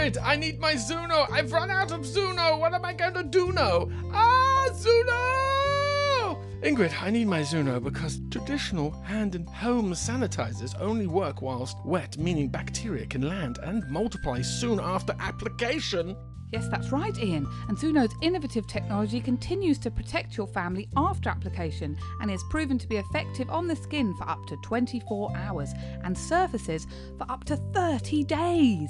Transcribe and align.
Ingrid, 0.00 0.16
I 0.22 0.36
need 0.36 0.58
my 0.58 0.72
Zoono. 0.76 1.30
I've 1.30 1.52
run 1.52 1.70
out 1.70 1.92
of 1.92 2.00
Zoono. 2.06 2.58
What 2.58 2.72
am 2.72 2.86
I 2.86 2.94
going 2.94 3.12
to 3.12 3.22
do 3.22 3.52
now? 3.52 3.90
Ah, 4.14 4.68
Zoono! 4.72 6.42
Ingrid, 6.62 7.02
I 7.02 7.10
need 7.10 7.26
my 7.26 7.40
Zoono 7.40 7.84
because 7.84 8.18
traditional 8.30 8.92
hand 9.02 9.34
and 9.34 9.46
home 9.46 9.92
sanitizers 9.92 10.74
only 10.80 11.06
work 11.06 11.42
whilst 11.42 11.76
wet, 11.84 12.16
meaning 12.16 12.48
bacteria 12.48 13.04
can 13.04 13.28
land 13.28 13.58
and 13.62 13.86
multiply 13.90 14.40
soon 14.40 14.80
after 14.80 15.14
application. 15.20 16.16
Yes, 16.50 16.66
that's 16.68 16.92
right, 16.92 17.16
Ian. 17.18 17.46
And 17.68 17.76
Zoono's 17.76 18.14
innovative 18.22 18.66
technology 18.66 19.20
continues 19.20 19.78
to 19.80 19.90
protect 19.90 20.34
your 20.34 20.46
family 20.46 20.88
after 20.96 21.28
application 21.28 21.94
and 22.22 22.30
is 22.30 22.42
proven 22.48 22.78
to 22.78 22.88
be 22.88 22.96
effective 22.96 23.50
on 23.50 23.66
the 23.66 23.76
skin 23.76 24.14
for 24.14 24.26
up 24.26 24.46
to 24.46 24.56
24 24.64 25.36
hours 25.36 25.74
and 26.04 26.16
surfaces 26.16 26.86
for 27.18 27.30
up 27.30 27.44
to 27.44 27.56
30 27.74 28.24
days. 28.24 28.88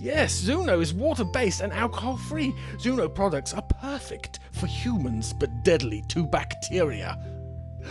Yes, 0.00 0.42
Zoono 0.42 0.80
is 0.80 0.94
water 0.94 1.24
based 1.24 1.60
and 1.60 1.72
alcohol 1.72 2.16
free. 2.16 2.54
Zoono 2.78 3.14
products 3.14 3.52
are 3.52 3.62
perfect 3.62 4.38
for 4.52 4.66
humans 4.66 5.34
but 5.34 5.62
deadly 5.62 6.02
to 6.08 6.24
bacteria. 6.24 7.18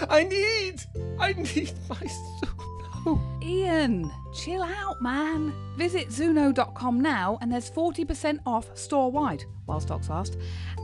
I 0.10 0.24
need, 0.24 0.84
I 1.20 1.34
need 1.34 1.72
my 1.88 1.96
Zoono. 1.96 3.44
Ian, 3.44 4.12
chill 4.34 4.64
out, 4.64 5.02
man. 5.02 5.54
Visit 5.78 6.10
Zoono.com 6.10 7.00
now 7.00 7.38
and 7.42 7.52
there's 7.52 7.70
40% 7.70 8.40
off 8.46 8.76
store 8.76 9.12
wide 9.12 9.44
while 9.66 9.80
stocks 9.80 10.10
last. 10.10 10.38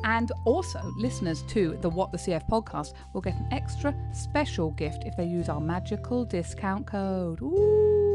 And 0.04 0.32
also, 0.46 0.80
listeners 0.98 1.42
to 1.50 1.78
the 1.82 1.90
What 1.90 2.12
the 2.12 2.20
CF 2.20 2.48
podcast 2.50 2.94
will 3.14 3.22
get 3.22 3.34
an 3.36 3.48
extra 3.52 3.96
special 4.14 4.72
gift 4.72 5.04
if 5.06 5.18
they 5.18 5.26
use 5.26 5.50
our 5.50 5.60
magical 5.60 6.24
discount 6.24 6.86
code. 6.86 7.42
Ooh. 7.42 8.15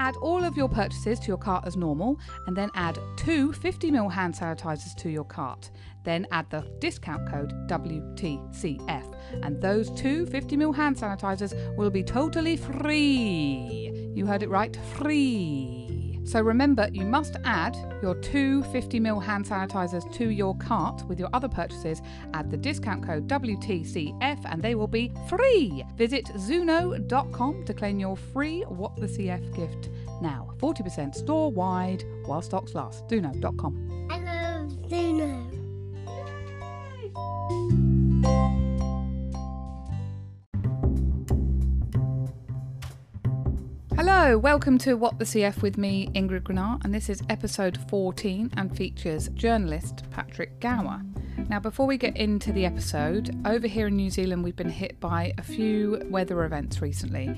Add 0.00 0.16
all 0.16 0.42
of 0.44 0.56
your 0.56 0.70
purchases 0.70 1.20
to 1.20 1.28
your 1.28 1.36
cart 1.36 1.66
as 1.66 1.76
normal 1.76 2.18
and 2.46 2.56
then 2.56 2.70
add 2.74 2.98
two 3.18 3.52
50ml 3.52 4.10
hand 4.10 4.32
sanitizers 4.32 4.96
to 4.96 5.10
your 5.10 5.24
cart. 5.24 5.70
Then 6.04 6.26
add 6.32 6.48
the 6.48 6.62
discount 6.78 7.28
code 7.28 7.52
WTCF, 7.68 9.14
and 9.42 9.60
those 9.60 9.90
two 9.90 10.24
50ml 10.24 10.74
hand 10.74 10.96
sanitizers 10.96 11.52
will 11.76 11.90
be 11.90 12.02
totally 12.02 12.56
free. 12.56 14.10
You 14.14 14.24
heard 14.24 14.42
it 14.42 14.48
right, 14.48 14.74
free. 14.96 16.09
So 16.24 16.40
remember, 16.40 16.88
you 16.92 17.04
must 17.04 17.36
add 17.44 17.76
your 18.02 18.14
two 18.14 18.62
50ml 18.64 19.22
hand 19.22 19.46
sanitizers 19.46 20.10
to 20.14 20.28
your 20.30 20.56
cart 20.58 21.02
with 21.08 21.18
your 21.18 21.28
other 21.32 21.48
purchases. 21.48 22.02
Add 22.34 22.50
the 22.50 22.56
discount 22.56 23.04
code 23.04 23.26
WTCF 23.28 24.40
and 24.44 24.62
they 24.62 24.74
will 24.74 24.86
be 24.86 25.12
free. 25.28 25.84
Visit 25.96 26.26
Zoono.com 26.36 27.64
to 27.64 27.74
claim 27.74 27.98
your 27.98 28.16
free 28.16 28.62
What 28.62 28.96
the 28.96 29.06
CF 29.06 29.54
gift 29.54 29.90
now. 30.20 30.52
40% 30.58 31.14
store 31.14 31.50
wide 31.50 32.04
while 32.26 32.42
stocks 32.42 32.74
last. 32.74 33.08
Zoono.com. 33.08 34.08
I 34.10 34.18
love 34.18 34.70
Zoono. 34.88 35.60
Hello, 44.02 44.38
welcome 44.38 44.78
to 44.78 44.94
What 44.94 45.18
the 45.18 45.26
CF 45.26 45.60
with 45.60 45.76
me, 45.76 46.08
Ingrid 46.14 46.44
Grenard, 46.44 46.80
and 46.84 46.94
this 46.94 47.10
is 47.10 47.20
episode 47.28 47.78
14 47.90 48.50
and 48.56 48.74
features 48.74 49.28
journalist 49.34 50.04
Patrick 50.10 50.58
Gower. 50.58 51.02
Now, 51.50 51.60
before 51.60 51.86
we 51.86 51.98
get 51.98 52.16
into 52.16 52.50
the 52.50 52.64
episode, 52.64 53.38
over 53.44 53.66
here 53.66 53.88
in 53.88 53.96
New 53.96 54.08
Zealand, 54.08 54.42
we've 54.42 54.56
been 54.56 54.70
hit 54.70 54.98
by 55.00 55.34
a 55.36 55.42
few 55.42 56.02
weather 56.08 56.44
events 56.44 56.80
recently, 56.80 57.36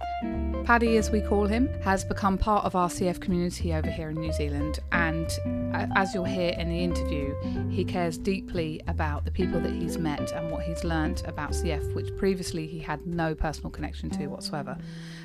Paddy, 0.65 0.97
as 0.97 1.11
we 1.11 1.21
call 1.21 1.47
him, 1.47 1.69
has 1.83 2.05
become 2.05 2.39
part 2.39 2.65
of 2.65 2.75
our 2.75 2.89
CF 2.89 3.21
community 3.21 3.75
over 3.75 3.91
here 3.91 4.09
in 4.09 4.17
New 4.17 4.33
Zealand, 4.33 4.79
and 4.93 5.29
as 5.95 6.15
you'll 6.15 6.25
hear 6.25 6.51
in 6.51 6.69
the 6.71 6.83
interview, 6.83 7.35
he 7.71 7.85
cares 7.85 8.17
deeply 8.17 8.81
about 8.87 9.25
the 9.25 9.31
people 9.31 9.61
that 9.61 9.73
he's 9.73 9.99
met 9.99 10.33
and 10.33 10.51
what 10.51 10.63
he's 10.63 10.83
learnt 10.85 11.23
about 11.27 11.51
CF, 11.51 11.95
which 11.95 12.17
previously 12.17 12.67
he 12.67 12.79
had 12.79 13.07
no 13.07 13.35
personal 13.35 13.71
connection 13.71 14.09
to 14.11 14.27
whatsoever. 14.29 14.79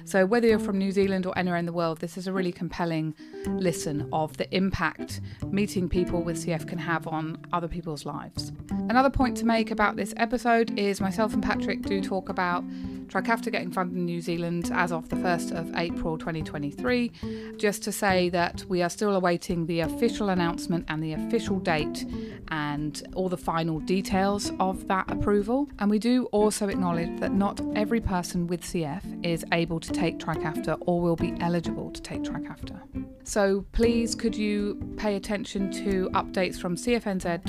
So, 0.05 0.25
whether 0.25 0.47
you're 0.47 0.59
from 0.59 0.75
mm. 0.75 0.79
New 0.79 0.91
Zealand 0.91 1.25
or 1.25 1.37
anywhere 1.37 1.57
in 1.57 1.65
the 1.65 1.73
world, 1.73 1.99
this 1.99 2.17
is 2.17 2.27
a 2.27 2.33
really 2.33 2.51
compelling 2.51 3.15
listen 3.47 4.07
of 4.11 4.35
the 4.37 4.53
impact 4.55 5.21
meeting 5.51 5.89
people 5.89 6.21
with 6.23 6.37
CF 6.37 6.67
can 6.67 6.77
have 6.77 7.07
on 7.07 7.37
other 7.53 7.67
people's 7.67 8.05
lives. 8.05 8.51
Another 8.89 9.09
point 9.09 9.37
to 9.37 9.45
make 9.45 9.71
about 9.71 9.95
this 9.95 10.13
episode 10.17 10.77
is 10.77 10.99
myself 11.01 11.33
and 11.33 11.43
Patrick 11.43 11.81
do 11.83 12.01
talk 12.01 12.29
about 12.29 12.63
Trikafta 13.09 13.51
getting 13.51 13.71
funded 13.71 13.97
in 13.97 14.05
New 14.05 14.21
Zealand 14.21 14.69
as 14.73 14.91
of 14.91 15.09
the 15.09 15.15
1st 15.15 15.51
of 15.57 15.75
April 15.75 16.17
2023. 16.17 17.11
Just 17.57 17.83
to 17.83 17.91
say 17.91 18.29
that 18.29 18.63
we 18.69 18.81
are 18.81 18.89
still 18.89 19.15
awaiting 19.15 19.65
the 19.65 19.79
official 19.81 20.29
announcement 20.29 20.85
and 20.87 21.03
the 21.03 21.13
official 21.13 21.59
date 21.59 22.05
and 22.49 23.03
all 23.15 23.29
the 23.29 23.37
final 23.37 23.79
details 23.79 24.51
of 24.59 24.87
that 24.87 25.09
approval. 25.11 25.67
And 25.79 25.89
we 25.89 25.97
do 25.99 26.25
also 26.25 26.67
acknowledge 26.67 27.19
that 27.19 27.33
not 27.33 27.59
every 27.75 27.99
person 27.99 28.45
with 28.47 28.61
CF 28.61 29.25
is 29.25 29.43
able 29.51 29.79
to 29.79 29.91
take 29.91 30.19
Trikafta 30.19 30.77
or 30.81 31.01
will 31.01 31.15
be 31.15 31.33
eligible 31.39 31.89
to 31.91 32.01
take 32.01 32.21
Trikafta. 32.23 32.79
So 33.23 33.65
please 33.73 34.15
could 34.15 34.35
you 34.35 34.75
pay 34.97 35.15
attention 35.15 35.71
to 35.71 36.09
updates 36.13 36.59
from 36.59 36.75
cfnz.org.nz 36.75 37.47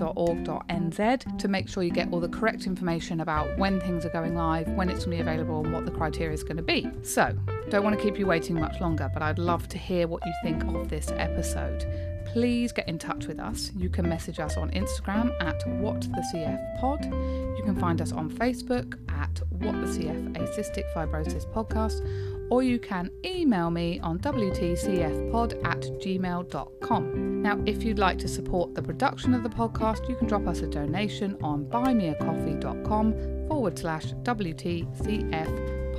to 1.39 1.49
make 1.49 1.69
sure 1.69 1.83
you 1.83 1.91
get 1.91 2.13
all 2.13 2.21
the 2.21 2.29
correct 2.29 2.67
information 2.67 3.21
about 3.21 3.57
when 3.59 3.81
things 3.81 4.05
are 4.05 4.11
going 4.11 4.35
live, 4.35 4.69
when 4.69 4.89
it's 4.91 5.07
going 5.07 5.19
to 5.19 5.25
be 5.25 5.31
available, 5.31 5.50
and 5.59 5.73
what 5.73 5.85
the 5.85 5.91
criteria 5.91 6.33
is 6.33 6.43
going 6.43 6.57
to 6.57 6.63
be. 6.63 6.89
So, 7.03 7.37
don't 7.69 7.85
want 7.85 7.97
to 7.99 8.03
keep 8.03 8.19
you 8.19 8.27
waiting 8.27 8.59
much 8.59 8.81
longer, 8.81 9.11
but 9.13 9.23
I'd 9.23 9.39
love 9.39 9.69
to 9.69 9.79
hear 9.79 10.07
what 10.07 10.25
you 10.25 10.33
think 10.43 10.65
of 10.65 10.89
this 10.89 11.11
episode. 11.17 11.85
Please 12.27 12.71
get 12.73 12.89
in 12.89 12.99
touch 12.99 13.27
with 13.27 13.41
us. 13.41 13.73
You 13.77 13.89
can 13.89 14.09
message 14.09 14.39
us 14.39 14.57
on 14.57 14.71
Instagram 14.71 15.33
at 15.43 15.61
WhatTheCFPod. 15.67 17.59
You 17.59 17.65
can 17.65 17.77
find 17.77 18.01
us 18.01 18.13
on 18.13 18.31
Facebook 18.31 18.95
at 19.11 19.41
A 20.37 20.41
Cystic 20.57 20.85
Fibrosis 20.95 21.45
Podcast, 21.53 22.01
or 22.51 22.63
you 22.63 22.79
can 22.79 23.11
email 23.25 23.71
me 23.71 23.99
on 24.01 24.19
WTCFpod 24.19 25.65
at 25.65 25.81
gmail.com. 25.81 27.43
Now, 27.43 27.59
if 27.65 27.83
you'd 27.83 27.99
like 27.99 28.19
to 28.19 28.29
support 28.29 28.75
the 28.75 28.83
production 28.83 29.33
of 29.33 29.43
the 29.43 29.49
podcast, 29.49 30.07
you 30.09 30.17
can 30.17 30.27
drop 30.27 30.47
us 30.47 30.61
a 30.61 30.67
donation 30.67 31.39
on 31.43 31.65
buymeacoffee.com 31.65 33.49
forward 33.49 33.79
slash 33.79 34.13
WTCFpod. 34.23 35.97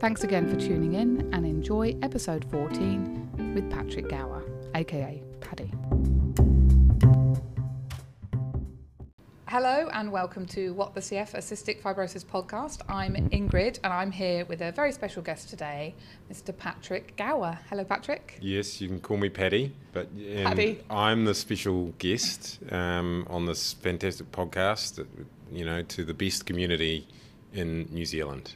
Thanks 0.00 0.24
again 0.24 0.48
for 0.48 0.56
tuning 0.56 0.94
in 0.94 1.28
and 1.32 1.44
enjoy 1.46 1.94
episode 2.02 2.44
14 2.50 3.52
with 3.54 3.70
Patrick 3.70 4.08
Gower, 4.08 4.42
aka 4.74 5.22
Paddy. 5.40 5.70
Hello 9.50 9.88
and 9.92 10.12
welcome 10.12 10.46
to 10.46 10.72
What 10.74 10.94
the 10.94 11.00
CF, 11.00 11.34
a 11.34 11.38
Cystic 11.38 11.82
Fibrosis 11.82 12.24
podcast. 12.24 12.82
I'm 12.88 13.16
Ingrid 13.30 13.80
and 13.82 13.92
I'm 13.92 14.12
here 14.12 14.44
with 14.44 14.60
a 14.62 14.70
very 14.70 14.92
special 14.92 15.22
guest 15.22 15.48
today, 15.48 15.96
Mr. 16.32 16.56
Patrick 16.56 17.16
Gower. 17.16 17.58
Hello, 17.68 17.82
Patrick. 17.82 18.38
Yes, 18.40 18.80
you 18.80 18.86
can 18.86 19.00
call 19.00 19.16
me 19.16 19.28
Paddy, 19.28 19.74
but 19.92 20.06
um, 20.06 20.44
Paddy. 20.44 20.78
I'm 20.88 21.24
the 21.24 21.34
special 21.34 21.86
guest 21.98 22.60
um, 22.70 23.26
on 23.28 23.46
this 23.46 23.72
fantastic 23.72 24.30
podcast. 24.30 25.04
You 25.50 25.64
know, 25.64 25.82
to 25.82 26.04
the 26.04 26.14
best 26.14 26.46
community 26.46 27.08
in 27.52 27.88
New 27.90 28.06
Zealand. 28.06 28.54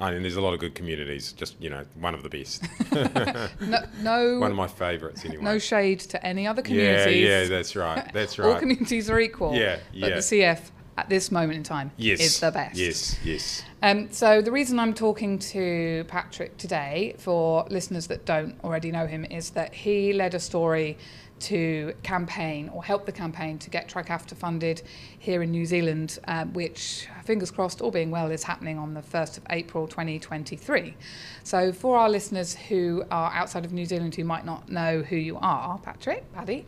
I 0.00 0.10
mean, 0.10 0.22
there's 0.22 0.36
a 0.36 0.40
lot 0.40 0.54
of 0.54 0.60
good 0.60 0.74
communities. 0.74 1.32
Just 1.32 1.60
you 1.60 1.70
know, 1.70 1.84
one 2.00 2.14
of 2.14 2.22
the 2.22 2.28
best. 2.28 2.64
No, 3.60 3.78
no, 4.02 4.38
one 4.40 4.50
of 4.50 4.56
my 4.56 4.66
favourites, 4.66 5.24
anyway. 5.24 5.42
no 5.44 5.58
shade 5.58 6.00
to 6.00 6.26
any 6.26 6.46
other 6.46 6.62
communities. 6.62 7.22
yeah, 7.22 7.42
yeah, 7.42 7.48
that's 7.48 7.76
right. 7.76 8.12
That's 8.12 8.38
All 8.40 8.50
right. 8.50 8.60
communities 8.60 9.08
are 9.10 9.20
equal. 9.20 9.54
Yeah, 9.54 9.78
But 9.92 9.98
yeah. 9.98 10.08
the 10.16 10.20
CF 10.20 10.60
at 10.96 11.08
this 11.08 11.30
moment 11.30 11.56
in 11.56 11.62
time 11.62 11.90
yes, 11.96 12.20
is 12.20 12.40
the 12.40 12.50
best. 12.50 12.76
Yes, 12.76 13.18
yes. 13.24 13.62
Um, 13.82 14.10
so 14.10 14.40
the 14.40 14.52
reason 14.52 14.78
I'm 14.78 14.94
talking 14.94 15.38
to 15.40 16.04
Patrick 16.08 16.56
today, 16.56 17.14
for 17.18 17.66
listeners 17.68 18.06
that 18.08 18.24
don't 18.24 18.56
already 18.62 18.90
know 18.90 19.06
him, 19.06 19.24
is 19.24 19.50
that 19.50 19.74
he 19.74 20.12
led 20.12 20.34
a 20.34 20.40
story 20.40 20.96
to 21.40 21.92
campaign 22.02 22.70
or 22.72 22.82
help 22.82 23.06
the 23.06 23.12
campaign 23.12 23.58
to 23.58 23.68
get 23.68 23.88
Trikafta 23.88 24.36
funded 24.36 24.82
here 25.18 25.42
in 25.42 25.50
New 25.50 25.66
Zealand, 25.66 26.18
um, 26.26 26.52
which, 26.52 27.08
fingers 27.24 27.50
crossed, 27.50 27.82
all 27.82 27.90
being 27.90 28.10
well, 28.10 28.30
is 28.30 28.44
happening 28.44 28.78
on 28.78 28.94
the 28.94 29.02
1st 29.02 29.38
of 29.38 29.42
April 29.50 29.86
2023. 29.86 30.94
So 31.42 31.72
for 31.72 31.98
our 31.98 32.08
listeners 32.08 32.54
who 32.54 33.04
are 33.10 33.32
outside 33.32 33.64
of 33.64 33.72
New 33.72 33.84
Zealand 33.84 34.14
who 34.14 34.24
might 34.24 34.46
not 34.46 34.70
know 34.70 35.02
who 35.02 35.16
you 35.16 35.36
are, 35.40 35.78
Patrick, 35.78 36.32
Paddy, 36.32 36.66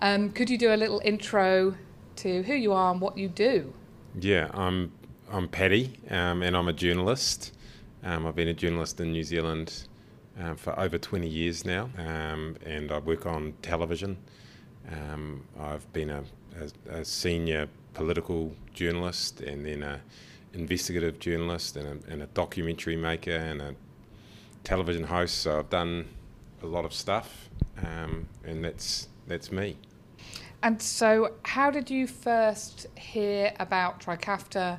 um, 0.00 0.30
could 0.30 0.50
you 0.50 0.58
do 0.58 0.74
a 0.74 0.76
little 0.76 1.00
intro 1.04 1.74
to 2.18 2.42
who 2.42 2.54
you 2.54 2.72
are 2.72 2.90
and 2.90 3.00
what 3.00 3.16
you 3.16 3.28
do? 3.28 3.72
Yeah, 4.18 4.50
I'm 4.52 4.92
I'm 5.30 5.48
Paddy, 5.48 5.98
um, 6.10 6.42
and 6.42 6.56
I'm 6.56 6.68
a 6.68 6.72
journalist. 6.72 7.52
Um, 8.02 8.26
I've 8.26 8.34
been 8.34 8.48
a 8.48 8.54
journalist 8.54 9.00
in 9.00 9.12
New 9.12 9.22
Zealand 9.22 9.84
um, 10.38 10.56
for 10.56 10.78
over 10.78 10.98
20 10.98 11.28
years 11.28 11.64
now, 11.64 11.90
um, 11.98 12.56
and 12.64 12.90
I 12.90 12.98
work 12.98 13.26
on 13.26 13.54
television. 13.62 14.16
Um, 14.90 15.44
I've 15.60 15.92
been 15.92 16.10
a, 16.10 16.24
a, 16.88 17.00
a 17.00 17.04
senior 17.04 17.68
political 17.94 18.54
journalist, 18.72 19.40
and 19.40 19.64
then 19.66 19.82
a 19.82 20.00
investigative 20.54 21.18
journalist, 21.18 21.76
and 21.76 21.86
a, 21.86 22.12
and 22.12 22.22
a 22.22 22.26
documentary 22.26 22.96
maker, 22.96 23.36
and 23.36 23.60
a 23.60 23.74
television 24.64 25.04
host. 25.04 25.38
So 25.38 25.58
I've 25.58 25.70
done 25.70 26.06
a 26.62 26.66
lot 26.66 26.84
of 26.84 26.92
stuff, 26.92 27.48
and 27.76 28.64
that's 28.64 29.08
that's 29.26 29.52
me. 29.52 29.76
And 30.62 30.82
so, 30.82 31.34
how 31.44 31.70
did 31.70 31.88
you 31.88 32.06
first 32.06 32.86
hear 32.96 33.52
about 33.60 34.00
Trikafta 34.00 34.78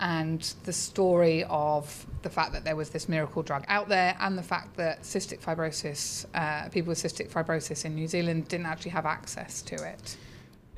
and 0.00 0.54
the 0.64 0.72
story 0.72 1.44
of 1.44 2.06
the 2.22 2.30
fact 2.30 2.52
that 2.52 2.64
there 2.64 2.74
was 2.74 2.90
this 2.90 3.08
miracle 3.08 3.42
drug 3.42 3.64
out 3.68 3.88
there 3.88 4.16
and 4.20 4.36
the 4.36 4.42
fact 4.42 4.76
that 4.76 5.02
cystic 5.02 5.40
fibrosis, 5.40 6.26
uh, 6.34 6.68
people 6.70 6.88
with 6.88 6.98
cystic 6.98 7.30
fibrosis 7.30 7.84
in 7.84 7.94
New 7.94 8.08
Zealand 8.08 8.48
didn't 8.48 8.66
actually 8.66 8.90
have 8.90 9.06
access 9.06 9.62
to 9.62 9.74
it? 9.74 10.16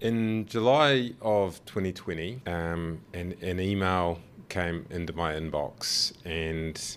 In 0.01 0.45
July 0.47 1.13
of 1.23 1.65
2020, 1.65 2.43
um, 2.47 3.01
an, 3.15 3.35
an 3.41 3.61
email 3.61 4.19
came 4.49 4.85
into 4.91 5.13
my 5.13 5.35
inbox, 5.35 6.13
and 6.27 6.97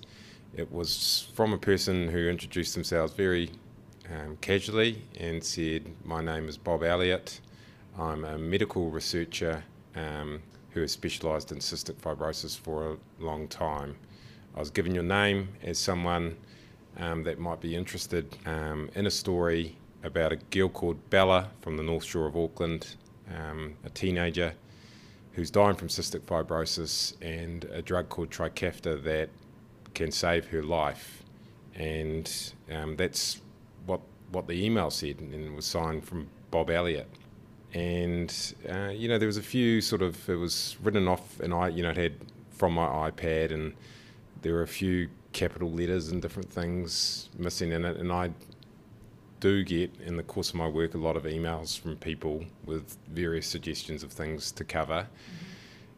it 0.56 0.72
was 0.72 1.28
from 1.36 1.54
a 1.54 1.58
person 1.58 2.10
who 2.10 2.28
introduced 2.28 2.74
themselves 2.74 3.14
very 3.14 3.52
um, 4.12 4.38
casually 4.42 5.04
and 5.20 5.44
said, 5.44 5.86
My 6.04 6.24
name 6.24 6.50
is 6.50 6.58
Bob 6.58 6.84
Elliott. 6.84 7.40
I'm 7.98 8.26
a 8.26 8.38
medical 8.38 8.90
researcher 8.90 9.64
um, 9.96 10.42
who 10.72 10.82
has 10.82 10.92
specialised 10.92 11.54
in 11.54 11.60
cystic 11.60 11.94
fibrosis 11.94 12.60
for 12.60 12.92
a 12.92 13.24
long 13.24 13.48
time. 13.48 13.96
I 14.54 14.60
was 14.60 14.70
given 14.70 14.94
your 14.94 15.04
name 15.04 15.50
as 15.64 15.78
someone 15.78 16.36
um, 16.98 17.24
that 17.24 17.40
might 17.40 17.62
be 17.62 17.74
interested 17.74 18.38
um, 18.46 18.90
in 18.96 19.06
a 19.06 19.12
story 19.12 19.78
about 20.04 20.34
a 20.34 20.36
girl 20.36 20.68
called 20.68 21.10
Bella 21.10 21.52
from 21.62 21.78
the 21.78 21.84
North 21.84 22.04
Shore 22.04 22.28
of 22.28 22.36
Auckland, 22.36 22.98
um, 23.34 23.76
a 23.86 23.90
teenager 23.90 24.54
who's 25.32 25.50
dying 25.50 25.76
from 25.76 25.88
cystic 25.88 26.22
fibrosis, 26.22 27.14
and 27.22 27.64
a 27.66 27.82
drug 27.82 28.10
called 28.10 28.30
Trikafta 28.30 29.02
that 29.04 29.30
can 29.94 30.12
save 30.12 30.48
her 30.48 30.64
life. 30.64 31.24
And 31.76 32.30
um, 32.70 32.98
that's 32.98 33.42
what 33.86 34.02
what 34.32 34.48
the 34.48 34.66
email 34.66 34.90
said, 34.90 35.20
and 35.20 35.34
it 35.34 35.54
was 35.54 35.66
signed 35.66 36.06
from 36.06 36.28
Bob 36.52 36.70
Elliott. 36.70 37.08
And 37.76 38.34
uh, 38.70 38.88
you 38.88 39.10
know, 39.10 39.18
there 39.18 39.28
was 39.28 39.38
a 39.38 39.44
few 39.44 39.82
sort 39.82 40.02
of 40.02 40.30
it 40.30 40.36
was 40.36 40.78
written 40.82 41.10
off, 41.10 41.42
and 41.42 41.54
I 41.54 41.68
you 41.68 41.84
know 41.84 41.90
it 41.90 41.98
had 41.98 42.14
from 42.52 42.74
my 42.74 43.12
iPad, 43.12 43.52
and 43.52 43.74
there 44.42 44.54
were 44.54 44.62
a 44.62 44.68
few 44.68 45.10
capital 45.34 45.70
letters 45.70 46.08
and 46.08 46.22
different 46.22 46.50
things 46.50 47.30
missing 47.38 47.74
in 47.74 47.84
it, 47.84 47.98
and 47.98 48.14
I 48.14 48.32
do 49.42 49.66
get 49.66 49.92
in 50.06 50.16
the 50.16 50.24
course 50.24 50.50
of 50.50 50.56
my 50.56 50.68
work 50.68 50.94
a 50.94 50.98
lot 50.98 51.18
of 51.18 51.24
emails 51.24 51.78
from 51.78 51.98
people 51.98 52.46
with 52.66 52.98
various 53.10 53.46
suggestions 53.46 54.04
of 54.04 54.12
things 54.12 54.54
to 54.54 54.64
cover. 54.64 55.06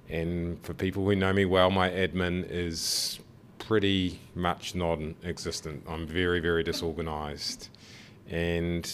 And 0.09 0.59
for 0.63 0.73
people 0.73 1.05
who 1.05 1.15
know 1.15 1.31
me 1.31 1.45
well, 1.45 1.69
my 1.69 1.89
admin 1.89 2.49
is 2.49 3.19
pretty 3.59 4.19
much 4.33 4.73
non 4.73 5.13
existent. 5.23 5.83
I'm 5.87 6.07
very, 6.07 6.39
very 6.39 6.63
disorganized. 6.63 7.69
And 8.29 8.91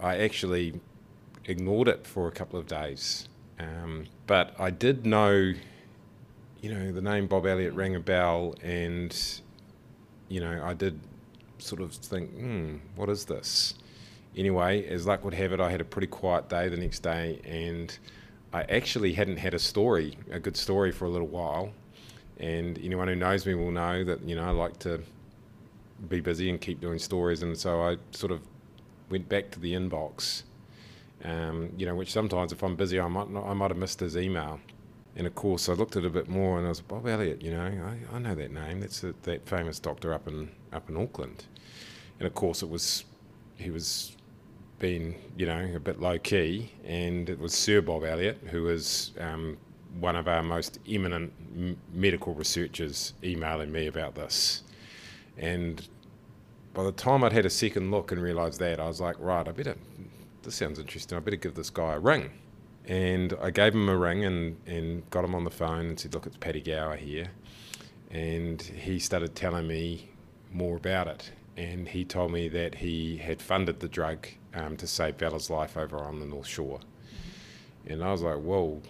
I 0.00 0.16
actually 0.18 0.80
ignored 1.44 1.88
it 1.88 2.06
for 2.06 2.28
a 2.28 2.32
couple 2.32 2.58
of 2.58 2.66
days. 2.66 3.28
Um, 3.58 4.06
but 4.26 4.54
I 4.58 4.70
did 4.70 5.06
know, 5.06 5.52
you 6.60 6.74
know, 6.74 6.92
the 6.92 7.02
name 7.02 7.26
Bob 7.26 7.46
Elliott 7.46 7.74
rang 7.74 7.94
a 7.94 8.00
bell, 8.00 8.54
and, 8.62 9.16
you 10.28 10.40
know, 10.40 10.62
I 10.64 10.74
did 10.74 11.00
sort 11.58 11.80
of 11.80 11.92
think, 11.92 12.30
hmm, 12.30 12.76
what 12.96 13.08
is 13.08 13.24
this? 13.24 13.74
Anyway, 14.36 14.86
as 14.86 15.06
luck 15.06 15.24
would 15.24 15.34
have 15.34 15.52
it, 15.52 15.60
I 15.60 15.70
had 15.70 15.80
a 15.80 15.84
pretty 15.84 16.06
quiet 16.06 16.48
day 16.48 16.68
the 16.68 16.76
next 16.76 17.00
day, 17.00 17.40
and 17.44 17.96
I 18.52 18.62
actually 18.62 19.12
hadn't 19.12 19.36
had 19.36 19.54
a 19.54 19.58
story, 19.58 20.16
a 20.30 20.40
good 20.40 20.56
story, 20.56 20.90
for 20.90 21.04
a 21.04 21.08
little 21.08 21.28
while. 21.28 21.72
And 22.38 22.78
anyone 22.78 23.08
who 23.08 23.14
knows 23.14 23.46
me 23.46 23.54
will 23.54 23.70
know 23.70 24.04
that 24.04 24.22
you 24.22 24.34
know 24.34 24.42
I 24.42 24.50
like 24.50 24.78
to 24.80 25.02
be 26.08 26.20
busy 26.20 26.50
and 26.50 26.60
keep 26.60 26.80
doing 26.80 26.98
stories, 26.98 27.42
and 27.42 27.56
so 27.56 27.82
I 27.82 27.98
sort 28.10 28.32
of 28.32 28.40
went 29.10 29.28
back 29.28 29.50
to 29.52 29.60
the 29.60 29.74
inbox. 29.74 30.42
Um, 31.24 31.72
you 31.76 31.86
know, 31.86 31.94
which 31.94 32.12
sometimes 32.12 32.52
if 32.52 32.62
I'm 32.62 32.74
busy, 32.74 32.98
I 32.98 33.08
might 33.08 33.30
not, 33.30 33.46
I 33.46 33.52
might 33.54 33.70
have 33.70 33.78
missed 33.78 34.00
his 34.00 34.16
email. 34.16 34.60
And 35.14 35.26
of 35.26 35.34
course, 35.34 35.68
I 35.68 35.74
looked 35.74 35.96
at 35.96 36.04
it 36.04 36.06
a 36.06 36.10
bit 36.10 36.28
more, 36.28 36.58
and 36.58 36.66
I 36.66 36.70
was 36.70 36.80
Bob 36.80 37.06
Elliott. 37.06 37.42
You 37.42 37.52
know, 37.52 37.60
I, 37.62 38.16
I 38.16 38.18
know 38.18 38.34
that 38.34 38.50
name. 38.50 38.80
That's 38.80 39.04
a, 39.04 39.14
that 39.22 39.46
famous 39.46 39.78
doctor 39.78 40.12
up 40.12 40.26
in 40.26 40.50
up 40.72 40.88
in 40.88 40.96
Auckland. 40.96 41.44
And 42.18 42.26
of 42.26 42.34
course, 42.34 42.62
it 42.62 42.68
was 42.68 43.04
he 43.56 43.70
was 43.70 44.16
being 44.78 45.14
you 45.36 45.46
know 45.46 45.70
a 45.74 45.80
bit 45.80 46.00
low 46.00 46.18
key, 46.18 46.72
and 46.84 47.28
it 47.28 47.38
was 47.38 47.54
Sir 47.54 47.80
Bob 47.82 48.04
Elliott, 48.04 48.38
who 48.50 48.62
was 48.62 49.12
um, 49.20 49.58
one 50.00 50.16
of 50.16 50.28
our 50.28 50.42
most 50.42 50.78
eminent 50.88 51.32
m- 51.54 51.76
medical 51.92 52.34
researchers, 52.34 53.12
emailing 53.22 53.70
me 53.70 53.86
about 53.86 54.14
this. 54.14 54.62
And 55.36 55.86
by 56.74 56.84
the 56.84 56.92
time 56.92 57.22
I'd 57.22 57.32
had 57.32 57.46
a 57.46 57.50
second 57.50 57.90
look 57.90 58.12
and 58.12 58.22
realised 58.22 58.58
that, 58.60 58.80
I 58.80 58.86
was 58.86 59.00
like, 59.00 59.16
right, 59.18 59.46
I 59.46 59.52
better. 59.52 59.76
This 60.42 60.56
sounds 60.56 60.78
interesting. 60.78 61.16
I 61.16 61.20
better 61.20 61.36
give 61.36 61.54
this 61.54 61.70
guy 61.70 61.94
a 61.94 62.00
ring. 62.00 62.30
And 62.86 63.32
I 63.40 63.50
gave 63.50 63.74
him 63.74 63.88
a 63.88 63.96
ring 63.96 64.24
and, 64.24 64.56
and 64.66 65.08
got 65.10 65.24
him 65.24 65.34
on 65.36 65.44
the 65.44 65.50
phone 65.50 65.86
and 65.86 66.00
said, 66.00 66.14
look, 66.14 66.26
it's 66.26 66.36
Paddy 66.36 66.60
Gower 66.60 66.96
here. 66.96 67.28
And 68.10 68.60
he 68.60 68.98
started 68.98 69.36
telling 69.36 69.68
me 69.68 70.10
more 70.52 70.76
about 70.76 71.06
it. 71.06 71.30
And 71.56 71.86
he 71.88 72.04
told 72.04 72.32
me 72.32 72.48
that 72.48 72.74
he 72.74 73.18
had 73.18 73.40
funded 73.40 73.78
the 73.78 73.88
drug 73.88 74.26
um, 74.54 74.76
to 74.78 74.86
save 74.86 75.16
Bella's 75.16 75.48
life 75.48 75.76
over 75.76 75.98
on 75.98 76.18
the 76.18 76.26
North 76.26 76.46
Shore. 76.46 76.80
And 77.86 78.02
I 78.02 78.10
was 78.10 78.22
like, 78.22 78.38
whoa, 78.38 78.82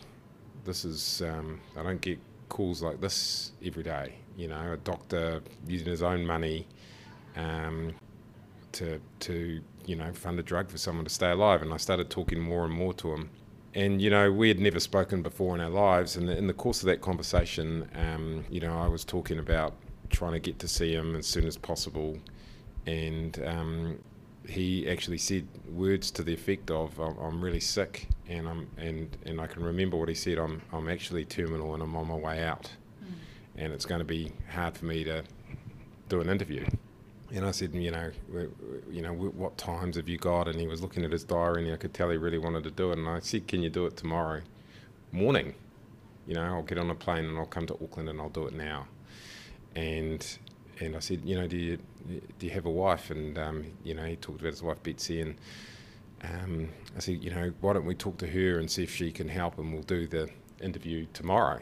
this 0.64 0.84
is, 0.84 1.22
um, 1.22 1.60
I 1.76 1.82
don't 1.82 2.00
get 2.00 2.18
calls 2.48 2.82
like 2.82 3.00
this 3.00 3.52
every 3.64 3.82
day. 3.82 4.14
You 4.36 4.48
know, 4.48 4.72
a 4.72 4.76
doctor 4.78 5.42
using 5.66 5.88
his 5.88 6.02
own 6.02 6.24
money 6.24 6.66
um, 7.36 7.92
to, 8.72 9.00
to, 9.20 9.60
you 9.86 9.96
know, 9.96 10.12
fund 10.12 10.38
a 10.38 10.42
drug 10.42 10.70
for 10.70 10.78
someone 10.78 11.04
to 11.04 11.10
stay 11.10 11.30
alive. 11.30 11.62
And 11.62 11.72
I 11.72 11.76
started 11.76 12.10
talking 12.10 12.40
more 12.40 12.64
and 12.64 12.72
more 12.72 12.92
to 12.94 13.12
him. 13.12 13.30
And, 13.74 14.02
you 14.02 14.10
know, 14.10 14.30
we 14.30 14.48
had 14.48 14.60
never 14.60 14.80
spoken 14.80 15.22
before 15.22 15.54
in 15.54 15.60
our 15.60 15.70
lives. 15.70 16.16
And 16.16 16.28
in 16.28 16.46
the 16.46 16.52
course 16.52 16.80
of 16.80 16.86
that 16.86 17.00
conversation, 17.00 17.88
um, 17.94 18.44
you 18.50 18.60
know, 18.60 18.78
I 18.78 18.86
was 18.88 19.04
talking 19.04 19.38
about 19.38 19.74
trying 20.10 20.32
to 20.32 20.40
get 20.40 20.58
to 20.58 20.68
see 20.68 20.92
him 20.92 21.16
as 21.16 21.26
soon 21.26 21.46
as 21.46 21.56
possible. 21.56 22.18
And 22.86 23.42
um, 23.46 23.98
he 24.48 24.88
actually 24.88 25.18
said 25.18 25.46
words 25.68 26.10
to 26.12 26.22
the 26.22 26.34
effect 26.34 26.70
of, 26.70 26.98
"I'm, 26.98 27.42
really 27.42 27.60
sick," 27.60 28.08
and 28.28 28.48
I'm 28.48 28.68
and 28.76 29.16
and 29.24 29.40
I 29.40 29.46
can 29.46 29.62
remember 29.62 29.96
what 29.96 30.08
he 30.08 30.14
said. 30.14 30.38
I'm 30.38 30.62
I'm 30.72 30.88
actually 30.88 31.24
terminal, 31.24 31.74
and 31.74 31.82
I'm 31.82 31.94
on 31.94 32.08
my 32.08 32.14
way 32.14 32.42
out, 32.42 32.70
and 33.56 33.72
it's 33.72 33.84
going 33.84 34.00
to 34.00 34.04
be 34.04 34.32
hard 34.52 34.76
for 34.76 34.86
me 34.86 35.04
to 35.04 35.22
do 36.08 36.20
an 36.20 36.28
interview. 36.28 36.66
And 37.34 37.46
I 37.46 37.50
said, 37.50 37.74
you 37.74 37.90
know, 37.90 38.10
you 38.90 39.00
know, 39.00 39.12
what 39.14 39.56
times 39.56 39.96
have 39.96 40.08
you 40.08 40.18
got? 40.18 40.48
And 40.48 40.60
he 40.60 40.66
was 40.66 40.82
looking 40.82 41.02
at 41.04 41.12
his 41.12 41.24
diary, 41.24 41.64
and 41.64 41.72
I 41.72 41.76
could 41.76 41.94
tell 41.94 42.10
he 42.10 42.18
really 42.18 42.38
wanted 42.38 42.64
to 42.64 42.70
do 42.70 42.90
it. 42.90 42.98
And 42.98 43.08
I 43.08 43.20
said, 43.20 43.48
can 43.48 43.62
you 43.62 43.70
do 43.70 43.86
it 43.86 43.96
tomorrow 43.96 44.42
morning? 45.12 45.54
You 46.26 46.34
know, 46.34 46.42
I'll 46.42 46.62
get 46.62 46.78
on 46.78 46.90
a 46.90 46.94
plane 46.94 47.24
and 47.24 47.38
I'll 47.38 47.46
come 47.46 47.66
to 47.66 47.74
Auckland 47.74 48.08
and 48.08 48.20
I'll 48.20 48.28
do 48.28 48.46
it 48.46 48.54
now. 48.54 48.86
And 49.74 50.26
and 50.80 50.96
I 50.96 50.98
said, 50.98 51.22
you 51.24 51.36
know, 51.36 51.46
do 51.46 51.56
you 51.56 51.78
do 52.38 52.46
you 52.46 52.50
have 52.50 52.66
a 52.66 52.70
wife? 52.70 53.10
And 53.10 53.38
um, 53.38 53.64
you 53.82 53.94
know, 53.94 54.04
he 54.04 54.16
talked 54.16 54.40
about 54.40 54.50
his 54.50 54.62
wife 54.62 54.82
Betsy, 54.82 55.20
and 55.20 55.34
um, 56.22 56.68
I 56.96 57.00
said, 57.00 57.22
you 57.24 57.30
know, 57.30 57.52
why 57.60 57.72
don't 57.72 57.86
we 57.86 57.94
talk 57.94 58.18
to 58.18 58.26
her 58.26 58.58
and 58.58 58.70
see 58.70 58.82
if 58.82 58.94
she 58.94 59.10
can 59.10 59.28
help, 59.28 59.58
and 59.58 59.72
we'll 59.72 59.82
do 59.82 60.06
the 60.06 60.28
interview 60.60 61.06
tomorrow. 61.12 61.60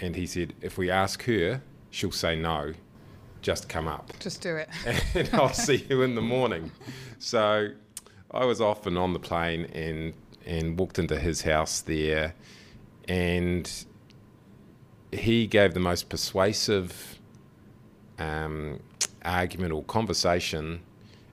And 0.00 0.16
he 0.16 0.26
said, 0.26 0.54
if 0.60 0.78
we 0.78 0.90
ask 0.90 1.22
her, 1.24 1.62
she'll 1.90 2.12
say 2.12 2.36
no. 2.36 2.74
Just 3.42 3.68
come 3.68 3.88
up, 3.88 4.12
Just 4.20 4.40
do 4.40 4.56
it. 4.56 4.68
and 5.14 5.28
I'll 5.32 5.52
see 5.52 5.84
you 5.90 6.02
in 6.02 6.14
the 6.14 6.22
morning. 6.22 6.70
So 7.18 7.70
I 8.30 8.44
was 8.44 8.60
off 8.60 8.86
and 8.86 8.96
on 8.96 9.12
the 9.12 9.18
plane, 9.18 9.64
and 9.66 10.14
and 10.46 10.78
walked 10.78 10.98
into 10.98 11.18
his 11.18 11.42
house 11.42 11.80
there, 11.80 12.34
and 13.08 13.70
he 15.10 15.46
gave 15.46 15.74
the 15.74 15.80
most 15.80 16.08
persuasive 16.08 17.18
um, 18.18 18.80
argument 19.24 19.72
or 19.72 19.82
conversation, 19.84 20.80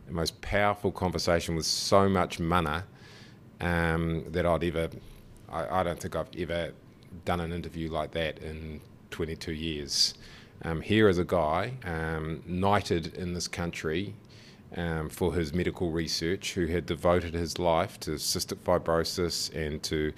the 0.08 0.14
most 0.14 0.42
powerful 0.42 0.92
conversation 0.92 1.56
with 1.56 1.66
so 1.66 2.10
much 2.10 2.40
mana 2.40 2.86
um, 3.62 4.24
that 4.32 4.46
I'd 4.46 4.64
ever. 4.64 4.90
I, 5.48 5.80
I 5.80 5.84
don't 5.84 6.00
think 6.00 6.16
I've 6.16 6.30
ever 6.38 6.72
done 7.26 7.40
an 7.40 7.52
interview 7.54 7.90
like 7.90 8.12
that 8.12 8.40
in 8.40 8.82
22 9.12 9.54
years. 9.54 10.14
Um, 10.64 10.82
here 10.82 11.08
is 11.08 11.18
a 11.18 11.24
guy 11.24 11.74
um, 11.86 12.44
knighted 12.46 13.16
in 13.16 13.34
this 13.34 13.48
country 13.48 14.14
um, 14.76 15.10
for 15.10 15.34
his 15.34 15.54
medical 15.54 15.92
research 15.92 16.54
who 16.54 16.68
had 16.68 16.86
devoted 16.86 17.34
his 17.34 17.58
life 17.58 18.00
to 18.02 18.12
cystic 18.12 18.58
fibrosis 18.58 19.54
and 19.56 19.82
to 19.84 20.14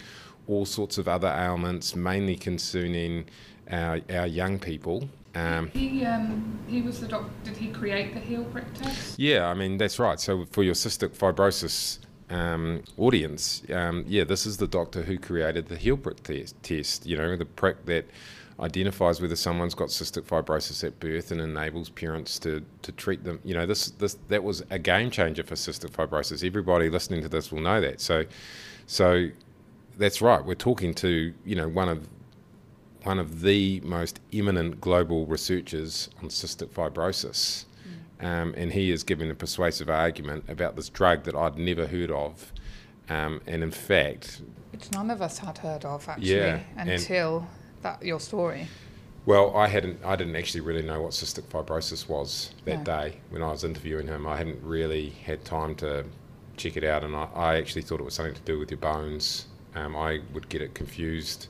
all 0.47 0.65
sorts 0.65 0.97
of 0.97 1.07
other 1.07 1.27
ailments, 1.27 1.95
mainly 1.95 2.35
concerning 2.35 3.25
our, 3.69 4.01
our 4.09 4.27
young 4.27 4.59
people. 4.59 5.07
Um, 5.35 5.69
He 5.69 6.03
um, 6.05 6.59
he 6.67 6.81
was 6.81 6.99
the 6.99 7.07
doc. 7.07 7.29
Did 7.45 7.55
he 7.55 7.69
create 7.69 8.13
the 8.13 8.19
heel 8.19 8.43
prick 8.45 8.73
test? 8.73 9.17
yeah, 9.17 9.47
I 9.47 9.53
mean, 9.53 9.77
that's 9.77 9.97
right. 9.97 10.19
So, 10.19 10.45
for 10.51 10.61
your 10.61 10.73
cystic 10.73 11.15
fibrosis 11.15 11.99
um, 12.29 12.83
audience, 12.97 13.63
um, 13.73 14.03
yeah, 14.07 14.25
this 14.25 14.45
is 14.45 14.57
the 14.57 14.67
doctor 14.67 15.03
who 15.03 15.17
created 15.17 15.67
the 15.67 15.77
heel 15.77 15.95
prick 15.95 16.21
test, 16.23 16.61
test, 16.63 17.05
you 17.05 17.15
know, 17.15 17.37
the 17.37 17.45
prick 17.45 17.85
that 17.85 18.09
identifies 18.61 19.21
whether 19.21 19.35
someone's 19.35 19.73
got 19.73 19.89
cystic 19.89 20.23
fibrosis 20.23 20.83
at 20.83 20.99
birth 20.99 21.31
and 21.31 21.41
enables 21.41 21.89
parents 21.89 22.37
to, 22.39 22.63
to 22.83 22.91
treat 22.91 23.23
them. 23.23 23.39
You 23.43 23.55
know, 23.55 23.65
this, 23.65 23.91
this 23.91 24.17
that 24.27 24.43
was 24.43 24.63
a 24.69 24.77
game 24.79 25.09
changer 25.09 25.43
for 25.43 25.55
cystic 25.55 25.89
fibrosis. 25.91 26.45
Everybody 26.45 26.89
listening 26.89 27.21
to 27.23 27.29
this 27.29 27.51
will 27.51 27.61
know 27.61 27.81
that. 27.81 27.99
So, 28.01 28.25
so 28.85 29.29
that's 29.97 30.21
right. 30.21 30.43
We're 30.43 30.53
talking 30.55 30.93
to, 30.95 31.33
you 31.45 31.55
know, 31.55 31.67
one 31.67 31.89
of 31.89 32.07
one 33.03 33.17
of 33.17 33.41
the 33.41 33.79
most 33.83 34.19
eminent 34.31 34.79
global 34.79 35.25
researchers 35.25 36.09
on 36.21 36.29
cystic 36.29 36.67
fibrosis. 36.69 37.65
Um, 38.19 38.53
and 38.55 38.71
he 38.71 38.91
is 38.91 39.03
giving 39.03 39.31
a 39.31 39.33
persuasive 39.33 39.89
argument 39.89 40.43
about 40.47 40.75
this 40.75 40.89
drug 40.89 41.23
that 41.23 41.33
I'd 41.35 41.57
never 41.57 41.87
heard 41.87 42.11
of. 42.11 42.53
Um, 43.09 43.41
and 43.47 43.63
in 43.63 43.71
fact, 43.71 44.41
Which 44.71 44.91
none 44.91 45.09
of 45.09 45.23
us 45.23 45.39
had 45.39 45.57
heard 45.57 45.83
of 45.83 46.07
actually 46.07 46.35
Yeah, 46.35 46.59
and- 46.77 46.91
until 46.91 47.47
that 47.81 48.03
your 48.03 48.19
story. 48.19 48.67
well, 49.25 49.55
I 49.55 49.67
hadn't, 49.67 49.99
I 50.03 50.15
didn't 50.15 50.35
actually 50.35 50.61
really 50.61 50.81
know 50.81 51.01
what 51.01 51.11
cystic 51.11 51.43
fibrosis 51.43 52.07
was 52.09 52.51
that 52.65 52.79
No. 52.79 52.83
day 52.83 53.17
when 53.29 53.41
I 53.43 53.51
was 53.51 53.63
interviewing 53.63 54.07
him. 54.07 54.25
I 54.27 54.37
hadn't 54.37 54.61
really 54.63 55.09
had 55.09 55.45
time 55.45 55.75
to 55.75 56.05
check 56.57 56.75
it 56.77 56.83
out, 56.83 57.03
and 57.03 57.15
I, 57.15 57.27
I 57.35 57.57
actually 57.57 57.83
thought 57.83 57.99
it 57.99 58.03
was 58.03 58.13
something 58.15 58.33
to 58.35 58.41
do 58.41 58.57
with 58.59 58.71
your 58.71 58.79
bones. 58.79 59.45
Um, 59.75 59.95
I 59.95 60.19
would 60.33 60.49
get 60.49 60.61
it 60.61 60.73
confused. 60.73 61.47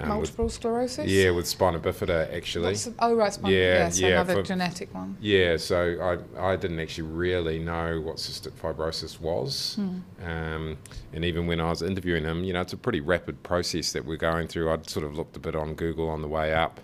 Um, 0.00 0.08
with- 0.10 0.18
Multiple 0.18 0.48
sclerosis. 0.48 1.06
yeah, 1.06 1.30
with 1.30 1.46
spina 1.46 1.78
bifida 1.80 2.32
actually. 2.34 2.72
The- 2.74 2.94
oh 3.00 3.14
right, 3.14 3.32
spine. 3.32 3.52
Yeah, 3.52 3.58
Yeah, 3.58 3.88
so 3.90 4.00
yeah, 4.06 4.12
another 4.12 4.34
for- 4.34 4.42
genetic 4.42 4.94
one. 4.94 5.16
Yeah, 5.20 5.56
so 5.56 6.20
I, 6.38 6.52
I 6.52 6.56
didn't 6.56 6.78
actually 6.80 7.08
really 7.08 7.58
know 7.58 8.00
what 8.00 8.16
cystic 8.16 8.52
fibrosis 8.52 9.20
was. 9.20 9.76
Um, 10.24 10.76
and 11.12 11.24
even 11.24 11.46
when 11.46 11.60
I 11.60 11.68
was 11.70 11.82
interviewing 11.82 12.24
him, 12.24 12.44
you 12.44 12.52
know, 12.52 12.60
it's 12.60 12.72
a 12.72 12.76
pretty 12.76 13.00
rapid 13.00 13.42
process 13.42 13.92
that 13.92 14.04
we're 14.04 14.16
going 14.16 14.46
through. 14.48 14.70
I'd 14.72 14.88
sort 14.88 15.04
of 15.04 15.16
looked 15.16 15.36
a 15.36 15.40
bit 15.40 15.56
on 15.56 15.74
Google 15.74 16.08
on 16.08 16.22
the 16.22 16.28
way 16.28 16.54
up, 16.54 16.80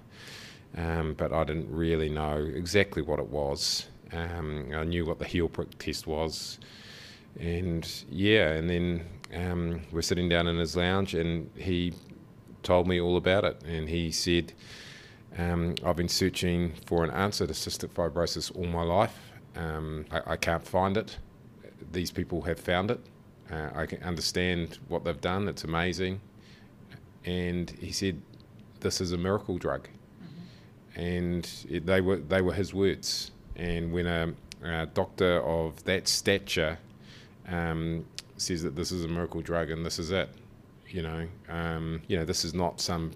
um, 0.76 1.14
but 1.14 1.32
I 1.32 1.44
didn't 1.44 1.70
really 1.70 2.08
know 2.08 2.36
exactly 2.36 3.02
what 3.02 3.18
it 3.20 3.28
was. 3.28 3.86
Um, 4.12 4.70
I 4.74 4.84
knew 4.84 5.04
what 5.04 5.18
the 5.18 5.24
heel 5.24 5.48
prick 5.48 5.78
test 5.78 6.06
was. 6.06 6.58
And 7.40 7.88
yeah, 8.10 8.50
and 8.52 8.70
then 8.70 9.04
um, 9.34 9.80
we're 9.90 10.02
sitting 10.02 10.28
down 10.28 10.46
in 10.46 10.56
his 10.56 10.76
lounge 10.76 11.14
and 11.14 11.50
he 11.56 11.92
told 12.64 12.88
me 12.88 13.00
all 13.00 13.16
about 13.16 13.44
it. 13.44 13.62
And 13.64 13.88
he 13.88 14.10
said, 14.10 14.52
um, 15.38 15.74
I've 15.84 15.96
been 15.96 16.08
searching 16.08 16.72
for 16.86 17.04
an 17.04 17.10
answer 17.10 17.46
to 17.46 17.52
cystic 17.52 17.90
fibrosis 17.90 18.54
all 18.56 18.66
my 18.66 18.82
life. 18.82 19.16
Um, 19.56 20.06
I, 20.10 20.32
I 20.32 20.36
can't 20.36 20.66
find 20.66 20.96
it. 20.96 21.18
These 21.92 22.10
people 22.10 22.42
have 22.42 22.58
found 22.58 22.90
it. 22.90 23.00
Uh, 23.50 23.70
I 23.74 23.86
can 23.86 24.02
understand 24.02 24.78
what 24.88 25.04
they've 25.04 25.20
done. 25.20 25.48
It's 25.48 25.64
amazing. 25.64 26.20
And 27.24 27.70
he 27.70 27.92
said, 27.92 28.20
"This 28.80 29.00
is 29.00 29.12
a 29.12 29.18
miracle 29.18 29.58
drug." 29.58 29.88
And 30.96 31.48
it, 31.68 31.86
they 31.86 32.00
were 32.00 32.16
they 32.16 32.40
were 32.42 32.52
his 32.52 32.72
words. 32.72 33.32
And 33.56 33.92
when 33.92 34.06
a, 34.06 34.32
a 34.62 34.86
doctor 34.86 35.40
of 35.42 35.84
that 35.84 36.08
stature 36.08 36.78
um, 37.48 38.04
says 38.36 38.62
that 38.62 38.76
this 38.76 38.92
is 38.92 39.04
a 39.04 39.08
miracle 39.08 39.40
drug 39.40 39.70
and 39.70 39.84
this 39.84 39.98
is 39.98 40.10
it, 40.10 40.28
you 40.94 41.02
know, 41.02 41.26
um, 41.48 42.00
you 42.06 42.16
know, 42.16 42.24
this 42.24 42.44
is 42.44 42.54
not 42.54 42.80
some 42.80 43.10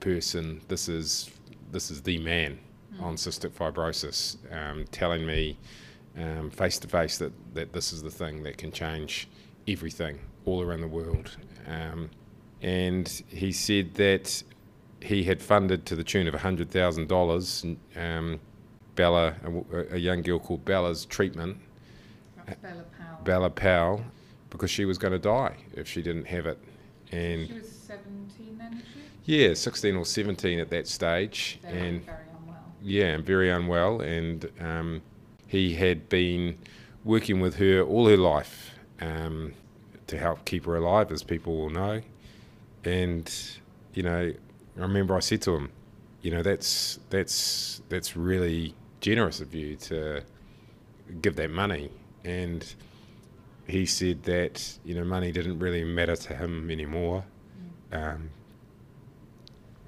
person. 0.00 0.62
This 0.68 0.88
is 0.88 1.30
this 1.70 1.90
is 1.90 2.00
the 2.00 2.16
man 2.18 2.58
on 2.98 3.14
cystic 3.16 3.50
fibrosis 3.50 4.38
um, 4.50 4.86
telling 4.90 5.26
me 5.26 5.58
um, 6.16 6.50
face 6.50 6.78
to 6.78 6.88
face 6.88 7.18
that 7.18 7.32
that 7.52 7.74
this 7.74 7.92
is 7.92 8.02
the 8.02 8.10
thing 8.10 8.42
that 8.44 8.56
can 8.56 8.72
change 8.72 9.28
everything 9.68 10.18
all 10.46 10.62
around 10.62 10.80
the 10.80 10.88
world. 10.88 11.36
Um, 11.66 12.08
and 12.62 13.06
he 13.28 13.52
said 13.52 13.94
that 13.96 14.42
he 15.02 15.22
had 15.24 15.42
funded 15.42 15.84
to 15.86 15.94
the 15.94 16.02
tune 16.02 16.26
of 16.26 16.34
hundred 16.34 16.70
thousand 16.70 17.08
dollars. 17.08 17.66
Um, 17.96 18.40
Bella, 18.94 19.34
a, 19.44 19.94
a 19.94 19.98
young 19.98 20.22
girl 20.22 20.38
called 20.38 20.64
Bella's 20.64 21.04
treatment, 21.04 21.58
Bella 22.62 22.84
Powell. 22.98 23.24
Bella 23.24 23.50
Powell, 23.50 24.04
because 24.48 24.70
she 24.70 24.86
was 24.86 24.96
going 24.96 25.12
to 25.12 25.18
die 25.18 25.54
if 25.74 25.86
she 25.86 26.00
didn't 26.00 26.24
have 26.24 26.46
it. 26.46 26.58
And 27.12 27.46
She 27.46 27.52
was 27.54 27.68
17 27.70 28.58
then, 28.58 28.70
was 28.74 28.82
she? 29.24 29.36
yeah, 29.42 29.54
16 29.54 29.96
or 29.96 30.04
17 30.04 30.58
at 30.60 30.70
that 30.70 30.86
stage, 30.86 31.58
and 31.64 32.04
very 32.04 32.18
unwell. 32.40 32.56
yeah, 32.82 33.04
and 33.14 33.24
very 33.24 33.50
unwell. 33.50 34.00
And 34.00 34.50
um, 34.60 35.02
he 35.46 35.74
had 35.74 36.08
been 36.08 36.58
working 37.04 37.40
with 37.40 37.56
her 37.56 37.82
all 37.82 38.08
her 38.08 38.16
life 38.16 38.72
um, 39.00 39.54
to 40.06 40.18
help 40.18 40.44
keep 40.44 40.66
her 40.66 40.76
alive, 40.76 41.10
as 41.12 41.22
people 41.22 41.56
will 41.56 41.70
know. 41.70 42.00
And 42.84 43.32
you 43.94 44.02
know, 44.02 44.32
I 44.76 44.80
remember 44.80 45.16
I 45.16 45.20
said 45.20 45.42
to 45.42 45.54
him, 45.56 45.70
you 46.22 46.30
know, 46.30 46.42
that's 46.42 46.98
that's 47.10 47.80
that's 47.88 48.16
really 48.16 48.74
generous 49.00 49.40
of 49.40 49.54
you 49.54 49.76
to 49.76 50.22
give 51.22 51.36
that 51.36 51.50
money. 51.50 51.90
And 52.24 52.64
he 53.68 53.84
said 53.84 54.22
that 54.24 54.78
you 54.84 54.94
know 54.94 55.04
money 55.04 55.30
didn't 55.30 55.58
really 55.58 55.84
matter 55.84 56.16
to 56.16 56.34
him 56.34 56.70
anymore. 56.70 57.24
Um, 57.92 58.30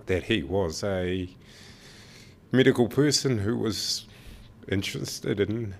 that 0.06 0.24
he 0.24 0.42
was 0.42 0.82
a 0.84 1.28
medical 2.52 2.88
person 2.88 3.38
who 3.38 3.56
was 3.56 4.06
interested 4.68 5.40
in 5.40 5.74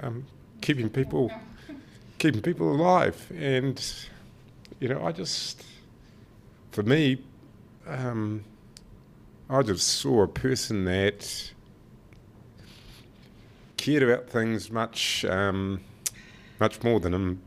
um, 0.00 0.26
keeping 0.60 0.88
people 0.88 1.30
keeping 2.18 2.42
people 2.42 2.72
alive, 2.72 3.30
and 3.36 3.82
you 4.80 4.88
know, 4.88 5.04
I 5.04 5.12
just 5.12 5.62
for 6.72 6.82
me, 6.82 7.22
um, 7.86 8.44
I 9.48 9.62
just 9.62 9.86
saw 9.86 10.22
a 10.22 10.28
person 10.28 10.84
that 10.86 11.52
cared 13.76 14.02
about 14.02 14.28
things 14.28 14.70
much 14.70 15.24
um, 15.26 15.80
much 16.64 16.82
more 16.82 16.98
than 16.98 17.12
him 17.12 17.42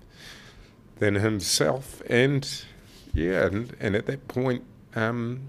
than 0.99 1.15
himself, 1.15 2.01
and 2.07 2.63
yeah, 3.13 3.47
and, 3.47 3.75
and 3.79 3.95
at 3.95 4.05
that 4.05 4.27
point. 4.27 4.63
Um, 4.95 5.41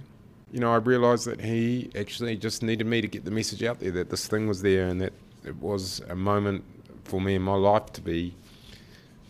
you 0.50 0.60
know, 0.60 0.72
I 0.72 0.76
realised 0.76 1.26
that 1.26 1.42
he 1.42 1.90
actually 1.94 2.34
just 2.37 2.62
needed 2.62 2.87
me 2.87 3.02
to 3.02 3.08
get 3.08 3.26
the 3.26 3.30
message 3.30 3.62
out 3.62 3.80
there 3.80 3.90
that 3.90 4.08
this 4.08 4.26
thing 4.26 4.48
was 4.48 4.62
there 4.62 4.88
and 4.88 4.98
that 5.02 5.12
it 5.44 5.56
was 5.56 6.00
a 6.08 6.14
moment 6.14 6.64
for 7.04 7.20
me 7.20 7.34
in 7.34 7.42
my 7.42 7.54
life 7.54 7.92
to 7.92 8.00
be 8.00 8.34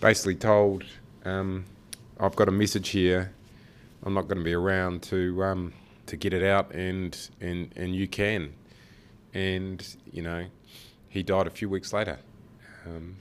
basically 0.00 0.37
told, 0.37 0.85
um, 1.25 1.64
I've 2.21 2.37
got 2.37 2.49
a 2.49 2.52
message 2.52 2.90
here. 2.90 3.33
I'm 4.04 4.14
not 4.14 4.28
going 4.28 4.38
to 4.38 4.45
be 4.45 4.54
around 4.54 5.02
to 5.04 5.42
um, 5.42 5.73
to 6.07 6.16
get 6.16 6.33
it 6.33 6.45
out, 6.45 6.73
and 6.73 7.18
and 7.40 7.73
and 7.75 7.97
you 7.97 8.07
can. 8.07 8.54
And 9.35 9.85
you 10.12 10.23
know, 10.23 10.47
he 11.09 11.25
died 11.25 11.49
a 11.49 11.50
few 11.50 11.68
weeks 11.68 11.92
later, 11.92 12.18
um, 12.87 13.16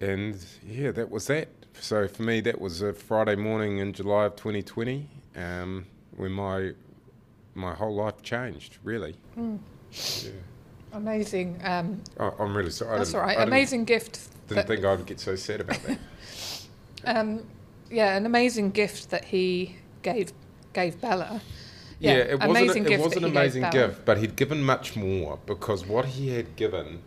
and 0.00 0.44
yeah, 0.66 0.90
that 0.92 1.10
was 1.10 1.26
that. 1.26 1.48
So 1.80 2.06
for 2.06 2.22
me, 2.22 2.40
that 2.42 2.60
was 2.60 2.82
a 2.82 2.92
Friday 2.92 3.36
morning 3.36 3.78
in 3.78 3.92
July 3.92 4.24
of 4.26 4.36
2020, 4.36 5.08
um, 5.36 5.86
when 6.16 6.32
my 6.32 6.72
my 7.54 7.74
whole 7.74 7.94
life 7.94 8.22
changed. 8.22 8.78
Really, 8.82 9.16
yeah. 9.36 10.30
Amazing. 10.92 11.60
Um, 11.64 12.02
I, 12.18 12.30
I'm 12.38 12.56
really 12.56 12.70
sorry. 12.70 12.94
I 12.94 12.98
that's 12.98 13.14
all 13.14 13.20
right. 13.20 13.38
Amazing 13.38 13.84
gift. 13.84 14.20
Didn't 14.48 14.66
think 14.66 14.84
I'd 14.84 15.06
get 15.06 15.20
so 15.20 15.36
sad 15.36 15.60
about 15.62 15.80
that. 15.82 15.98
um, 17.04 17.44
yeah, 17.90 18.16
an 18.16 18.26
amazing 18.26 18.70
gift 18.70 19.10
that 19.10 19.24
he 19.24 19.76
gave 20.02 20.32
gave 20.72 21.00
Bella. 21.00 21.40
Yeah, 21.98 22.12
Yeah, 22.12 22.18
it 22.18 22.40
was 22.40 22.50
amazing 22.50 22.82
an, 22.82 22.86
it 22.86 22.88
gift 22.88 23.04
was 23.04 23.16
an 23.16 23.24
amazing 23.24 23.70
gift, 23.70 24.04
but 24.04 24.18
he'd 24.18 24.36
given 24.36 24.62
much 24.62 24.96
more 24.96 25.38
because 25.46 25.86
what 25.86 26.04
he 26.04 26.30
had 26.30 26.56
given 26.56 27.02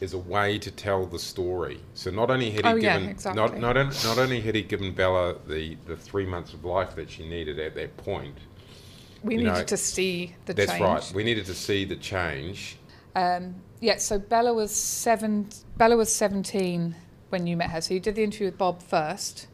is 0.00 0.14
a 0.14 0.18
way 0.18 0.58
to 0.58 0.70
tell 0.70 1.06
the 1.06 1.18
story. 1.18 1.80
So 1.94 2.10
not 2.10 2.30
only 2.30 2.50
had 2.50 2.64
he 2.64 2.70
Oh, 2.70 2.74
yeah, 2.76 2.98
given 2.98 3.10
exactly. 3.10 3.42
not 3.42 3.58
not, 3.58 3.76
not 4.04 4.18
only 4.18 4.40
had 4.40 4.54
he 4.54 4.62
given 4.62 4.92
Bella 4.92 5.36
the, 5.46 5.76
the 5.86 5.96
three 5.96 6.26
months 6.26 6.54
of 6.54 6.64
life 6.64 6.94
that 6.96 7.10
she 7.10 7.28
needed 7.28 7.58
at 7.58 7.74
that 7.74 7.96
point. 7.98 8.36
We 9.22 9.36
needed 9.36 9.52
know, 9.52 9.64
to 9.64 9.76
see 9.76 10.34
the 10.46 10.54
change. 10.54 10.56
That's 10.56 10.70
change. 10.78 10.82
right. 10.82 11.12
We 11.14 11.24
needed 11.24 11.44
to 11.46 11.54
see 11.54 11.84
the 11.84 11.96
change. 11.96 12.76
Um, 13.14 13.56
yeah, 13.80 13.98
so 13.98 14.18
Bella 14.18 14.54
was 14.54 14.70
seven. 14.74 15.48
Bella 15.76 15.96
was 15.96 16.10
seventeen 16.14 16.96
when 17.28 17.46
you 17.46 17.56
met 17.56 17.70
her. 17.70 17.80
So 17.80 17.94
you 17.94 18.00
did 18.00 18.14
the 18.14 18.24
interview 18.24 18.46
with 18.46 18.58
Bob 18.58 18.82
first, 18.82 19.46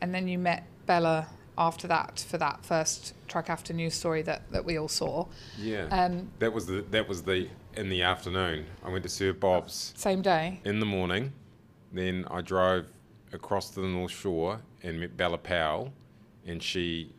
and 0.00 0.14
then 0.14 0.28
you 0.28 0.38
met 0.38 0.64
Bella 0.86 1.26
after 1.56 1.86
that 1.88 2.24
for 2.28 2.38
that 2.38 2.64
first 2.64 3.14
Trikafta 3.28 3.74
news 3.74 3.94
story 3.94 4.22
that, 4.22 4.50
that 4.50 4.64
we 4.64 4.78
all 4.78 4.88
saw. 4.88 5.26
Yeah. 5.58 5.86
Um, 5.90 6.30
that 6.38 6.52
was 6.52 6.66
the 6.66 6.84
that 6.90 7.08
was 7.08 7.22
the 7.22 7.48
in 7.76 7.88
the 7.88 8.02
afternoon. 8.02 8.66
I 8.84 8.90
went 8.90 9.02
to 9.04 9.08
Sir 9.08 9.32
Bob's 9.32 9.92
same 9.96 10.22
day. 10.22 10.60
in 10.64 10.80
the 10.80 10.86
morning. 10.86 11.32
Then 11.92 12.24
I 12.30 12.40
drove 12.40 12.86
across 13.32 13.70
to 13.70 13.80
the 13.80 13.86
North 13.86 14.10
Shore 14.10 14.60
and 14.82 15.00
met 15.00 15.16
Bella 15.16 15.38
Powell, 15.38 15.92
and 16.44 16.62
she 16.62 17.12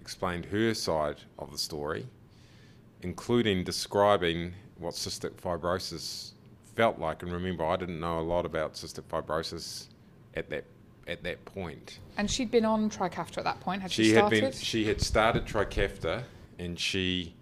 explained 0.00 0.46
her 0.46 0.74
side 0.74 1.20
of 1.38 1.52
the 1.52 1.58
story, 1.58 2.06
including 3.02 3.64
describing 3.64 4.54
what 4.78 4.94
cystic 4.94 5.32
fibrosis 5.32 6.32
felt 6.74 6.98
like. 6.98 7.22
And 7.22 7.32
remember, 7.32 7.64
I 7.64 7.76
didn't 7.76 8.00
know 8.00 8.18
a 8.18 8.22
lot 8.22 8.46
about 8.46 8.74
cystic 8.74 9.04
fibrosis 9.04 9.88
at 10.34 10.48
that 10.50 10.64
at 11.08 11.22
that 11.24 11.44
point. 11.44 11.98
And 12.16 12.30
she'd 12.30 12.50
been 12.50 12.64
on 12.64 12.90
Trikafta 12.90 13.38
at 13.38 13.44
that 13.44 13.60
point. 13.60 13.82
Had 13.82 13.90
she, 13.90 14.04
She 14.04 14.10
had 14.10 14.18
started? 14.18 14.40
been 14.40 14.52
she 14.52 14.84
had 14.84 15.00
started 15.00 15.46
Trikafta, 15.46 16.22
and 16.58 16.78
she, 16.78 17.34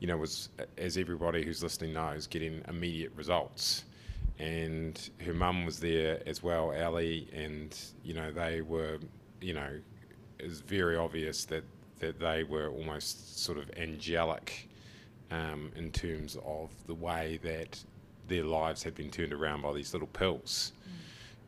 you 0.00 0.06
know, 0.06 0.16
was 0.16 0.48
as 0.76 0.96
everybody 0.96 1.44
who's 1.44 1.62
listening 1.62 1.92
knows, 1.94 2.26
getting 2.26 2.62
immediate 2.68 3.12
results. 3.16 3.84
And 4.38 5.10
her 5.24 5.32
mum 5.32 5.64
was 5.64 5.78
there 5.78 6.20
as 6.26 6.42
well, 6.42 6.74
Ali, 6.74 7.28
and 7.32 7.76
you 8.02 8.14
know 8.14 8.32
they 8.32 8.60
were, 8.62 8.98
you 9.40 9.54
know, 9.54 9.78
it 10.38 10.48
was 10.48 10.60
very 10.60 10.96
obvious 10.96 11.44
that 11.46 11.62
that 12.00 12.18
they 12.18 12.42
were 12.42 12.68
almost 12.68 13.38
sort 13.38 13.56
of 13.56 13.70
angelic 13.76 14.68
um, 15.30 15.70
in 15.76 15.90
terms 15.92 16.36
of 16.44 16.70
the 16.88 16.94
way 16.94 17.38
that 17.44 17.78
their 18.26 18.42
lives 18.42 18.82
had 18.82 18.94
been 18.94 19.10
turned 19.10 19.32
around 19.32 19.62
by 19.62 19.72
these 19.72 19.92
little 19.92 20.08
pills, 20.08 20.72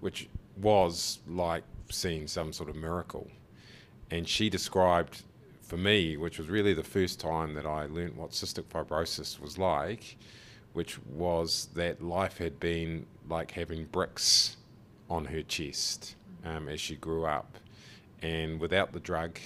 which 0.01 0.29
was 0.57 1.21
like 1.27 1.65
seeing 1.91 2.27
some 2.27 2.53
sort 2.53 2.69
of 2.69 2.77
miracle 2.77 3.29
and 4.11 4.29
she 4.29 4.49
described 4.49 5.23
for 5.63 5.77
me, 5.77 6.17
which 6.17 6.39
was 6.39 6.49
really 6.49 6.75
the 6.75 6.85
first 6.85 7.19
time 7.19 7.55
that 7.55 7.67
I 7.67 7.87
learnt 7.87 8.17
what 8.17 8.31
cystic 8.31 8.65
fibrosis 8.65 9.41
was 9.41 9.59
like, 9.59 10.17
which 10.75 10.99
was 11.07 11.69
that 11.75 12.03
life 12.03 12.39
had 12.39 12.61
been 12.61 13.07
like 13.29 13.51
having 13.51 13.87
bricks 13.87 14.57
on 15.11 15.25
her 15.27 15.43
chest 15.43 16.15
um, 16.45 16.69
as 16.69 16.81
she 16.81 16.95
grew 16.97 17.25
up, 17.25 17.59
and 18.23 18.61
without 18.61 18.93
the 18.93 19.01
drug, 19.01 19.39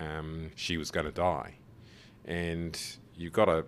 um, 0.00 0.50
she 0.54 0.76
was 0.76 0.90
going 0.90 1.06
to 1.06 1.12
die, 1.12 1.54
and 2.26 2.78
you've 3.16 3.32
got 3.32 3.46
to. 3.46 3.64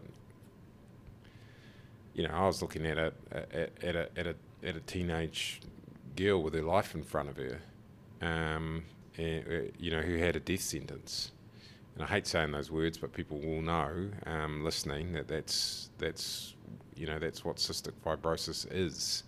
You 2.12 2.26
know, 2.26 2.34
I 2.34 2.46
was 2.46 2.62
looking 2.62 2.86
at 2.86 2.98
a 2.98 3.12
at, 3.30 3.72
at 3.82 3.96
a 3.96 4.08
at 4.18 4.26
a 4.26 4.34
at 4.62 4.76
a 4.76 4.80
teenage 4.80 5.60
girl 6.16 6.42
with 6.42 6.54
her 6.54 6.62
life 6.62 6.94
in 6.94 7.02
front 7.02 7.28
of 7.28 7.36
her, 7.36 7.60
um, 8.22 8.84
and, 9.16 9.44
uh, 9.46 9.70
you 9.78 9.90
know, 9.90 10.00
who 10.00 10.16
had 10.16 10.36
a 10.36 10.40
death 10.40 10.60
sentence. 10.60 11.32
And 11.94 12.04
I 12.04 12.06
hate 12.08 12.26
saying 12.26 12.52
those 12.52 12.70
words, 12.70 12.98
but 12.98 13.12
people 13.12 13.38
will 13.38 13.62
know, 13.62 14.10
um, 14.26 14.64
listening, 14.64 15.12
that 15.14 15.28
that's 15.28 15.90
that's 15.98 16.54
you 16.94 17.06
know 17.06 17.18
that's 17.18 17.44
what 17.44 17.56
cystic 17.56 17.92
fibrosis 18.04 18.66
is. 18.70 19.24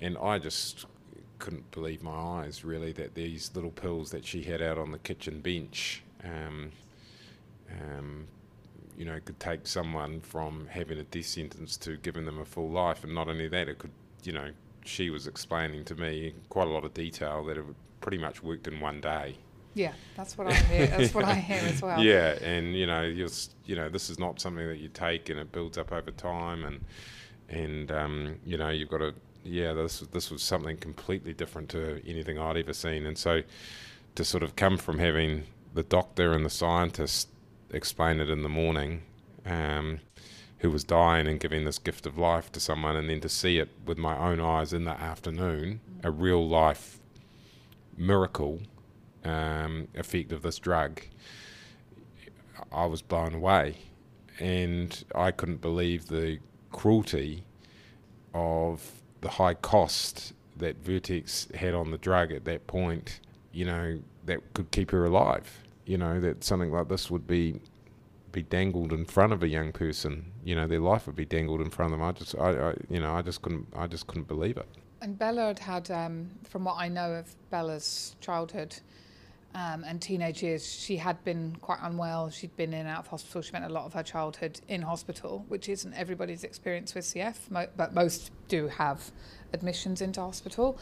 And 0.00 0.16
I 0.16 0.38
just 0.38 0.86
couldn't 1.38 1.70
believe 1.70 2.02
my 2.02 2.10
eyes, 2.12 2.64
really, 2.64 2.92
that 2.92 3.14
these 3.14 3.50
little 3.54 3.70
pills 3.70 4.10
that 4.10 4.24
she 4.24 4.42
had 4.42 4.62
out 4.62 4.78
on 4.78 4.92
the 4.92 4.98
kitchen 4.98 5.40
bench, 5.40 6.02
um, 6.24 6.70
um, 7.70 8.26
you 8.96 9.04
know, 9.04 9.18
could 9.24 9.38
take 9.38 9.66
someone 9.66 10.20
from 10.20 10.66
having 10.70 10.98
a 10.98 11.04
death 11.04 11.26
sentence 11.26 11.76
to 11.78 11.96
giving 11.96 12.24
them 12.24 12.38
a 12.40 12.44
full 12.44 12.70
life. 12.70 13.04
And 13.04 13.14
not 13.14 13.28
only 13.28 13.48
that, 13.48 13.68
it 13.68 13.78
could, 13.78 13.92
you 14.24 14.32
know, 14.32 14.50
she 14.84 15.10
was 15.10 15.26
explaining 15.26 15.84
to 15.86 15.94
me 15.94 16.28
in 16.28 16.34
quite 16.48 16.66
a 16.66 16.70
lot 16.70 16.84
of 16.84 16.94
detail 16.94 17.44
that 17.44 17.56
it 17.56 17.64
pretty 18.00 18.18
much 18.18 18.42
worked 18.42 18.66
in 18.68 18.80
one 18.80 19.00
day. 19.00 19.36
Yeah, 19.74 19.92
that's 20.16 20.36
what 20.36 20.48
I 20.48 20.54
hear. 20.54 20.86
That's 20.86 21.14
what 21.14 21.24
I 21.24 21.34
hear 21.50 21.60
as 21.62 21.82
well. 21.82 22.02
Yeah, 22.02 22.38
and 22.42 22.74
you 22.74 22.86
know, 22.86 23.02
you're, 23.02 23.28
you 23.64 23.76
know, 23.76 23.88
this 23.88 24.10
is 24.10 24.18
not 24.18 24.40
something 24.40 24.66
that 24.66 24.78
you 24.78 24.88
take 24.88 25.28
and 25.28 25.38
it 25.38 25.52
builds 25.52 25.78
up 25.78 25.92
over 25.92 26.10
time, 26.10 26.64
and 26.64 26.80
and 27.48 27.92
um, 27.92 28.36
you 28.44 28.56
know, 28.56 28.70
you've 28.70 28.88
got 28.88 28.98
to, 28.98 29.14
yeah, 29.44 29.72
this 29.72 30.00
this 30.00 30.30
was 30.30 30.42
something 30.42 30.76
completely 30.78 31.32
different 31.32 31.68
to 31.70 32.02
anything 32.06 32.38
I'd 32.38 32.56
ever 32.56 32.72
seen, 32.72 33.06
and 33.06 33.16
so 33.16 33.42
to 34.14 34.24
sort 34.24 34.42
of 34.42 34.56
come 34.56 34.78
from 34.78 34.98
having 34.98 35.44
the 35.74 35.82
doctor 35.84 36.32
and 36.32 36.44
the 36.44 36.50
scientist 36.50 37.28
explain 37.70 38.18
it 38.18 38.30
in 38.30 38.42
the 38.42 38.48
morning, 38.48 39.02
um, 39.46 40.00
who 40.60 40.70
was 40.70 40.84
dying 40.84 41.26
and 41.26 41.40
giving 41.40 41.64
this 41.64 41.78
gift 41.78 42.06
of 42.06 42.18
life 42.18 42.50
to 42.52 42.60
someone, 42.60 42.96
and 42.96 43.08
then 43.08 43.20
to 43.20 43.28
see 43.28 43.58
it 43.58 43.68
with 43.86 43.98
my 43.98 44.16
own 44.16 44.40
eyes 44.40 44.72
in 44.72 44.84
the 44.84 44.90
afternoon, 44.92 45.80
a 46.02 46.10
real 46.10 46.46
life 46.46 46.98
miracle 47.96 48.60
um, 49.24 49.88
effect 49.94 50.32
of 50.32 50.42
this 50.42 50.58
drug, 50.58 51.00
I 52.72 52.86
was 52.86 53.02
blown 53.02 53.34
away, 53.34 53.76
and 54.38 55.04
I 55.14 55.30
couldn't 55.30 55.60
believe 55.60 56.08
the 56.08 56.38
cruelty 56.72 57.44
of 58.34 58.92
the 59.20 59.30
high 59.30 59.54
cost 59.54 60.32
that 60.56 60.76
Vertex 60.84 61.48
had 61.54 61.74
on 61.74 61.90
the 61.90 61.98
drug 61.98 62.32
at 62.32 62.44
that 62.44 62.66
point. 62.66 63.20
You 63.52 63.64
know 63.64 63.98
that 64.26 64.54
could 64.54 64.70
keep 64.70 64.90
her 64.90 65.04
alive. 65.04 65.64
You 65.86 65.98
know 65.98 66.20
that 66.20 66.44
something 66.44 66.70
like 66.70 66.88
this 66.88 67.10
would 67.10 67.26
be 67.26 67.60
be 68.30 68.42
dangled 68.42 68.92
in 68.92 69.06
front 69.06 69.32
of 69.32 69.42
a 69.42 69.48
young 69.48 69.72
person. 69.72 70.32
You 70.48 70.54
know 70.56 70.66
their 70.66 70.80
life 70.80 71.06
would 71.06 71.14
be 71.14 71.26
dangled 71.26 71.60
in 71.60 71.68
front 71.68 71.92
of 71.92 71.98
them. 71.98 72.08
I 72.08 72.12
just, 72.12 72.34
I, 72.38 72.70
I 72.70 72.74
you 72.88 73.00
know, 73.00 73.14
I 73.14 73.20
just 73.20 73.42
couldn't, 73.42 73.66
I 73.76 73.86
just 73.86 74.06
couldn't 74.06 74.28
believe 74.28 74.56
it. 74.56 74.66
And 75.02 75.18
Bella 75.18 75.48
had 75.48 75.58
had, 75.58 75.90
um, 75.90 76.30
from 76.48 76.64
what 76.64 76.76
I 76.78 76.88
know 76.88 77.12
of 77.12 77.26
Bella's 77.50 78.16
childhood 78.22 78.74
um, 79.54 79.84
and 79.84 80.00
teenage 80.00 80.42
years, 80.42 80.66
she 80.66 80.96
had 80.96 81.22
been 81.22 81.54
quite 81.60 81.80
unwell. 81.82 82.30
She'd 82.30 82.56
been 82.56 82.72
in 82.72 82.80
and 82.80 82.88
out 82.88 83.00
of 83.00 83.06
hospital. 83.08 83.42
She 83.42 83.48
spent 83.48 83.66
a 83.66 83.68
lot 83.68 83.84
of 83.84 83.92
her 83.92 84.02
childhood 84.02 84.58
in 84.68 84.80
hospital, 84.80 85.44
which 85.48 85.68
isn't 85.68 85.92
everybody's 85.92 86.44
experience 86.44 86.94
with 86.94 87.04
CF, 87.04 87.50
mo- 87.50 87.68
but 87.76 87.92
most 87.92 88.30
do 88.48 88.68
have 88.68 89.12
admissions 89.52 90.00
into 90.00 90.22
hospital. 90.22 90.78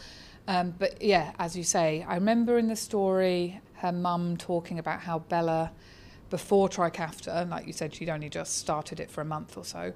Um, 0.47 0.75
but 0.79 1.01
yeah, 1.01 1.33
as 1.39 1.57
you 1.57 1.63
say, 1.63 2.05
I 2.07 2.15
remember 2.15 2.57
in 2.57 2.69
the 2.69 2.77
story 2.77 3.59
her 3.73 3.91
mum 3.91 4.37
talking 4.37 4.79
about 4.79 5.01
how 5.01 5.19
Bella, 5.19 5.73
before 6.29 6.69
Trikafta, 6.69 7.49
like 7.49 7.67
you 7.67 7.73
said, 7.73 7.93
she'd 7.93 8.09
only 8.09 8.29
just 8.29 8.57
started 8.57 8.99
it 8.99 9.09
for 9.09 9.21
a 9.21 9.25
month 9.25 9.57
or 9.57 9.63
so, 9.65 9.93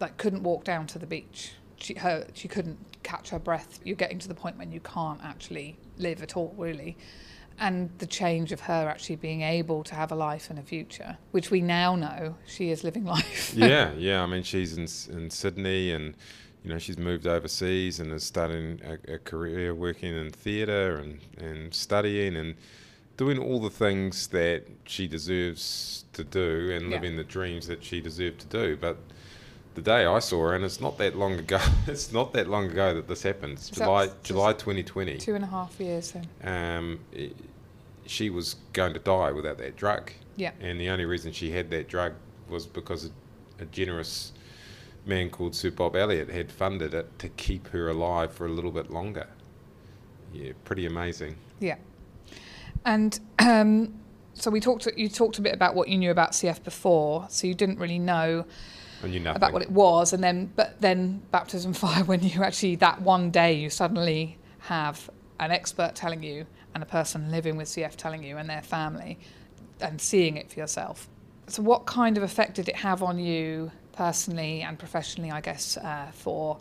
like 0.00 0.16
couldn't 0.16 0.42
walk 0.42 0.64
down 0.64 0.86
to 0.88 0.98
the 0.98 1.06
beach. 1.06 1.52
She 1.78 1.94
her 1.94 2.26
she 2.32 2.48
couldn't 2.48 2.78
catch 3.02 3.30
her 3.30 3.38
breath. 3.38 3.80
You're 3.84 3.96
getting 3.96 4.18
to 4.20 4.28
the 4.28 4.34
point 4.34 4.56
when 4.56 4.72
you 4.72 4.80
can't 4.80 5.20
actually 5.22 5.76
live 5.98 6.22
at 6.22 6.36
all, 6.36 6.54
really. 6.56 6.96
And 7.58 7.90
the 7.98 8.06
change 8.06 8.52
of 8.52 8.60
her 8.60 8.86
actually 8.86 9.16
being 9.16 9.40
able 9.40 9.82
to 9.84 9.94
have 9.94 10.12
a 10.12 10.14
life 10.14 10.50
and 10.50 10.58
a 10.58 10.62
future, 10.62 11.16
which 11.30 11.50
we 11.50 11.62
now 11.62 11.96
know 11.96 12.36
she 12.46 12.70
is 12.70 12.84
living 12.84 13.04
life. 13.16 13.54
yeah, 13.54 13.92
yeah. 13.94 14.22
I 14.22 14.26
mean, 14.26 14.42
she's 14.42 14.76
in 14.76 15.16
in 15.16 15.30
Sydney, 15.30 15.92
and 15.92 16.14
you 16.64 16.72
know, 16.72 16.78
she's 16.78 16.98
moved 16.98 17.26
overseas 17.26 18.00
and 18.00 18.12
is 18.12 18.24
starting 18.24 18.80
a, 18.84 19.14
a 19.14 19.18
career 19.18 19.74
working 19.74 20.16
in 20.16 20.30
theatre 20.30 20.96
and 20.96 21.20
and 21.38 21.72
studying 21.72 22.36
and 22.36 22.56
doing 23.16 23.38
all 23.38 23.60
the 23.60 23.70
things 23.70 24.28
that 24.28 24.64
she 24.84 25.06
deserves 25.06 26.04
to 26.12 26.24
do 26.24 26.70
and 26.72 26.90
Yeah. 26.90 26.96
living 26.96 27.16
the 27.16 27.24
dreams 27.24 27.66
that 27.66 27.82
she 27.82 28.00
deserved 28.00 28.40
to 28.40 28.46
do. 28.46 28.76
But 28.76 28.98
the 29.74 29.82
day 29.82 30.06
I 30.06 30.18
saw 30.18 30.40
her, 30.48 30.54
and 30.54 30.64
it's 30.64 30.80
not 30.80 30.98
that 30.98 31.16
long 31.16 31.34
ago. 31.34 31.60
It's 31.86 32.12
not 32.12 32.32
that 32.32 32.48
long 32.48 32.66
ago 32.66 32.94
that 32.94 33.08
this 33.08 33.22
happened. 33.22 33.54
It's 33.54 33.70
July 33.70 34.10
July 34.22 34.52
2020. 34.52 35.18
Two 35.18 35.34
and 35.34 35.44
a 35.44 35.48
half 35.48 35.78
years 35.80 36.12
then. 36.12 36.26
Um, 36.42 37.00
i 37.14 37.30
she 38.08 38.30
was 38.30 38.54
going 38.72 38.92
to 38.94 39.00
die 39.00 39.32
without 39.32 39.58
that 39.58 39.76
drug. 39.76 40.12
Yeah. 40.36 40.52
And 40.60 40.80
the 40.80 40.88
only 40.90 41.04
reason 41.04 41.32
she 41.32 41.50
had 41.50 41.70
that 41.70 41.88
drug 41.88 42.12
was 42.48 42.64
because 42.64 43.06
a, 43.06 43.10
a 43.62 43.66
generous 43.66 44.32
man 45.04 45.28
called 45.28 45.56
Sir 45.56 45.72
Bob 45.72 45.96
Elliott 45.96 46.30
had 46.30 46.52
funded 46.52 46.94
it 46.94 47.18
to 47.18 47.28
keep 47.30 47.66
her 47.68 47.88
alive 47.88 48.32
for 48.32 48.46
a 48.46 48.48
little 48.48 48.70
bit 48.70 48.90
longer. 48.92 49.26
Yeah, 50.32 50.52
pretty 50.64 50.86
amazing. 50.86 51.36
Yeah. 51.58 51.76
And 52.86 53.18
um, 53.40 53.94
so 54.32 54.50
we 54.50 54.60
talked. 54.60 54.88
You 54.96 55.08
talked 55.08 55.38
a 55.38 55.42
bit 55.42 55.52
about 55.52 55.74
what 55.74 55.88
you 55.88 55.98
knew 55.98 56.12
about 56.12 56.32
CF 56.32 56.62
before, 56.62 57.26
so 57.28 57.46
you 57.46 57.54
didn't 57.54 57.78
really 57.78 57.98
know 57.98 58.46
I 59.02 59.08
knew 59.08 59.20
nothing. 59.20 59.36
about 59.36 59.52
what 59.52 59.62
it 59.62 59.70
was, 59.70 60.12
and 60.12 60.22
then 60.22 60.52
but 60.54 60.80
then 60.80 61.20
baptism 61.32 61.72
fire 61.84 62.04
when 62.04 62.22
you 62.22 62.42
actually 62.42 62.76
that 62.76 63.02
one 63.02 63.30
day 63.30 63.52
you 63.54 63.68
suddenly 63.68 64.38
have 64.60 65.10
an 65.40 65.50
expert 65.50 65.94
telling 65.94 66.22
you 66.22 66.46
and 66.74 66.82
a 66.82 66.86
person 66.86 67.30
living 67.30 67.56
with 67.56 67.68
CF 67.68 67.96
telling 67.96 68.22
you 68.22 68.36
and 68.36 68.48
their 68.48 68.62
family 68.62 69.18
and 69.80 70.00
seeing 70.00 70.36
it 70.36 70.50
for 70.50 70.60
yourself. 70.60 71.08
So, 71.48 71.62
what 71.62 71.86
kind 71.86 72.16
of 72.16 72.22
effect 72.22 72.54
did 72.54 72.68
it 72.68 72.76
have 72.76 73.02
on 73.02 73.18
you 73.18 73.72
personally 73.92 74.62
and 74.62 74.78
professionally? 74.78 75.32
I 75.32 75.40
guess 75.40 75.76
uh, 75.76 76.12
for 76.12 76.58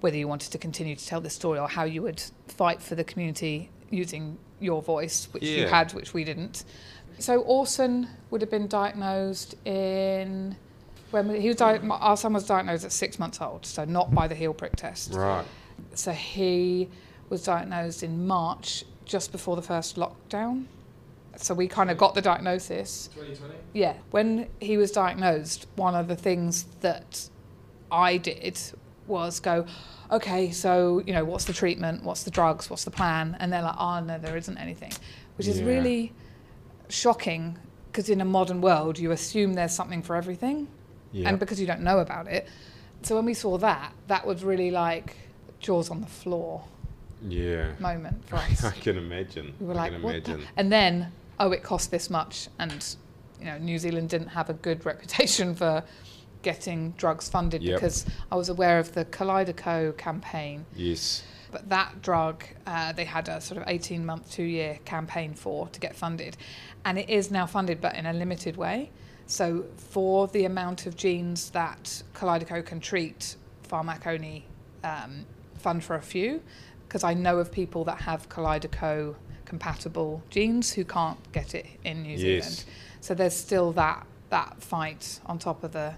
whether 0.00 0.16
you 0.16 0.28
wanted 0.28 0.52
to 0.52 0.58
continue 0.58 0.94
to 0.94 1.06
tell 1.06 1.20
this 1.20 1.34
story 1.34 1.58
or 1.58 1.68
how 1.68 1.82
you 1.84 2.02
would 2.02 2.22
fight 2.46 2.80
for 2.80 2.94
the 2.94 3.04
community 3.04 3.70
using 3.94 4.38
your 4.60 4.82
voice, 4.82 5.28
which 5.32 5.42
you 5.42 5.66
had, 5.66 5.92
which 5.92 6.14
we 6.14 6.24
didn't. 6.24 6.64
So 7.18 7.40
Orson 7.40 8.08
would 8.30 8.40
have 8.40 8.50
been 8.50 8.66
diagnosed 8.66 9.54
in 9.66 10.56
when 11.10 11.40
he 11.40 11.46
was 11.48 11.56
di- 11.56 11.78
our 11.88 12.16
son 12.16 12.32
was 12.32 12.44
diagnosed 12.44 12.84
at 12.84 12.90
six 12.92 13.18
months 13.20 13.40
old, 13.40 13.64
so 13.64 13.84
not 13.84 14.12
by 14.12 14.26
the 14.26 14.34
heel 14.34 14.52
prick 14.52 14.74
test. 14.74 15.14
Right. 15.14 15.44
So 15.94 16.10
he 16.10 16.88
was 17.28 17.44
diagnosed 17.44 18.02
in 18.02 18.26
March, 18.26 18.84
just 19.04 19.30
before 19.30 19.54
the 19.54 19.62
first 19.62 19.96
lockdown. 19.96 20.64
So 21.36 21.54
we 21.54 21.68
kind 21.68 21.90
of 21.90 21.98
got 21.98 22.14
the 22.14 22.22
diagnosis. 22.22 23.08
2020? 23.14 23.54
Yeah, 23.72 23.94
when 24.10 24.48
he 24.60 24.76
was 24.76 24.90
diagnosed, 24.90 25.66
one 25.76 25.94
of 25.94 26.08
the 26.08 26.16
things 26.16 26.64
that 26.80 27.28
I 27.90 28.16
did 28.16 28.60
was 29.06 29.40
go, 29.40 29.66
okay, 30.10 30.50
so 30.50 31.02
you 31.06 31.12
know, 31.12 31.24
what's 31.24 31.44
the 31.44 31.52
treatment? 31.52 32.02
What's 32.04 32.22
the 32.24 32.30
drugs? 32.30 32.70
What's 32.70 32.84
the 32.84 32.90
plan? 32.90 33.36
And 33.40 33.52
they're 33.52 33.62
like, 33.62 33.76
oh 33.78 34.00
no, 34.00 34.18
there 34.18 34.36
isn't 34.36 34.58
anything, 34.58 34.92
which 35.36 35.46
is 35.46 35.58
Yeah. 35.60 35.66
really 35.66 36.12
shocking 36.88 37.58
because 37.90 38.08
in 38.08 38.20
a 38.20 38.24
modern 38.24 38.60
world, 38.60 38.98
you 38.98 39.12
assume 39.12 39.54
there's 39.54 39.72
something 39.74 40.02
for 40.02 40.16
everything, 40.16 40.66
and 41.14 41.38
because 41.38 41.60
you 41.60 41.66
don't 41.66 41.82
know 41.82 42.00
about 42.00 42.26
it. 42.26 42.48
So 43.02 43.14
when 43.14 43.24
we 43.24 43.34
saw 43.34 43.56
that, 43.58 43.92
that 44.08 44.26
was 44.26 44.42
really 44.42 44.70
like 44.72 45.14
jaws 45.60 45.90
on 45.90 46.00
the 46.00 46.06
floor 46.08 46.64
yeah. 47.28 47.72
moment 47.78 48.26
for 48.28 48.36
us. 48.50 48.64
I 48.64 48.72
can 48.72 48.98
imagine. 48.98 49.54
We 49.60 49.66
were 49.66 49.74
I 49.74 49.76
like, 49.76 49.92
can 49.92 50.02
what 50.02 50.24
the-" 50.24 50.32
imagine. 50.32 50.48
And 50.56 50.72
then, 50.72 51.12
oh, 51.38 51.52
it 51.52 51.62
cost 51.62 51.90
this 51.92 52.10
much. 52.10 52.48
And, 52.58 52.84
you 53.38 53.46
know, 53.46 53.58
New 53.58 53.78
Zealand 53.78 54.08
didn't 54.08 54.28
have 54.28 54.50
a 54.50 54.54
good 54.54 54.84
reputation 54.92 55.54
for 55.54 55.84
getting 56.44 56.92
drugs 56.92 57.28
funded 57.28 57.62
Yep. 57.62 57.74
because 57.76 58.06
I 58.30 58.36
was 58.36 58.48
aware 58.48 58.78
of 58.78 58.92
the 58.92 59.04
Kalydeco 59.04 59.96
campaign. 59.96 60.66
Yes. 60.76 61.24
But 61.50 61.68
that 61.70 62.02
drug, 62.02 62.44
uh, 62.66 62.92
they 62.92 63.04
had 63.04 63.28
a 63.28 63.40
sort 63.40 63.60
of 63.60 63.64
18 63.68 64.04
month, 64.06 64.30
two 64.30 64.42
year 64.44 64.78
campaign 64.84 65.34
for 65.34 65.68
to 65.68 65.80
get 65.80 65.96
funded. 65.96 66.36
And 66.84 66.98
it 66.98 67.08
is 67.08 67.30
now 67.30 67.46
funded, 67.46 67.80
but 67.80 67.94
in 67.96 68.06
a 68.06 68.12
limited 68.12 68.56
way. 68.56 68.90
So, 69.26 69.64
for 69.76 70.28
the 70.28 70.44
amount 70.44 70.84
of 70.86 70.96
genes 70.96 71.50
that 71.50 72.02
Kalydeco 72.14 72.64
can 72.66 72.78
treat, 72.80 73.36
Pharmac 73.68 74.06
only 74.06 74.44
um, 74.82 75.24
fund 75.58 75.82
for 75.82 75.96
a 75.96 76.02
few. 76.02 76.42
Because 76.86 77.04
I 77.04 77.14
know 77.14 77.38
of 77.38 77.50
people 77.50 77.84
that 77.84 78.02
have 78.02 78.28
Kalydeco 78.28 79.14
compatible 79.46 80.22
genes 80.28 80.72
who 80.72 80.84
can't 80.84 81.18
get 81.32 81.54
it 81.54 81.66
in 81.84 82.02
New 82.02 82.16
Yes. 82.18 82.20
Zealand. 82.20 82.64
So, 83.00 83.14
there's 83.14 83.34
still 83.36 83.72
that, 83.72 84.06
that 84.30 84.60
fight 84.62 85.20
on 85.24 85.38
top 85.38 85.64
of 85.64 85.72
the 85.72 85.94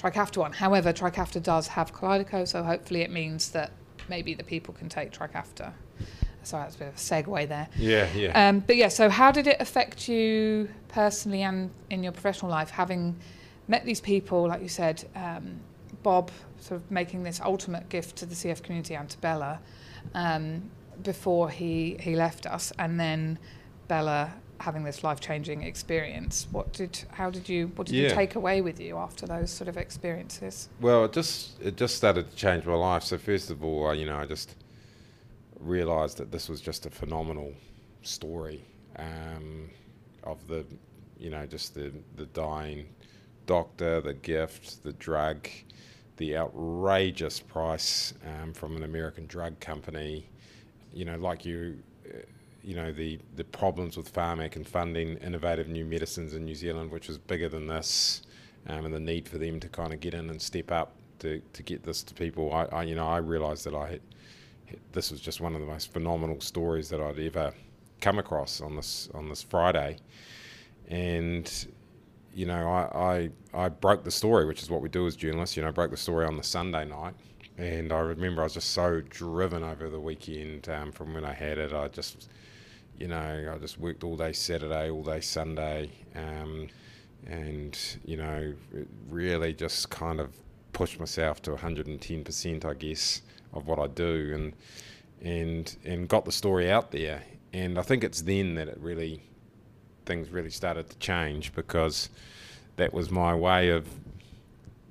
Trikafta 0.00 0.38
one. 0.38 0.52
However, 0.52 0.92
Trikafta 0.92 1.42
does 1.42 1.68
have 1.68 1.92
Kalydeco, 1.92 2.48
so 2.48 2.62
hopefully 2.62 3.02
it 3.02 3.10
means 3.10 3.50
that 3.50 3.70
maybe 4.08 4.34
the 4.34 4.44
people 4.44 4.72
can 4.72 4.88
take 4.88 5.12
Trikafta. 5.12 5.72
Sorry, 6.42 6.62
that's 6.62 6.76
a 6.76 6.78
bit 6.78 6.88
of 6.88 6.94
a 6.94 6.96
segue 6.96 7.48
there. 7.48 7.68
Yeah, 7.76 8.08
yeah. 8.14 8.48
Um, 8.48 8.60
but 8.60 8.76
yeah, 8.76 8.88
so 8.88 9.10
how 9.10 9.30
did 9.30 9.46
it 9.46 9.58
affect 9.60 10.08
you 10.08 10.70
personally 10.88 11.42
and 11.42 11.70
in 11.90 12.02
your 12.02 12.12
professional 12.12 12.50
life, 12.50 12.70
having 12.70 13.14
met 13.68 13.84
these 13.84 14.00
people, 14.00 14.48
like 14.48 14.62
you 14.62 14.68
said, 14.68 15.06
um, 15.14 15.60
Bob 16.02 16.30
sort 16.58 16.80
of 16.80 16.90
making 16.90 17.22
this 17.22 17.40
ultimate 17.42 17.88
gift 17.90 18.16
to 18.16 18.26
the 18.26 18.34
CF 18.34 18.62
community 18.62 18.94
and 18.94 19.08
to 19.10 19.18
Bella 19.18 19.60
um, 20.14 20.70
before 21.02 21.50
he, 21.50 21.98
he 22.00 22.16
left 22.16 22.46
us, 22.46 22.72
and 22.78 22.98
then 22.98 23.38
Bella 23.86 24.32
having 24.60 24.84
this 24.84 25.02
life 25.02 25.20
changing 25.20 25.62
experience. 25.62 26.46
What 26.52 26.72
did 26.72 27.04
how 27.12 27.30
did 27.30 27.48
you 27.48 27.68
what 27.76 27.86
did 27.86 27.96
you 27.96 28.10
take 28.10 28.34
away 28.34 28.60
with 28.60 28.78
you 28.78 28.98
after 28.98 29.26
those 29.26 29.50
sort 29.50 29.68
of 29.68 29.76
experiences? 29.76 30.68
Well, 30.80 31.06
it 31.06 31.12
just 31.12 31.60
it 31.62 31.76
just 31.76 31.96
started 31.96 32.30
to 32.30 32.36
change 32.36 32.64
my 32.66 32.74
life. 32.74 33.02
So 33.02 33.18
first 33.18 33.50
of 33.50 33.64
all, 33.64 33.88
I, 33.88 33.94
you 33.94 34.06
know, 34.06 34.16
I 34.16 34.26
just 34.26 34.54
realised 35.58 36.18
that 36.18 36.30
this 36.30 36.48
was 36.48 36.60
just 36.60 36.86
a 36.86 36.90
phenomenal 36.90 37.54
story 38.02 38.62
um, 38.96 39.70
of 40.24 40.46
the, 40.46 40.64
you 41.18 41.30
know, 41.30 41.46
just 41.46 41.74
the 41.74 41.90
the 42.16 42.26
dying 42.26 42.86
doctor, 43.46 44.00
the 44.02 44.14
gift, 44.14 44.84
the 44.84 44.92
drug, 44.92 45.48
the 46.18 46.36
outrageous 46.36 47.40
price 47.40 48.12
um, 48.26 48.52
from 48.52 48.76
an 48.76 48.82
American 48.82 49.26
drug 49.26 49.58
company. 49.58 50.26
You 50.92 51.06
know, 51.06 51.16
like 51.16 51.46
you. 51.46 51.78
You 52.62 52.76
know 52.76 52.92
the, 52.92 53.18
the 53.36 53.44
problems 53.44 53.96
with 53.96 54.12
Pharmac 54.12 54.56
and 54.56 54.66
funding 54.66 55.16
innovative 55.18 55.68
new 55.68 55.84
medicines 55.84 56.34
in 56.34 56.44
New 56.44 56.54
Zealand, 56.54 56.90
which 56.90 57.08
was 57.08 57.18
bigger 57.18 57.48
than 57.48 57.66
this, 57.66 58.22
um, 58.66 58.84
and 58.84 58.94
the 58.94 59.00
need 59.00 59.28
for 59.28 59.38
them 59.38 59.60
to 59.60 59.68
kind 59.68 59.92
of 59.92 60.00
get 60.00 60.14
in 60.14 60.28
and 60.30 60.40
step 60.40 60.70
up 60.70 60.94
to, 61.20 61.40
to 61.52 61.62
get 61.62 61.82
this 61.82 62.02
to 62.02 62.14
people. 62.14 62.52
I, 62.52 62.64
I 62.64 62.82
you 62.84 62.94
know 62.94 63.06
I 63.08 63.18
realised 63.18 63.64
that 63.64 63.74
I 63.74 63.88
had, 63.88 64.00
this 64.92 65.10
was 65.10 65.20
just 65.20 65.40
one 65.40 65.54
of 65.54 65.60
the 65.60 65.66
most 65.66 65.92
phenomenal 65.92 66.40
stories 66.40 66.88
that 66.90 67.00
I'd 67.00 67.18
ever 67.18 67.52
come 68.00 68.18
across 68.18 68.60
on 68.60 68.76
this 68.76 69.08
on 69.14 69.28
this 69.28 69.42
Friday, 69.42 69.98
and 70.88 71.66
you 72.34 72.46
know 72.46 72.68
I, 72.68 73.30
I 73.54 73.64
I 73.64 73.68
broke 73.68 74.04
the 74.04 74.10
story, 74.10 74.46
which 74.46 74.62
is 74.62 74.70
what 74.70 74.82
we 74.82 74.88
do 74.88 75.06
as 75.06 75.16
journalists. 75.16 75.56
You 75.56 75.62
know, 75.62 75.72
broke 75.72 75.90
the 75.90 75.96
story 75.96 76.26
on 76.26 76.36
the 76.36 76.42
Sunday 76.42 76.84
night, 76.84 77.14
and 77.58 77.92
I 77.92 78.00
remember 78.00 78.42
I 78.42 78.44
was 78.44 78.54
just 78.54 78.70
so 78.70 79.00
driven 79.08 79.62
over 79.62 79.88
the 79.88 80.00
weekend 80.00 80.68
um, 80.68 80.92
from 80.92 81.14
when 81.14 81.24
I 81.24 81.32
had 81.32 81.58
it. 81.58 81.72
I 81.72 81.88
just 81.88 82.28
you 83.00 83.08
know, 83.08 83.52
I 83.54 83.58
just 83.58 83.78
worked 83.78 84.04
all 84.04 84.16
day 84.16 84.32
Saturday, 84.32 84.90
all 84.90 85.02
day 85.02 85.20
Sunday, 85.20 85.90
um, 86.14 86.68
and 87.26 87.76
you 88.04 88.18
know, 88.18 88.52
really 89.08 89.54
just 89.54 89.88
kind 89.88 90.20
of 90.20 90.34
pushed 90.74 91.00
myself 91.00 91.40
to 91.42 91.52
110%, 91.52 92.64
I 92.64 92.74
guess, 92.74 93.22
of 93.54 93.66
what 93.66 93.78
I 93.78 93.86
do, 93.86 94.32
and 94.34 94.52
and 95.26 95.76
and 95.84 96.08
got 96.08 96.26
the 96.26 96.32
story 96.32 96.70
out 96.70 96.92
there. 96.92 97.22
And 97.54 97.78
I 97.78 97.82
think 97.82 98.04
it's 98.04 98.20
then 98.20 98.54
that 98.56 98.68
it 98.68 98.78
really 98.78 99.22
things 100.04 100.28
really 100.28 100.50
started 100.50 100.88
to 100.90 100.98
change 100.98 101.54
because 101.54 102.10
that 102.76 102.92
was 102.92 103.10
my 103.10 103.34
way 103.34 103.70
of 103.70 103.88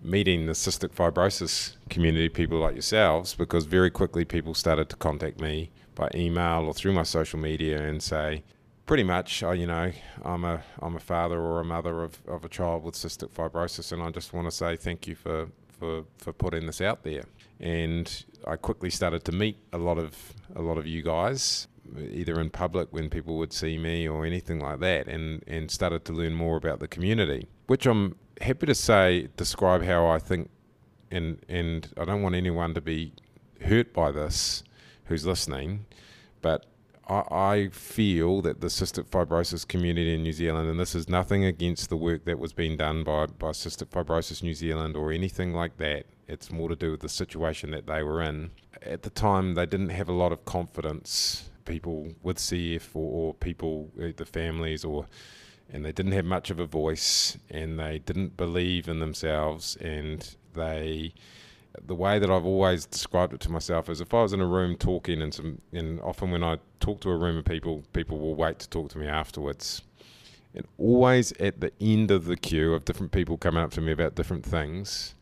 meeting 0.02 0.46
the 0.46 0.54
cystic 0.54 0.90
fibrosis 0.90 1.76
community, 1.90 2.30
people 2.30 2.60
like 2.60 2.74
yourselves, 2.74 3.36
because 3.36 3.66
very 3.66 3.92
quickly 3.92 4.26
people 4.26 4.54
started 4.54 4.90
to 4.90 4.96
contact 4.96 5.40
me 5.40 5.70
by 6.00 6.10
email 6.16 6.64
or 6.66 6.74
through 6.74 6.94
my 6.94 7.04
social 7.04 7.38
media 7.38 7.82
and 7.84 8.02
say, 8.02 8.42
pretty 8.86 9.04
much, 9.04 9.44
uh, 9.44 9.52
you 9.52 9.68
know, 9.68 9.92
I'm 10.24 10.46
a 10.46 10.64
I'm 10.82 10.96
a 10.96 11.00
father 11.00 11.40
or 11.40 11.60
a 11.60 11.66
mother 11.66 12.02
of, 12.04 12.22
of 12.26 12.46
a 12.46 12.50
child 12.50 12.84
with 12.84 12.96
cystic 12.96 13.30
fibrosis, 13.32 13.92
and 13.92 14.02
I 14.02 14.10
just 14.10 14.34
want 14.34 14.48
to 14.48 14.52
say 14.52 14.78
thank 14.78 15.08
you 15.08 15.16
for, 15.16 15.50
for, 15.78 16.06
for 16.18 16.32
putting 16.32 16.66
this 16.68 16.80
out 16.80 17.04
there. 17.04 17.26
And 17.60 18.26
I 18.48 18.56
quickly 18.56 18.90
started 18.90 19.26
to 19.26 19.34
meet 19.34 19.58
a 19.74 19.78
lot 19.78 19.98
of 19.98 20.16
a 20.56 20.62
lot 20.62 20.78
of 20.78 20.88
you 20.88 21.02
guys, 21.04 21.68
either 22.00 22.40
in 22.40 22.50
public 22.50 22.88
when 22.92 23.10
people 23.10 23.38
would 23.38 23.52
see 23.52 23.78
me 23.78 24.08
or 24.08 24.26
anything 24.26 24.60
like 24.60 24.80
that, 24.80 25.08
and 25.08 25.44
and 25.48 25.70
started 25.70 26.06
to 26.06 26.14
learn 26.14 26.34
more 26.34 26.56
about 26.56 26.80
the 26.80 26.88
community, 26.88 27.50
which 27.68 27.86
I'm 27.86 28.16
happy 28.40 28.66
to 28.68 28.76
say 28.76 29.28
describe 29.36 29.84
how 29.84 30.08
I 30.08 30.20
think, 30.20 30.50
and 31.12 31.44
and 31.50 31.94
I 31.98 32.06
don't 32.06 32.22
want 32.22 32.36
anyone 32.36 32.74
to 32.74 32.82
be 32.82 33.12
hurt 33.62 33.94
by 33.94 34.12
this 34.12 34.64
who's 35.10 35.26
listening, 35.26 35.86
but 36.42 36.66
I, 37.10 37.70
feel 37.72 38.42
that 38.44 38.62
the 38.62 38.68
cystic 38.68 39.10
fibrosis 39.10 39.68
community 39.68 40.14
in 40.14 40.22
New 40.22 40.32
Zealand, 40.32 40.70
and 40.70 40.80
this 40.80 40.94
is 40.94 41.10
nothing 41.10 41.44
against 41.44 41.90
the 41.90 41.98
work 41.98 42.26
that 42.26 42.38
was 42.38 42.54
being 42.54 42.78
done 42.78 43.04
by, 43.04 43.26
by 43.26 43.50
Cystic 43.50 43.88
Fibrosis 43.88 44.44
New 44.44 44.54
Zealand 44.54 44.96
or 44.96 45.12
anything 45.12 45.54
like 45.54 45.78
that. 45.78 46.06
It's 46.28 46.52
more 46.52 46.70
to 46.70 46.76
do 46.76 46.92
with 46.92 47.00
the 47.00 47.10
situation 47.10 47.72
that 47.72 47.88
they 47.88 48.04
were 48.04 48.22
in. 48.22 48.52
At 48.84 49.02
the 49.02 49.10
time, 49.10 49.56
they 49.56 49.66
didn't 49.66 49.90
have 49.90 50.08
a 50.08 50.14
lot 50.14 50.32
of 50.32 50.46
confidence, 50.46 51.50
people 51.66 52.14
with 52.22 52.38
CF 52.38 52.96
or, 52.96 53.30
or 53.30 53.34
people, 53.34 53.90
uh, 54.00 54.10
the 54.16 54.26
families, 54.26 54.86
or 54.86 55.08
and 55.72 55.86
they 55.86 55.92
didn't 55.92 56.14
have 56.14 56.26
much 56.26 56.50
of 56.50 56.60
a 56.60 56.66
voice, 56.66 57.38
and 57.50 57.80
they 57.80 58.00
didn't 58.00 58.38
believe 58.38 58.88
in 58.88 59.00
themselves, 59.00 59.76
and 59.78 60.36
they 60.54 61.14
the 61.86 61.96
way 61.96 62.20
that 62.20 62.30
I've 62.30 62.46
always 62.46 62.86
described 62.86 63.34
it 63.34 63.40
to 63.42 63.52
myself 63.52 63.90
is 63.90 64.02
if 64.02 64.14
I 64.14 64.22
was 64.22 64.34
in 64.34 64.42
a 64.42 64.46
room 64.46 64.76
talking 64.76 65.22
and 65.22 65.34
some 65.34 65.62
and 65.72 66.00
often 66.02 66.32
when 66.32 66.44
I 66.44 66.58
talk 66.80 67.02
to 67.02 67.10
a 67.10 67.18
room 67.18 67.38
of 67.38 67.46
people, 67.46 67.84
people 67.94 68.20
will 68.20 68.36
wait 68.36 68.60
to 68.60 68.70
talk 68.70 68.90
to 68.92 68.98
me 68.98 69.08
afterwards. 69.08 69.84
And 70.56 70.66
always 70.78 71.32
at 71.34 71.62
the 71.62 71.72
end 71.80 72.10
of 72.10 72.26
the 72.26 72.36
queue 72.36 72.74
of 72.74 72.86
different 72.86 73.12
people 73.12 73.38
coming 73.38 73.64
up 73.64 73.72
to 73.72 73.82
me 73.82 73.92
about 73.92 74.16
different 74.16 74.46
things, 74.46 75.14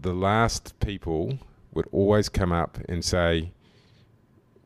the 0.00 0.12
last 0.12 0.78
people 0.80 1.38
would 1.72 1.88
always 1.90 2.28
come 2.28 2.52
up 2.52 2.78
and 2.88 3.04
say, 3.04 3.52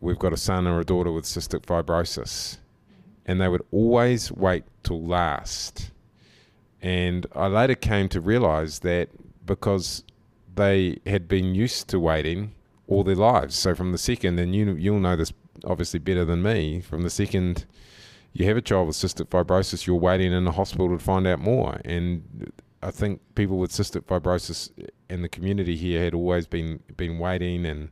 We've 0.01 0.19
got 0.19 0.33
a 0.33 0.39
son 0.39 0.67
or 0.67 0.81
a 0.81 0.85
daughter 0.85 1.13
with 1.13 1.25
cystic 1.25 1.67
fibrosis. 1.67 2.57
And 3.27 3.41
they 3.41 3.49
would 3.49 3.63
always 3.71 4.33
wait 4.33 4.65
till 4.83 5.05
last. 5.05 5.91
And 6.81 7.27
I 7.35 7.49
later 7.49 7.75
came 7.75 8.09
to 8.09 8.21
realize 8.21 8.79
that 8.81 9.11
because 9.45 10.03
they 10.61 10.99
had 11.07 11.29
been 11.29 11.55
used 11.55 11.89
to 11.89 11.99
waiting 11.99 12.55
all 12.87 13.05
their 13.05 13.17
lives. 13.17 13.55
So 13.55 13.75
from 13.75 13.93
the 13.93 13.99
second, 13.99 14.39
and 14.39 14.55
you 14.55 14.75
you'll 14.75 15.01
know 15.01 15.17
this 15.17 15.33
obviously 15.65 15.99
better 16.01 16.25
than 16.25 16.43
me. 16.43 16.81
From 16.81 17.03
the 17.03 17.11
second 17.11 17.67
you 18.33 18.47
have 18.47 18.57
a 18.57 18.63
child 18.63 18.87
with 18.87 18.97
cystic 18.97 19.27
fibrosis, 19.27 19.87
you're 19.87 19.97
waiting 19.97 20.33
in 20.33 20.45
the 20.45 20.53
hospital 20.53 20.89
to 20.89 21.03
find 21.03 21.27
out 21.27 21.41
more. 21.41 21.81
And 21.85 22.53
I 22.83 22.91
think 22.91 23.21
people 23.35 23.59
with 23.59 23.73
cystic 23.73 24.03
fibrosis 24.03 24.71
in 25.09 25.23
the 25.23 25.29
community 25.29 25.77
here 25.77 26.03
had 26.03 26.15
always 26.15 26.47
been 26.47 26.81
been 26.97 27.19
waiting, 27.19 27.67
and 27.67 27.91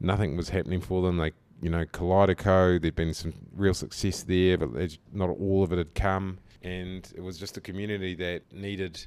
nothing 0.00 0.36
was 0.36 0.48
happening 0.48 0.80
for 0.80 1.02
them. 1.02 1.18
Like 1.18 1.34
you 1.60 1.70
know, 1.70 1.84
Kaleido, 1.84 2.80
there'd 2.80 2.96
been 2.96 3.14
some 3.14 3.34
real 3.54 3.74
success 3.74 4.22
there, 4.22 4.58
but 4.58 4.98
not 5.12 5.30
all 5.30 5.62
of 5.62 5.72
it 5.72 5.78
had 5.78 5.94
come, 5.94 6.38
and 6.62 7.10
it 7.14 7.20
was 7.20 7.38
just 7.38 7.56
a 7.56 7.60
community 7.60 8.14
that 8.16 8.52
needed 8.52 9.06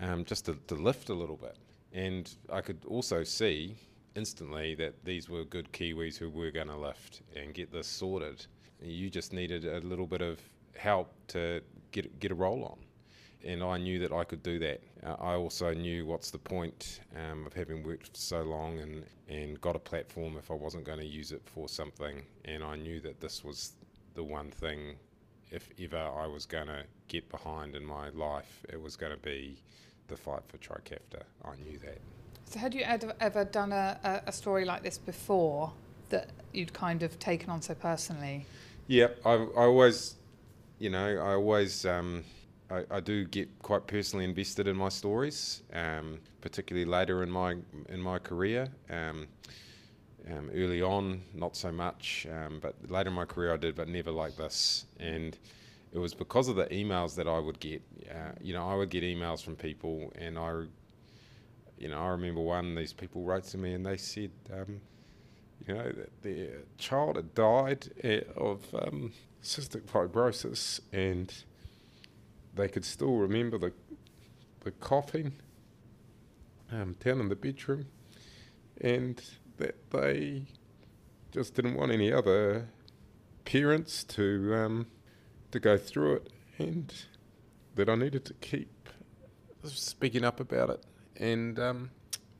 um, 0.00 0.24
just 0.24 0.46
to, 0.46 0.58
to 0.66 0.74
lift 0.74 1.08
a 1.08 1.14
little 1.14 1.36
bit. 1.36 1.56
And 1.94 2.30
I 2.52 2.60
could 2.60 2.84
also 2.86 3.24
see 3.24 3.76
instantly 4.14 4.74
that 4.74 5.04
these 5.04 5.30
were 5.30 5.44
good 5.44 5.72
Kiwis 5.72 6.18
who 6.18 6.28
were 6.28 6.50
going 6.50 6.68
to 6.68 6.76
lift 6.76 7.22
and 7.34 7.54
get 7.54 7.72
this 7.72 7.86
sorted. 7.86 8.44
You 8.82 9.08
just 9.08 9.32
needed 9.32 9.64
a 9.64 9.80
little 9.80 10.06
bit 10.06 10.20
of 10.20 10.40
help 10.76 11.14
to 11.28 11.62
get 11.92 12.20
get 12.20 12.30
a 12.30 12.34
roll 12.34 12.64
on 12.64 12.78
and 13.44 13.62
I 13.62 13.76
knew 13.76 13.98
that 14.00 14.12
I 14.12 14.24
could 14.24 14.42
do 14.42 14.58
that. 14.60 14.80
Uh, 15.04 15.16
I 15.20 15.34
also 15.34 15.74
knew 15.74 16.06
what's 16.06 16.30
the 16.30 16.38
point 16.38 17.00
um, 17.14 17.46
of 17.46 17.52
having 17.52 17.82
worked 17.82 18.16
so 18.16 18.42
long 18.42 18.78
and, 18.78 19.04
and 19.28 19.60
got 19.60 19.76
a 19.76 19.78
platform 19.78 20.36
if 20.38 20.50
I 20.50 20.54
wasn't 20.54 20.84
going 20.84 20.98
to 20.98 21.06
use 21.06 21.30
it 21.30 21.42
for 21.44 21.68
something. 21.68 22.22
And 22.46 22.64
I 22.64 22.76
knew 22.76 23.00
that 23.00 23.20
this 23.20 23.44
was 23.44 23.72
the 24.14 24.24
one 24.24 24.50
thing, 24.50 24.96
if 25.50 25.68
ever 25.80 25.98
I 25.98 26.26
was 26.26 26.46
going 26.46 26.68
to 26.68 26.84
get 27.08 27.28
behind 27.28 27.76
in 27.76 27.84
my 27.84 28.08
life, 28.10 28.64
it 28.70 28.80
was 28.80 28.96
going 28.96 29.12
to 29.12 29.18
be 29.18 29.62
the 30.08 30.16
fight 30.16 30.42
for 30.48 30.58
Trikafta. 30.58 31.22
I 31.44 31.56
knew 31.56 31.78
that. 31.78 31.98
So, 32.46 32.58
had 32.58 32.74
you 32.74 32.82
ever, 32.82 33.14
ever 33.20 33.44
done 33.44 33.72
a, 33.72 34.22
a 34.26 34.32
story 34.32 34.64
like 34.64 34.82
this 34.82 34.98
before 34.98 35.72
that 36.10 36.30
you'd 36.52 36.72
kind 36.72 37.02
of 37.02 37.18
taken 37.18 37.50
on 37.50 37.62
so 37.62 37.74
personally? 37.74 38.46
Yeah, 38.86 39.08
I, 39.24 39.32
I 39.32 39.64
always, 39.64 40.16
you 40.78 40.90
know, 40.90 41.16
I 41.16 41.32
always. 41.34 41.84
Um, 41.86 42.24
I, 42.70 42.84
I, 42.90 43.00
do 43.00 43.26
get 43.26 43.48
quite 43.60 43.86
personally 43.86 44.24
invested 44.24 44.66
in 44.66 44.74
my 44.74 44.88
stories, 44.88 45.60
um, 45.74 46.18
particularly 46.40 46.86
later 46.86 47.22
in 47.22 47.30
my 47.30 47.56
in 47.90 48.00
my 48.00 48.18
career. 48.18 48.68
Um, 48.88 49.28
um, 50.30 50.50
early 50.54 50.80
on, 50.80 51.22
not 51.34 51.56
so 51.56 51.70
much, 51.70 52.26
um, 52.32 52.58
but 52.60 52.74
later 52.88 53.10
in 53.10 53.14
my 53.14 53.26
career 53.26 53.52
I 53.52 53.56
did, 53.56 53.74
but 53.74 53.88
never 53.88 54.10
like 54.10 54.36
this. 54.36 54.86
And 54.98 55.36
it 55.94 55.98
was 55.98 56.12
because 56.12 56.48
of 56.48 56.56
the 56.56 56.66
emails 56.66 57.14
that 57.14 57.28
I 57.28 57.38
would 57.38 57.60
get. 57.60 57.80
Uh, 58.10 58.32
you 58.40 58.52
know, 58.52 58.68
I 58.68 58.74
would 58.74 58.90
get 58.90 59.04
emails 59.04 59.42
from 59.42 59.54
people, 59.54 60.12
and 60.16 60.36
I, 60.36 60.64
you 61.78 61.88
know, 61.88 61.98
I 61.98 62.08
remember 62.08 62.40
one. 62.40 62.74
These 62.74 62.92
people 62.92 63.22
wrote 63.22 63.44
to 63.44 63.58
me, 63.58 63.74
and 63.74 63.86
they 63.86 63.96
said, 63.96 64.32
um, 64.52 64.80
you 65.64 65.72
know, 65.72 65.92
that 65.92 66.22
their 66.22 66.62
child 66.78 67.14
had 67.14 67.32
died 67.34 67.88
eh, 68.02 68.22
of 68.36 68.62
um, 68.74 69.12
cystic 69.40 69.82
fibrosis, 69.82 70.80
and 70.92 71.32
they 72.56 72.68
could 72.68 72.84
still 72.84 73.16
remember 73.16 73.56
the 73.56 73.72
the 74.64 74.72
coughing 74.72 75.34
um, 76.72 76.96
down 76.98 77.20
in 77.20 77.28
the 77.28 77.36
bedroom, 77.36 77.86
and 78.80 79.22
that 79.58 79.76
they 79.90 80.46
just 81.30 81.54
didn't 81.54 81.76
want 81.76 81.92
any 81.92 82.12
other 82.12 82.66
parents 83.44 84.02
to 84.04 84.54
um, 84.56 84.86
to 85.54 85.60
go 85.60 85.76
through 85.76 86.16
it, 86.16 86.32
and 86.58 86.92
that 87.74 87.88
I 87.88 87.94
needed 87.94 88.24
to 88.26 88.34
keep 88.34 88.88
speaking 89.64 90.24
up 90.24 90.38
about 90.40 90.70
it. 90.70 90.84
And 91.16 91.58
um, 91.58 91.90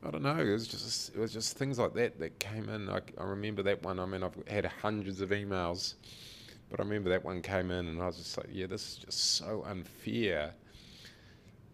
I 0.05 0.11
don't 0.11 0.21
know, 0.21 0.37
it 0.37 0.51
was 0.51 0.67
just 0.67 1.15
it 1.15 1.19
was 1.19 1.33
just 1.33 1.57
things 1.57 1.79
like 1.79 1.93
that 1.95 2.19
that 2.19 2.39
came 2.39 2.69
in. 2.69 2.89
I, 2.89 2.99
I 3.17 3.23
remember 3.23 3.63
that 3.63 3.83
one. 3.83 3.99
I 3.99 4.05
mean, 4.05 4.23
I've 4.23 4.37
had 4.47 4.65
hundreds 4.65 5.21
of 5.21 5.29
emails 5.31 5.95
but 6.69 6.79
I 6.79 6.83
remember 6.83 7.09
that 7.11 7.23
one 7.23 7.41
came 7.41 7.71
in, 7.71 7.87
and 7.87 8.01
I 8.01 8.07
was 8.07 8.17
just 8.17 8.37
like, 8.37 8.47
yeah, 8.51 8.67
this 8.67 8.89
is 8.89 8.95
just 8.97 9.35
so 9.35 9.63
unfair 9.67 10.53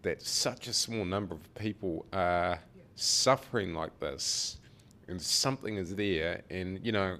that 0.02 0.22
such 0.22 0.68
a 0.68 0.72
small 0.72 1.04
number 1.04 1.34
of 1.34 1.54
people 1.54 2.04
are 2.12 2.58
suffering 2.94 3.74
like 3.74 3.98
this, 4.00 4.58
and 5.08 5.20
something 5.20 5.76
is 5.76 5.94
there. 5.94 6.42
And, 6.50 6.78
you 6.84 6.92
know, 6.92 7.18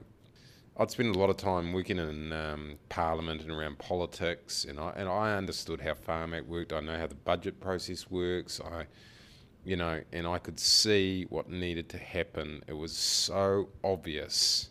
I'd 0.79 0.91
spend 0.91 1.15
a 1.15 1.19
lot 1.19 1.29
of 1.29 1.37
time 1.37 1.75
working 1.75 1.99
in 1.99 2.33
um, 2.33 2.79
Parliament 2.89 3.43
and 3.43 3.51
around 3.51 3.79
politics, 3.79 4.65
and 4.65 4.81
I, 4.81 4.93
and 4.97 5.07
I 5.07 5.37
understood 5.37 5.83
how 5.83 5.93
Pharmac 5.93 6.47
worked. 6.47 6.73
I 6.73 6.81
know 6.81 6.97
how 6.97 7.07
the 7.07 7.15
budget 7.15 7.61
process 7.61 8.11
works. 8.11 8.59
I, 8.59 8.87
you 9.65 9.77
know, 9.77 10.01
and 10.13 10.27
I 10.27 10.39
could 10.39 10.59
see 10.59 11.27
what 11.29 11.51
needed 11.51 11.91
to 11.91 11.99
happen. 11.99 12.65
It 12.67 12.73
was 12.73 12.97
so 12.97 13.69
obvious 13.85 14.71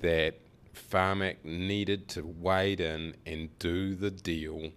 that 0.00 0.40
Pharmac 0.74 1.44
needed 1.44 2.08
to 2.08 2.26
wade 2.26 2.80
in 2.80 3.14
and 3.24 3.56
do 3.60 3.94
the 3.94 4.10
deal 4.10 4.72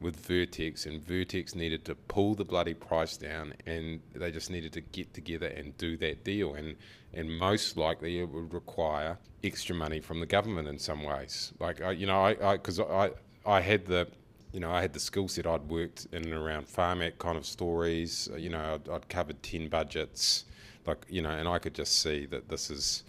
with 0.00 0.16
Vertex, 0.16 0.86
and 0.86 1.04
Vertex 1.06 1.54
needed 1.54 1.84
to 1.86 1.94
pull 1.94 2.34
the 2.34 2.44
bloody 2.44 2.74
price 2.74 3.16
down, 3.16 3.54
and 3.66 4.00
they 4.14 4.30
just 4.30 4.50
needed 4.50 4.72
to 4.74 4.80
get 4.80 5.14
together 5.14 5.46
and 5.46 5.76
do 5.78 5.96
that 5.98 6.24
deal. 6.24 6.54
And 6.54 6.76
and 7.12 7.30
most 7.38 7.76
likely 7.76 8.18
it 8.18 8.28
would 8.28 8.52
require 8.52 9.18
extra 9.44 9.74
money 9.74 10.00
from 10.00 10.20
the 10.20 10.26
government 10.26 10.68
in 10.68 10.78
some 10.78 11.02
ways. 11.02 11.52
Like 11.60 11.80
I, 11.80 11.92
you 11.92 12.06
know, 12.06 12.24
I 12.24 12.56
because 12.56 12.80
I, 12.80 12.84
I 12.84 13.10
I 13.46 13.60
had 13.60 13.86
the 13.86 14.08
you 14.54 14.60
know, 14.60 14.70
I 14.70 14.80
had 14.82 14.92
the 14.92 15.00
skill 15.00 15.26
set. 15.26 15.48
I'd 15.48 15.68
worked 15.68 16.06
in 16.12 16.22
and 16.22 16.32
around 16.32 16.68
Pharmac 16.68 17.18
kind 17.18 17.36
of 17.36 17.44
stories. 17.44 18.28
You 18.36 18.50
know, 18.50 18.74
I'd, 18.74 18.88
I'd 18.88 19.08
covered 19.08 19.42
ten 19.42 19.68
budgets, 19.68 20.44
like 20.86 21.04
you 21.08 21.22
know, 21.22 21.30
and 21.30 21.48
I 21.48 21.58
could 21.58 21.74
just 21.74 22.00
see 22.00 22.26
that 22.26 22.48
this 22.48 22.70
is 22.70 23.02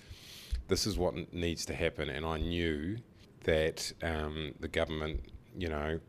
this 0.67 0.87
is 0.87 0.97
what 0.97 1.31
needs 1.33 1.63
to 1.65 1.75
happen. 1.75 2.09
And 2.09 2.25
I 2.25 2.37
knew 2.37 2.97
that 3.43 3.93
um, 4.01 4.55
the 4.59 4.67
government, 4.67 5.21
you 5.55 5.69
know, 5.69 5.99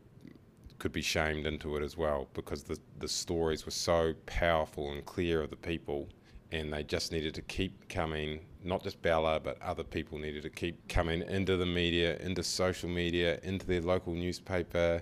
could 0.79 0.91
be 0.91 1.01
shamed 1.01 1.45
into 1.45 1.75
it 1.75 1.83
as 1.83 1.97
well 1.97 2.27
because 2.33 2.63
the, 2.63 2.77
the 2.99 3.07
stories 3.07 3.65
were 3.65 3.71
so 3.71 4.13
powerful 4.25 4.91
and 4.91 5.05
clear 5.05 5.41
of 5.41 5.49
the 5.49 5.55
people 5.55 6.07
and 6.51 6.71
they 6.71 6.83
just 6.83 7.11
needed 7.11 7.33
to 7.33 7.41
keep 7.43 7.89
coming 7.89 8.39
not 8.63 8.83
just 8.83 9.01
Bella 9.01 9.39
but 9.39 9.61
other 9.61 9.83
people 9.83 10.17
needed 10.17 10.43
to 10.43 10.49
keep 10.49 10.87
coming 10.87 11.21
into 11.23 11.57
the 11.57 11.65
media 11.65 12.17
into 12.17 12.43
social 12.43 12.89
media 12.89 13.39
into 13.43 13.65
their 13.65 13.81
local 13.81 14.13
newspaper 14.13 15.01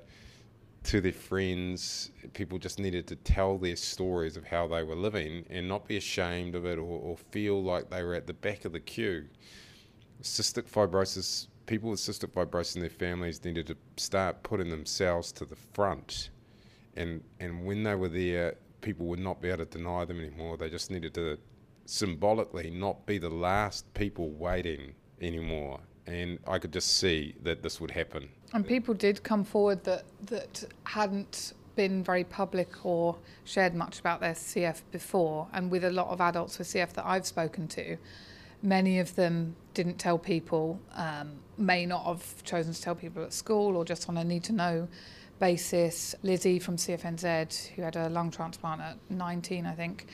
to 0.85 1.01
their 1.01 1.11
friends. 1.11 2.11
People 2.33 2.59
just 2.59 2.79
needed 2.79 3.07
to 3.07 3.15
tell 3.15 3.57
their 3.57 3.75
stories 3.75 4.37
of 4.37 4.45
how 4.45 4.67
they 4.67 4.83
were 4.83 4.95
living 4.95 5.43
and 5.49 5.67
not 5.67 5.87
be 5.87 5.97
ashamed 5.97 6.55
of 6.55 6.65
it 6.65 6.77
or, 6.77 6.99
or 6.99 7.17
feel 7.31 7.61
like 7.61 7.89
they 7.89 8.03
were 8.03 8.13
at 8.13 8.27
the 8.27 8.33
back 8.33 8.65
of 8.65 8.71
the 8.71 8.79
queue. 8.79 9.25
Cystic 10.21 10.69
fibrosis, 10.69 11.47
people 11.65 11.89
with 11.89 11.99
cystic 11.99 12.31
fibrosis 12.31 12.75
and 12.75 12.83
their 12.83 12.89
families 12.89 13.43
needed 13.43 13.67
to 13.67 13.77
start 13.97 14.43
putting 14.43 14.69
themselves 14.69 15.31
to 15.33 15.45
the 15.45 15.55
front. 15.73 16.29
And, 16.95 17.23
and 17.39 17.65
when 17.65 17.83
they 17.83 17.95
were 17.95 18.09
there, 18.09 18.55
people 18.81 19.07
would 19.07 19.19
not 19.19 19.41
be 19.41 19.49
able 19.49 19.65
to 19.65 19.77
deny 19.77 20.05
them 20.05 20.19
anymore. 20.19 20.57
They 20.57 20.69
just 20.69 20.91
needed 20.91 21.13
to 21.15 21.37
symbolically 21.85 22.69
not 22.69 23.05
be 23.05 23.17
the 23.17 23.29
last 23.29 23.91
people 23.93 24.29
waiting 24.31 24.93
anymore. 25.21 25.79
And 26.07 26.39
I 26.47 26.59
could 26.59 26.71
just 26.71 26.97
see 26.97 27.35
that 27.43 27.63
this 27.63 27.81
would 27.81 27.91
happen. 27.91 28.29
And 28.53 28.65
people 28.65 28.93
did 28.93 29.23
come 29.23 29.43
forward 29.43 29.83
that, 29.85 30.03
that 30.27 30.63
hadn't 30.83 31.53
been 31.75 32.03
very 32.03 32.23
public 32.23 32.85
or 32.85 33.17
shared 33.43 33.75
much 33.75 33.99
about 33.99 34.21
their 34.21 34.33
CF 34.33 34.81
before. 34.91 35.47
And 35.51 35.71
with 35.71 35.83
a 35.83 35.91
lot 35.91 36.07
of 36.07 36.21
adults 36.21 36.57
with 36.59 36.67
CF 36.67 36.93
that 36.93 37.05
I've 37.05 37.25
spoken 37.25 37.67
to, 37.69 37.97
Many 38.65 38.97
of 38.99 39.13
them 39.13 39.55
didn't 39.75 39.99
tell 39.99 40.17
people, 40.17 40.79
um, 40.95 41.33
may 41.55 41.85
not 41.85 42.03
have 42.05 42.43
chosen 42.43 42.73
to 42.73 42.81
tell 42.81 42.95
people 42.95 43.23
at 43.23 43.31
school 43.31 43.77
or 43.77 43.85
just 43.85 44.09
on 44.09 44.17
a 44.17 44.23
need 44.23 44.43
to 44.45 44.53
know 44.53 44.87
basis. 45.39 46.15
Lizzie 46.23 46.57
from 46.57 46.77
CFNZ, 46.77 47.67
who 47.75 47.83
had 47.83 47.95
a 47.95 48.09
lung 48.09 48.31
transplant 48.31 48.81
at 48.81 48.97
19, 49.09 49.67
I 49.67 49.73
think, 49.73 50.07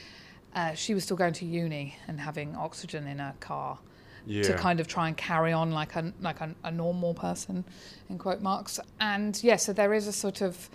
uh, 0.54 0.74
she 0.74 0.94
was 0.94 1.06
still 1.06 1.16
going 1.16 1.34
to 1.36 1.46
uni 1.46 1.96
and 2.10 2.20
having 2.20 2.54
oxygen 2.58 3.08
in 3.08 3.20
her 3.20 3.34
car. 3.40 3.80
Yeah. 4.24 4.44
to 4.44 4.54
kind 4.54 4.80
of 4.80 4.88
try 4.88 5.08
and 5.08 5.18
carry 5.18 5.52
on 5.52 5.72
like 5.72 5.96
a 5.96 6.14
like 6.22 6.42
a, 6.42 6.54
a, 6.64 6.70
normal 6.70 7.16
person, 7.16 7.66
in 8.08 8.20
quote 8.20 8.40
marks. 8.40 8.80
And 9.00 9.44
yeah, 9.44 9.56
so 9.56 9.74
there 9.74 9.96
is 9.96 10.06
a 10.06 10.14
sort 10.14 10.42
of 10.42 10.70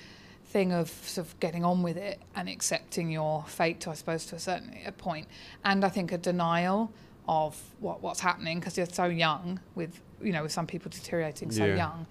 thing 0.47 0.73
of 0.73 0.91
sort 0.91 1.29
of 1.29 1.39
getting 1.39 1.65
on 1.65 1.85
with 1.85 1.97
it 1.97 2.19
and 2.35 2.49
accepting 2.49 3.09
your 3.09 3.45
fate, 3.47 3.87
I 3.87 3.95
suppose, 3.95 4.27
to 4.27 4.35
a 4.35 4.41
certain 4.41 4.77
a 4.85 4.91
point. 4.91 5.29
And 5.65 5.85
I 5.85 5.91
think 5.91 6.11
a 6.11 6.19
denial 6.19 6.91
of 7.29 7.61
what, 7.81 8.03
what's 8.03 8.21
happening 8.21 8.59
because 8.59 8.77
you're 8.77 8.87
so 8.87 9.07
young 9.07 9.61
with 9.75 10.01
you 10.23 10.33
know 10.33 10.43
with 10.43 10.53
some 10.53 10.67
people 10.67 10.91
deteriorating 10.91 11.51
so 11.51 11.65
yeah. 11.65 11.77
young 11.77 12.07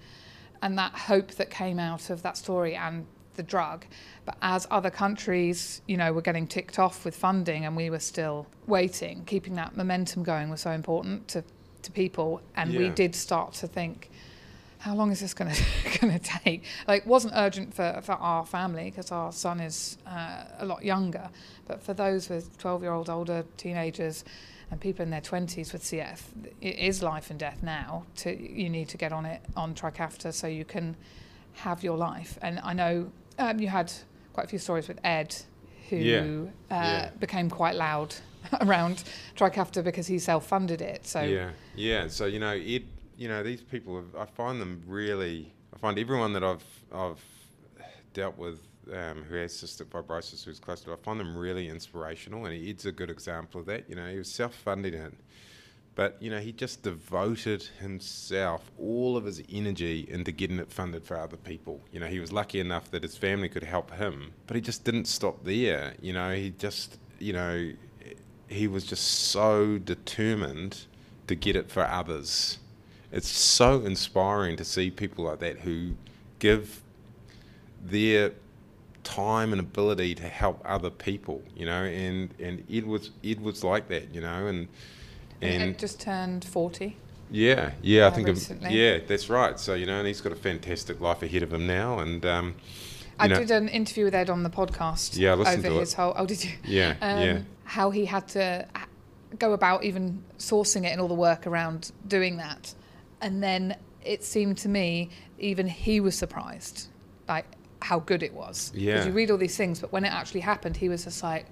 and 0.62 0.78
that 0.78 0.92
hope 0.92 1.32
that 1.32 1.50
came 1.50 1.78
out 1.78 2.10
of 2.10 2.22
that 2.22 2.36
story 2.36 2.74
and 2.74 3.06
the 3.34 3.42
drug 3.42 3.84
but 4.24 4.36
as 4.40 4.66
other 4.70 4.90
countries 4.90 5.82
you 5.86 5.96
know 5.96 6.12
were 6.12 6.22
getting 6.22 6.46
ticked 6.46 6.78
off 6.78 7.04
with 7.04 7.14
funding 7.14 7.64
and 7.66 7.76
we 7.76 7.90
were 7.90 7.98
still 7.98 8.46
waiting 8.66 9.24
keeping 9.26 9.54
that 9.54 9.76
momentum 9.76 10.22
going 10.22 10.48
was 10.48 10.60
so 10.60 10.70
important 10.70 11.26
to, 11.28 11.44
to 11.82 11.90
people 11.92 12.40
and 12.56 12.72
yeah. 12.72 12.78
we 12.78 12.88
did 12.90 13.14
start 13.14 13.52
to 13.52 13.66
think 13.66 14.10
how 14.78 14.94
long 14.94 15.10
is 15.10 15.20
this 15.20 15.34
going 15.34 15.52
to 15.54 15.98
going 15.98 16.18
to 16.18 16.24
take? 16.24 16.62
Like, 16.86 17.02
it 17.02 17.08
wasn't 17.08 17.34
urgent 17.36 17.74
for, 17.74 18.00
for 18.02 18.12
our 18.12 18.46
family 18.46 18.84
because 18.84 19.10
our 19.10 19.32
son 19.32 19.58
is 19.58 19.98
uh, 20.06 20.44
a 20.58 20.66
lot 20.66 20.84
younger, 20.84 21.28
but 21.66 21.82
for 21.82 21.94
those 21.94 22.28
with 22.28 22.56
12 22.58 22.82
year 22.82 22.92
old 22.92 23.10
older 23.10 23.44
teenagers, 23.56 24.24
and 24.70 24.80
people 24.80 25.02
in 25.02 25.10
their 25.10 25.20
20s 25.20 25.72
with 25.72 25.82
CF, 25.82 26.20
it 26.60 26.78
is 26.78 27.02
life 27.02 27.30
and 27.30 27.38
death 27.38 27.62
now. 27.62 28.04
To 28.16 28.30
you 28.36 28.68
need 28.68 28.88
to 28.90 28.96
get 28.96 29.12
on 29.12 29.24
it 29.24 29.40
on 29.56 29.74
Trikafta 29.74 30.32
so 30.32 30.46
you 30.46 30.64
can 30.64 30.96
have 31.54 31.82
your 31.84 31.96
life. 31.96 32.38
And 32.42 32.60
I 32.62 32.72
know 32.72 33.10
um, 33.38 33.58
you 33.60 33.68
had 33.68 33.92
quite 34.32 34.46
a 34.46 34.48
few 34.48 34.58
stories 34.58 34.88
with 34.88 34.98
Ed, 35.04 35.34
who 35.88 35.96
Yeah. 35.96 36.20
Uh, 36.20 36.74
Yeah. 36.74 37.10
became 37.20 37.48
quite 37.48 37.74
loud 37.76 38.14
around 38.60 39.04
Trikafta 39.36 39.82
because 39.84 40.06
he 40.06 40.18
self-funded 40.18 40.80
it. 40.80 41.06
So 41.06 41.20
yeah, 41.22 41.50
yeah. 41.74 42.08
So 42.08 42.26
you 42.26 42.38
know, 42.40 42.52
it, 42.54 42.84
you 43.16 43.28
know, 43.28 43.42
these 43.42 43.62
people, 43.62 43.96
have, 43.96 44.14
I 44.16 44.26
find 44.26 44.60
them 44.60 44.82
really. 44.86 45.52
I 45.74 45.78
find 45.78 45.98
everyone 45.98 46.32
that 46.34 46.44
I've 46.44 46.64
I've 46.92 47.22
dealt 48.14 48.36
with 48.38 48.58
um, 48.92 49.24
who 49.28 49.36
has 49.36 49.52
cystic 49.52 49.86
fibrosis, 49.86 50.44
who's 50.44 50.58
close 50.58 50.80
to, 50.82 50.92
it, 50.92 50.98
I 51.00 51.04
find 51.04 51.18
them 51.18 51.36
really 51.36 51.68
inspirational, 51.68 52.46
and 52.46 52.68
Ed's 52.68 52.86
a 52.86 52.92
good 52.92 53.10
example 53.10 53.60
of 53.60 53.66
that. 53.66 53.88
You 53.88 53.96
know, 53.96 54.08
he 54.08 54.18
was 54.18 54.30
self-funding 54.30 54.94
it, 54.94 55.14
but 55.94 56.16
you 56.20 56.30
know, 56.30 56.38
he 56.38 56.52
just 56.52 56.82
devoted 56.82 57.62
himself, 57.80 58.70
all 58.78 59.16
of 59.16 59.24
his 59.24 59.42
energy, 59.50 60.06
into 60.10 60.32
getting 60.32 60.58
it 60.58 60.70
funded 60.70 61.04
for 61.04 61.18
other 61.18 61.36
people. 61.36 61.80
You 61.92 62.00
know, 62.00 62.06
he 62.06 62.20
was 62.20 62.32
lucky 62.32 62.60
enough 62.60 62.90
that 62.90 63.02
his 63.02 63.16
family 63.16 63.48
could 63.48 63.64
help 63.64 63.90
him, 63.92 64.32
but 64.46 64.56
he 64.56 64.60
just 64.60 64.84
didn't 64.84 65.06
stop 65.06 65.44
there. 65.44 65.94
You 66.00 66.12
know, 66.12 66.34
he 66.34 66.50
just, 66.50 66.98
you 67.18 67.32
know, 67.32 67.72
he 68.48 68.68
was 68.68 68.84
just 68.84 69.04
so 69.04 69.78
determined 69.78 70.84
to 71.26 71.34
get 71.34 71.56
it 71.56 71.70
for 71.70 71.84
others. 71.84 72.58
It's 73.10 73.28
so 73.28 73.80
inspiring 73.80 74.56
to 74.56 74.64
see 74.64 74.90
people 74.90 75.24
like 75.24 75.38
that 75.40 75.60
who 75.60 75.94
give 76.38 76.82
their 77.82 78.32
time 79.06 79.52
and 79.52 79.60
ability 79.60 80.14
to 80.16 80.24
help 80.24 80.60
other 80.64 80.90
people, 80.90 81.42
you 81.54 81.64
know, 81.64 81.84
and, 81.84 82.34
and 82.40 82.64
Ed 82.70 82.84
was 82.86 83.12
Ed 83.24 83.40
was 83.40 83.62
like 83.62 83.88
that, 83.88 84.12
you 84.12 84.20
know, 84.20 84.46
and 84.46 84.68
and 85.40 85.62
and 85.62 85.78
just 85.78 86.00
turned 86.00 86.44
40. 86.44 86.96
yeah, 87.30 87.70
yeah, 87.82 88.04
I 88.04 88.06
uh, 88.06 88.10
think, 88.10 88.28
of, 88.28 88.34
recently. 88.34 88.74
yeah, 88.74 88.98
that's 89.06 89.30
right. 89.30 89.58
So 89.60 89.74
you 89.74 89.86
know, 89.86 89.98
and 89.98 90.06
he's 90.06 90.20
got 90.20 90.32
a 90.32 90.36
fantastic 90.36 91.00
life 91.00 91.22
ahead 91.22 91.42
of 91.44 91.52
him 91.52 91.66
now, 91.66 92.00
and 92.00 92.26
um, 92.26 92.54
I 93.18 93.28
know, 93.28 93.38
did 93.38 93.50
an 93.52 93.68
interview 93.68 94.04
with 94.04 94.14
Ed 94.14 94.28
on 94.28 94.42
the 94.42 94.50
podcast. 94.50 95.16
Yeah, 95.16 95.32
I 95.32 95.34
listened 95.34 95.66
over 95.66 95.74
to 95.74 95.80
his 95.80 95.92
it. 95.92 95.96
whole. 95.96 96.14
Oh, 96.16 96.26
did 96.26 96.44
you? 96.44 96.50
yeah, 96.64 96.96
um, 97.00 97.22
yeah, 97.22 97.40
how 97.64 97.90
he 97.90 98.06
had 98.06 98.26
to 98.28 98.66
go 99.38 99.52
about 99.52 99.84
even 99.84 100.22
sourcing 100.38 100.84
it 100.84 100.92
and 100.92 101.00
all 101.00 101.08
the 101.08 101.14
work 101.14 101.46
around 101.46 101.92
doing 102.08 102.38
that. 102.38 102.74
And 103.20 103.42
then 103.42 103.76
it 104.04 104.24
seemed 104.24 104.58
to 104.58 104.68
me, 104.68 105.10
even 105.38 105.68
he 105.68 106.00
was 106.00 106.16
surprised, 106.16 106.88
like 107.28 107.46
how 107.82 108.00
good 108.00 108.22
it 108.22 108.32
was. 108.34 108.72
Yeah. 108.74 108.94
Because 108.94 109.06
you 109.06 109.12
read 109.12 109.30
all 109.30 109.38
these 109.38 109.56
things, 109.56 109.80
but 109.80 109.92
when 109.92 110.04
it 110.04 110.12
actually 110.12 110.40
happened, 110.40 110.76
he 110.76 110.88
was 110.88 111.04
just 111.04 111.22
like, 111.22 111.46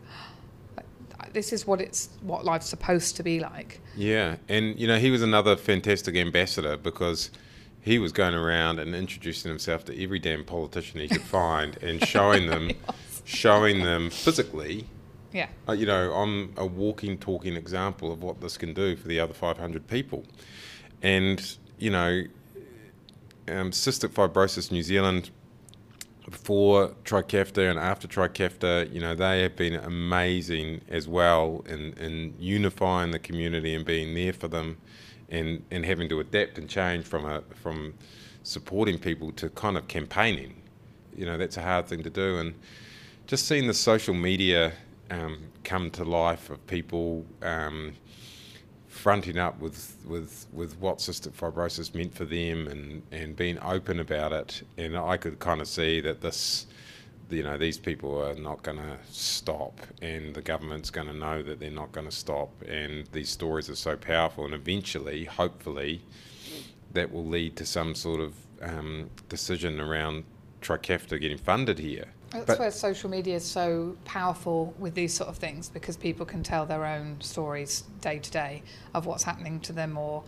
"This 1.33 1.53
is 1.53 1.67
what 1.67 1.81
it's 1.81 2.09
what 2.23 2.45
life's 2.45 2.67
supposed 2.67 3.17
to 3.17 3.23
be 3.23 3.41
like." 3.41 3.81
yeah, 3.97 4.37
and 4.49 4.79
you 4.79 4.87
know, 4.87 4.99
he 4.99 5.11
was 5.11 5.23
another 5.23 5.57
fantastic 5.57 6.17
ambassador 6.17 6.77
because. 6.77 7.31
He 7.87 7.99
was 7.99 8.13
going 8.13 8.33
around 8.33 8.79
and 8.79 8.95
introducing 8.95 9.51
himself 9.51 9.85
to 9.85 10.03
every 10.03 10.19
damn 10.19 10.43
politician 10.43 11.01
he 11.01 11.07
could 11.09 11.21
find 11.43 11.77
and 11.83 12.03
showing 12.03 12.47
them, 12.47 12.71
showing 13.27 13.83
them 13.85 14.09
physically 14.09 14.87
Yeah. 15.35 15.49
uh, 15.69 15.73
you 15.73 15.85
know, 15.85 16.15
I'm 16.15 16.55
a 16.57 16.65
walking, 16.65 17.19
talking 17.19 17.57
example 17.57 18.11
of 18.11 18.23
what 18.23 18.41
this 18.41 18.57
can 18.57 18.73
do 18.73 18.97
for 18.97 19.07
the 19.07 19.21
other 19.21 19.35
500 19.35 19.87
people. 19.87 20.25
And, 21.03 21.47
you 21.79 21.91
know, 21.91 22.23
um, 23.49 23.71
Cystic 23.71 24.15
Fibrosis 24.15 24.73
New 24.73 24.83
Zealand, 24.83 25.29
before 26.31 26.89
Trikafta 27.05 27.71
and 27.71 27.79
after 27.79 28.09
Trikafta, 28.09 28.93
you 28.93 29.01
know, 29.01 29.15
they 29.15 29.43
have 29.43 29.57
been 29.57 29.75
amazing 29.75 30.81
as 30.89 31.07
well 31.07 31.63
in, 31.69 31.93
in 31.95 32.35
unifying 32.39 33.11
the 33.11 33.19
community 33.19 33.75
and 33.75 33.85
being 33.85 34.15
there 34.15 34.33
for 34.33 34.49
them 34.49 34.79
and, 35.29 35.63
and 35.71 35.85
having 35.85 36.09
to 36.09 36.21
adapt 36.21 36.59
and 36.59 36.69
change 36.69 37.05
from 37.05 37.27
a, 37.27 37.43
from 37.55 37.95
supporting 38.43 38.99
people 38.99 39.33
to 39.33 39.51
kind 39.51 39.77
of 39.77 39.87
campaigning. 39.89 40.55
You 41.15 41.27
know, 41.27 41.37
that's 41.37 41.59
a 41.59 41.63
hard 41.63 41.87
thing 41.87 42.03
to 42.03 42.11
do. 42.11 42.39
And 42.39 42.55
just 43.27 43.47
seeing 43.47 43.67
the 43.67 43.75
social 43.75 44.15
media 44.15 44.73
um, 45.11 45.39
come 45.63 45.91
to 45.93 46.05
life 46.05 46.49
of 46.49 46.67
people 46.67 47.25
um, 47.43 47.95
fronting 49.05 49.37
up 49.37 49.61
with, 49.61 49.99
with, 50.07 50.47
with 50.51 50.79
what 50.79 50.97
cystic 50.97 51.33
fibrosis 51.33 51.95
meant 51.95 52.15
for 52.15 52.25
them 52.25 52.67
and, 52.69 53.03
and 53.13 53.37
being 53.37 53.59
open 53.61 54.01
about 54.01 54.33
it. 54.33 54.63
And 54.79 54.97
I 54.97 55.19
could 55.19 55.39
kind 55.41 55.61
of 55.61 55.69
see 55.69 56.01
that 56.01 56.23
this, 56.23 56.65
you 57.29 57.43
know, 57.43 57.59
these 57.59 57.77
people 57.77 58.19
are 58.19 58.35
not 58.35 58.63
going 58.63 58.79
to 58.79 58.97
stop 59.11 59.79
and 60.01 60.35
the 60.35 60.41
government's 60.41 60.89
going 60.89 61.09
to 61.09 61.13
know 61.13 61.43
that 61.43 61.61
they're 61.61 61.71
not 61.71 61.93
going 61.93 62.07
to 62.07 62.17
stop. 62.17 62.49
And 62.67 63.07
these 63.13 63.29
stories 63.29 63.69
are 63.69 63.77
so 63.77 63.95
powerful. 63.95 64.47
And 64.47 64.55
eventually, 64.55 65.27
hopefully, 65.27 66.01
that 66.95 67.13
will 67.13 67.27
lead 67.27 67.57
to 67.57 67.67
some 67.67 67.95
sort 67.95 68.21
of 68.21 68.33
um, 68.63 69.11
decision 69.29 69.83
around 69.83 70.25
Trikafta 70.63 71.21
getting 71.21 71.37
funded 71.37 71.79
here. 71.79 72.07
That's 72.35 72.47
But- 72.47 72.59
where 72.59 72.71
social 72.73 73.09
media 73.09 73.37
is 73.37 73.45
so 73.45 73.97
powerful 74.05 74.75
with 74.79 74.95
these 74.95 75.15
sort 75.15 75.31
of 75.31 75.37
things 75.39 75.69
because 75.69 75.97
people 75.97 76.27
can 76.27 76.43
tell 76.43 76.67
their 76.67 76.85
own 76.85 77.17
stories 77.21 77.85
day 78.01 78.19
to 78.19 78.31
day 78.31 78.63
of 78.93 79.07
what's 79.07 79.23
happening 79.23 79.61
to 79.61 79.73
them 79.73 79.97
or 79.97 80.25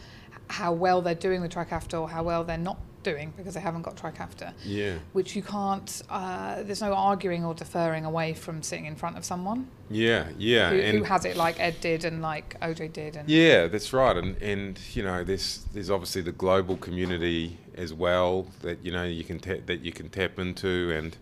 how 0.49 0.73
well 0.73 1.03
they're 1.03 1.15
doing 1.17 1.41
with 1.41 1.53
Trikafta 1.53 2.01
or 2.01 2.09
how 2.09 2.23
well 2.23 2.45
they're 2.45 2.57
not 2.57 2.79
doing 3.03 3.33
because 3.37 3.55
they 3.55 3.61
haven't 3.61 3.83
got 3.83 3.97
Trikafta, 3.97 4.53
Yeah. 4.65 4.95
which 5.13 5.35
you 5.35 5.43
can't, 5.43 6.03
uh, 6.09 6.63
there's 6.63 6.81
no 6.81 6.93
arguing 6.95 7.45
or 7.45 7.55
deferring 7.55 8.05
away 8.05 8.35
from 8.35 8.63
sitting 8.63 8.85
in 8.87 8.95
front 8.97 9.17
of 9.17 9.25
someone 9.25 9.69
Yeah, 9.91 10.29
yeah, 10.39 10.71
who, 10.71 10.79
and 10.79 10.99
who 10.99 11.05
has 11.05 11.25
it 11.25 11.37
like 11.37 11.59
Ed 11.61 11.81
did 11.81 12.05
and 12.05 12.23
like 12.23 12.57
OJ 12.61 12.89
did. 12.93 13.17
And 13.17 13.29
yeah, 13.29 13.67
that's 13.67 13.93
right, 13.93 14.17
and 14.17 14.37
and 14.41 14.79
you 14.95 15.03
know, 15.05 15.23
there's 15.25 15.65
there's 15.73 15.91
obviously 15.91 16.23
the 16.23 16.33
global 16.33 16.77
community 16.77 17.59
as 17.77 17.93
well 17.93 18.47
that 18.63 18.85
you 18.85 18.91
know 18.93 19.05
you 19.05 19.23
can 19.25 19.39
ta- 19.41 19.63
that 19.67 19.81
you 19.83 19.93
can 19.93 20.09
tap 20.09 20.39
into, 20.41 20.91
and 20.93 21.17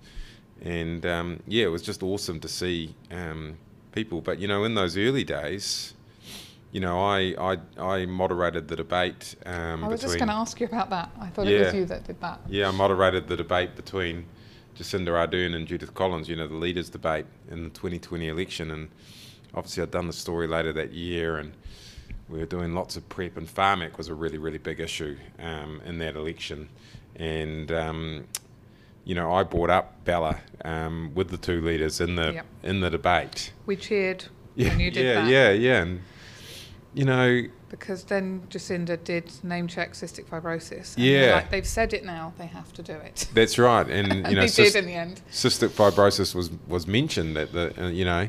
and 0.65 1.05
um, 1.05 1.41
yeah, 1.47 1.67
it 1.67 1.71
was 1.71 1.83
just 1.83 2.03
awesome 2.03 2.41
to 2.41 2.49
see 2.49 2.95
um, 3.11 3.57
people. 3.93 4.21
But 4.21 4.39
you 4.39 4.49
know, 4.49 4.65
in 4.65 4.75
those 4.75 4.97
early 4.97 5.23
days, 5.23 5.93
you 6.73 6.81
know, 6.81 7.01
I 7.01 7.35
I, 7.39 7.59
I 7.79 8.07
moderated 8.07 8.67
the 8.69 8.77
debate. 8.77 9.37
Um, 9.45 9.85
I 9.85 9.89
was 9.89 10.01
just 10.01 10.17
going 10.17 10.29
to 10.29 10.35
ask 10.35 10.59
you 10.61 10.67
about 10.67 10.91
that. 10.91 11.11
I 11.21 11.29
thought 11.29 11.47
it 11.47 11.67
was 11.67 11.75
you 11.75 11.85
that 11.87 12.05
did 12.05 12.21
that. 12.21 12.41
Yeah, 12.49 12.69
I 12.69 12.71
moderated 12.71 13.29
the 13.29 13.37
debate 13.37 13.77
between 13.77 14.25
Jacinda 14.75 15.09
Ardern 15.09 15.55
and 15.55 15.69
Judith 15.69 15.95
Collins, 15.95 16.29
you 16.29 16.37
know, 16.37 16.49
the 16.49 16.55
leaders' 16.55 16.89
debate 16.89 17.27
in 17.51 17.65
the 17.65 17.71
2020 17.71 18.27
election. 18.29 18.71
And 18.71 18.89
obviously, 19.55 19.83
I'd 19.83 19.91
done 19.91 20.07
the 20.07 20.13
story 20.15 20.47
later 20.47 20.73
that 20.73 20.93
year, 20.93 21.37
and 21.37 21.53
we 22.29 22.39
were 22.39 22.47
doing 22.47 22.75
lots 22.75 22.97
of 22.97 23.07
prep, 23.11 23.37
and 23.37 23.47
Pharmac 23.47 23.99
was 23.99 24.09
a 24.09 24.15
really, 24.15 24.39
really 24.39 24.59
big 24.59 24.81
issue 24.81 25.17
um, 25.39 25.83
in 25.85 25.99
that 25.99 26.17
election. 26.17 26.69
And, 27.17 27.71
um, 27.71 28.25
you 29.05 29.15
know, 29.15 29.33
I 29.33 29.43
brought 29.43 29.71
up 29.71 30.05
Bella 30.05 30.41
um, 30.65 31.13
with 31.15 31.29
the 31.31 31.37
two 31.37 31.61
leaders 31.61 32.01
in 32.01 32.17
the 32.17 32.33
Yep. 32.35 32.47
in 32.63 32.81
the 32.81 32.91
debate. 32.91 33.53
We 33.67 33.77
cheered 33.77 34.25
Yeah, 34.55 34.69
when 34.71 34.81
you 34.81 34.91
did 34.91 35.05
yeah, 35.07 35.15
that. 35.23 35.29
yeah, 35.31 35.51
yeah. 35.51 35.83
And, 35.83 36.01
you 36.95 37.05
know, 37.05 37.43
Because 37.71 38.05
then 38.05 38.43
Jacinda 38.49 39.03
did 39.03 39.33
name 39.43 39.67
check 39.67 39.93
cystic 39.95 40.27
fibrosis. 40.27 40.95
Yeah. 40.97 41.35
Like 41.35 41.51
they've 41.51 41.67
said 41.67 41.93
it 41.93 42.05
now, 42.05 42.33
they 42.39 42.47
have 42.47 42.73
to 42.75 42.83
do 42.83 42.93
it. 42.93 43.29
that's 43.35 43.59
right. 43.59 43.89
And, 43.89 44.13
And 44.13 44.29
you 44.29 44.35
know, 44.37 44.41
they 44.43 44.47
cyst- 44.49 44.75
did 44.75 44.85
in 44.85 44.87
the 44.87 44.95
end. 44.95 45.21
cystic 45.31 45.71
fibrosis 45.71 46.35
was 46.35 46.51
was 46.69 46.87
mentioned 46.87 47.37
at 47.37 47.53
the 47.53 47.75
uh, 47.85 47.89
you 47.89 48.05
know 48.05 48.29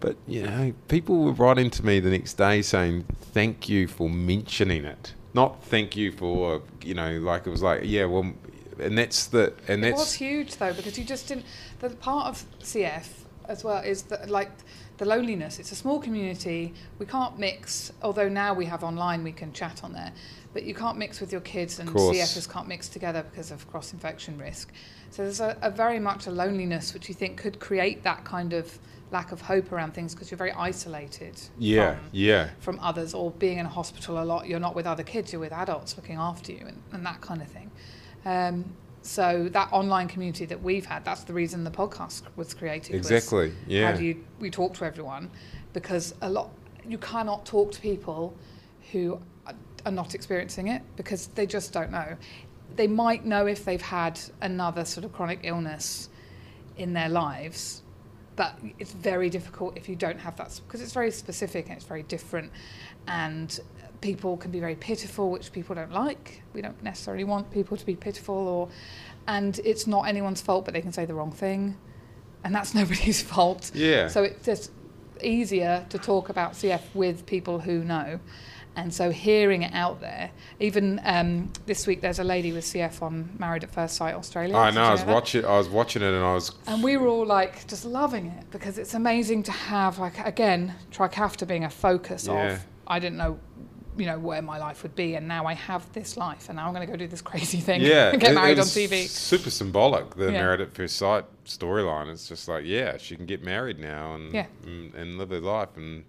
but 0.00 0.16
you 0.26 0.42
know 0.42 0.72
people 0.88 1.24
were 1.24 1.32
writing 1.32 1.68
to 1.68 1.84
me 1.84 2.00
the 2.00 2.08
next 2.08 2.34
day 2.38 2.62
saying 2.62 3.04
thank 3.34 3.68
you 3.68 3.86
for 3.86 4.08
mentioning 4.08 4.82
it 4.86 5.12
not 5.34 5.62
thank 5.64 5.94
you 5.94 6.10
for 6.10 6.62
you 6.82 6.94
know 6.94 7.18
like 7.18 7.46
it 7.46 7.50
was 7.50 7.60
like 7.62 7.82
yeah 7.84 8.06
well 8.06 8.32
and 8.80 8.98
that's 8.98 9.26
the 9.26 9.52
and 9.68 9.84
It 9.84 9.94
was 9.94 10.14
huge 10.14 10.56
though 10.56 10.72
because 10.72 10.98
you 10.98 11.04
just 11.04 11.28
didn't. 11.28 11.46
The 11.80 11.90
part 11.90 12.26
of 12.26 12.44
CF 12.60 13.06
as 13.48 13.64
well 13.64 13.82
is 13.82 14.02
that 14.04 14.30
like 14.30 14.50
the 14.98 15.04
loneliness. 15.06 15.58
It's 15.58 15.72
a 15.72 15.76
small 15.76 15.98
community. 15.98 16.74
We 16.98 17.06
can't 17.06 17.38
mix. 17.38 17.92
Although 18.02 18.28
now 18.28 18.54
we 18.54 18.66
have 18.66 18.84
online, 18.84 19.24
we 19.24 19.32
can 19.32 19.52
chat 19.52 19.82
on 19.82 19.92
there. 19.92 20.12
But 20.52 20.64
you 20.64 20.74
can't 20.74 20.98
mix 20.98 21.20
with 21.20 21.32
your 21.32 21.40
kids, 21.40 21.78
and. 21.78 21.88
CFs 21.88 22.50
can't 22.52 22.68
mix 22.68 22.88
together 22.88 23.24
because 23.30 23.50
of 23.50 23.68
cross 23.70 23.92
infection 23.92 24.36
risk. 24.38 24.72
So 25.10 25.22
there's 25.22 25.40
a, 25.40 25.56
a 25.62 25.70
very 25.70 25.98
much 25.98 26.26
a 26.26 26.30
loneliness 26.30 26.94
which 26.94 27.08
you 27.08 27.14
think 27.14 27.36
could 27.36 27.58
create 27.60 28.02
that 28.04 28.24
kind 28.24 28.52
of 28.52 28.78
lack 29.10 29.32
of 29.32 29.40
hope 29.40 29.72
around 29.72 29.92
things 29.92 30.14
because 30.14 30.30
you're 30.30 30.38
very 30.38 30.52
isolated. 30.52 31.40
yeah 31.58 31.96
from, 31.96 32.04
yeah 32.12 32.48
from 32.60 32.80
others 32.80 33.12
or 33.12 33.30
being 33.32 33.58
in 33.58 33.66
a 33.66 33.68
hospital 33.68 34.22
a 34.22 34.24
lot 34.24 34.46
you're 34.46 34.60
not 34.60 34.76
with 34.76 34.86
other 34.86 35.02
kids 35.02 35.32
you're 35.32 35.40
with 35.40 35.52
adults 35.52 35.96
looking 35.96 36.16
after 36.16 36.52
you 36.52 36.64
and, 36.64 36.80
and 36.92 37.04
that 37.04 37.20
kind 37.20 37.42
of 37.42 37.48
thing 37.48 37.70
um, 38.24 38.64
so 39.02 39.48
that 39.52 39.72
online 39.72 40.08
community 40.08 40.44
that 40.44 40.62
we've 40.62 40.84
had 40.84 41.04
that's 41.04 41.24
the 41.24 41.32
reason 41.32 41.64
the 41.64 41.70
podcast 41.70 42.22
was 42.36 42.52
created 42.52 42.96
was 42.96 43.10
exactly 43.10 43.52
yeah. 43.66 43.90
how 43.90 43.96
do 43.96 44.04
you 44.04 44.24
we 44.38 44.50
talk 44.50 44.74
to 44.74 44.84
everyone? 44.84 45.30
Because 45.72 46.14
a 46.20 46.28
lot 46.28 46.50
you 46.86 46.98
cannot 46.98 47.46
talk 47.46 47.72
to 47.72 47.80
people 47.80 48.36
who 48.92 49.20
are- 49.46 49.54
are 49.86 49.92
not 49.92 50.14
experiencing 50.14 50.68
it 50.68 50.82
because 50.96 51.28
they 51.28 51.46
just 51.46 51.72
don't 51.72 51.90
know. 51.90 52.16
They 52.76 52.86
might 52.86 53.24
know 53.24 53.46
if 53.46 53.64
they've 53.64 53.80
had 53.80 54.20
another 54.40 54.84
sort 54.84 55.04
of 55.04 55.12
chronic 55.12 55.40
illness 55.42 56.08
in 56.76 56.92
their 56.92 57.08
lives 57.08 57.82
but 58.40 58.58
it's 58.78 58.92
very 58.92 59.28
difficult 59.28 59.76
if 59.76 59.86
you 59.86 59.94
don't 59.94 60.18
have 60.18 60.34
that 60.36 60.58
because 60.66 60.80
it's 60.80 60.94
very 60.94 61.10
specific 61.10 61.66
and 61.66 61.76
it's 61.76 61.84
very 61.84 62.02
different, 62.04 62.50
and 63.06 63.60
people 64.00 64.36
can 64.36 64.50
be 64.50 64.60
very 64.60 64.74
pitiful, 64.76 65.30
which 65.30 65.52
people 65.52 65.74
don't 65.74 65.92
like. 65.92 66.42
We 66.54 66.62
don't 66.62 66.82
necessarily 66.82 67.24
want 67.24 67.50
people 67.50 67.76
to 67.76 67.86
be 67.86 67.96
pitiful, 67.96 68.34
or 68.34 68.68
and 69.26 69.58
it's 69.64 69.86
not 69.86 70.02
anyone's 70.02 70.40
fault, 70.40 70.64
but 70.64 70.74
they 70.74 70.80
can 70.80 70.92
say 70.92 71.04
the 71.04 71.14
wrong 71.14 71.32
thing, 71.32 71.76
and 72.44 72.54
that's 72.54 72.74
nobody's 72.80 73.22
fault. 73.22 73.70
Yeah. 73.74 74.08
So 74.08 74.22
it's 74.22 74.44
just 74.44 74.70
easier 75.22 75.84
to 75.90 75.98
talk 75.98 76.28
about 76.30 76.52
CF 76.52 76.82
with 76.94 77.26
people 77.26 77.60
who 77.60 77.84
know. 77.84 78.20
And 78.76 78.94
so 78.94 79.10
hearing 79.10 79.62
it 79.62 79.74
out 79.74 80.00
there, 80.00 80.30
even 80.60 81.00
um, 81.04 81.52
this 81.66 81.88
week, 81.88 82.00
there's 82.00 82.20
a 82.20 82.24
lady 82.24 82.52
with 82.52 82.64
CF 82.64 83.02
on 83.02 83.28
Married 83.36 83.64
at 83.64 83.72
First 83.72 83.96
Sight 83.96 84.14
Australia. 84.14 84.54
I 84.56 84.70
know. 84.70 84.84
I 84.84 84.92
was 84.92 85.04
watching. 85.04 85.44
I 85.44 85.58
was 85.58 85.68
watching 85.68 86.02
it, 86.02 86.14
and 86.14 86.24
I 86.24 86.34
was. 86.34 86.52
And 86.68 86.82
we 86.82 86.96
were 86.96 87.08
all 87.08 87.26
like 87.26 87.66
just 87.66 87.84
loving 87.84 88.26
it 88.26 88.48
because 88.52 88.78
it's 88.78 88.94
amazing 88.94 89.42
to 89.42 89.52
have 89.52 89.98
like 89.98 90.24
again 90.24 90.76
Trikafta 90.92 91.48
being 91.48 91.64
a 91.64 91.68
focus 91.70 92.26
Yeah. 92.28 92.52
of 92.52 92.64
I 92.86 93.00
didn't 93.00 93.18
know 93.18 93.40
you 94.00 94.06
know 94.06 94.18
where 94.18 94.40
my 94.42 94.58
life 94.58 94.82
would 94.82 94.94
be 94.94 95.14
and 95.16 95.28
now 95.28 95.44
I 95.46 95.54
have 95.54 95.92
this 95.92 96.16
life 96.16 96.48
and 96.48 96.56
now 96.56 96.66
I'm 96.66 96.74
going 96.74 96.86
to 96.86 96.90
go 96.90 96.96
do 96.96 97.06
this 97.06 97.20
crazy 97.30 97.58
thing 97.58 97.82
Yeah, 97.82 98.10
and 98.10 98.20
get 98.24 98.34
married 98.34 98.58
it 98.58 98.60
on 98.62 98.66
TV. 98.66 99.06
Super 99.06 99.50
symbolic. 99.50 100.14
The 100.14 100.26
Yeah. 100.26 100.40
Married 100.42 100.60
at 100.62 100.72
First 100.72 100.96
Sight 100.96 101.24
storyline. 101.44 102.10
It's 102.10 102.28
just 102.28 102.48
like, 102.48 102.64
yeah, 102.64 102.96
she 102.96 103.14
can 103.16 103.26
get 103.26 103.42
married 103.44 103.78
now 103.78 104.14
and 104.14 104.32
Yeah. 104.32 104.46
and, 104.64 104.94
and 104.94 105.18
live 105.18 105.30
her 105.30 105.40
life, 105.40 105.76
and 105.76 106.04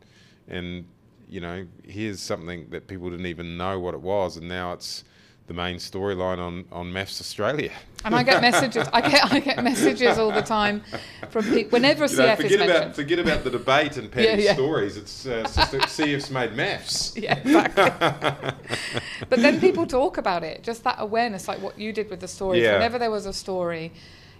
and 0.47 0.85
you 1.29 1.39
know, 1.39 1.65
here's 1.83 2.19
something 2.19 2.69
that 2.71 2.87
people 2.87 3.09
didn't 3.09 3.25
even 3.27 3.57
know 3.57 3.79
what 3.79 3.93
it 3.93 4.01
was, 4.01 4.37
and 4.37 4.47
now 4.49 4.73
it's 4.73 5.03
the 5.51 5.57
main 5.57 5.75
storyline 5.75 6.39
on 6.39 6.65
on 6.71 6.91
MAFS 6.93 7.19
Australia. 7.19 7.71
And 8.05 8.15
I 8.15 8.23
get 8.23 8.41
messages. 8.41 8.87
I 8.93 9.01
get 9.01 9.31
I 9.31 9.39
get 9.39 9.61
messages 9.63 10.17
all 10.17 10.31
the 10.31 10.41
time 10.41 10.81
from 11.29 11.43
people 11.43 11.71
whenever 11.71 12.05
a 12.05 12.09
You 12.09 12.17
know, 12.17 12.23
CF 12.23 12.31
is 12.31 12.35
forget 12.37 12.59
mentioned. 12.59 12.83
about 12.83 12.95
forget 12.95 13.19
about 13.19 13.43
the 13.43 13.49
debate 13.49 13.97
and 13.97 14.09
Paddy's 14.09 14.45
yeah. 14.49 14.53
stories. 14.53 14.95
It's, 14.95 15.25
uh, 15.25 15.43
it's 15.43 15.55
just 15.55 15.71
that 15.73 15.81
CF's 15.81 16.31
made 16.31 16.51
MAFS. 16.51 17.11
Yeah, 17.21 17.37
exactly. 17.37 17.83
but 19.29 19.39
then 19.45 19.59
people 19.59 19.85
talk 19.85 20.17
about 20.17 20.43
it, 20.43 20.63
just 20.63 20.83
that 20.85 20.95
awareness, 20.99 21.47
like 21.47 21.61
what 21.61 21.77
you 21.77 21.91
did 21.91 22.09
with 22.09 22.21
the 22.21 22.27
stories. 22.27 22.63
Yeah. 22.63 22.73
Whenever 22.73 22.97
there 22.97 23.11
was 23.11 23.25
a 23.25 23.33
story, 23.33 23.91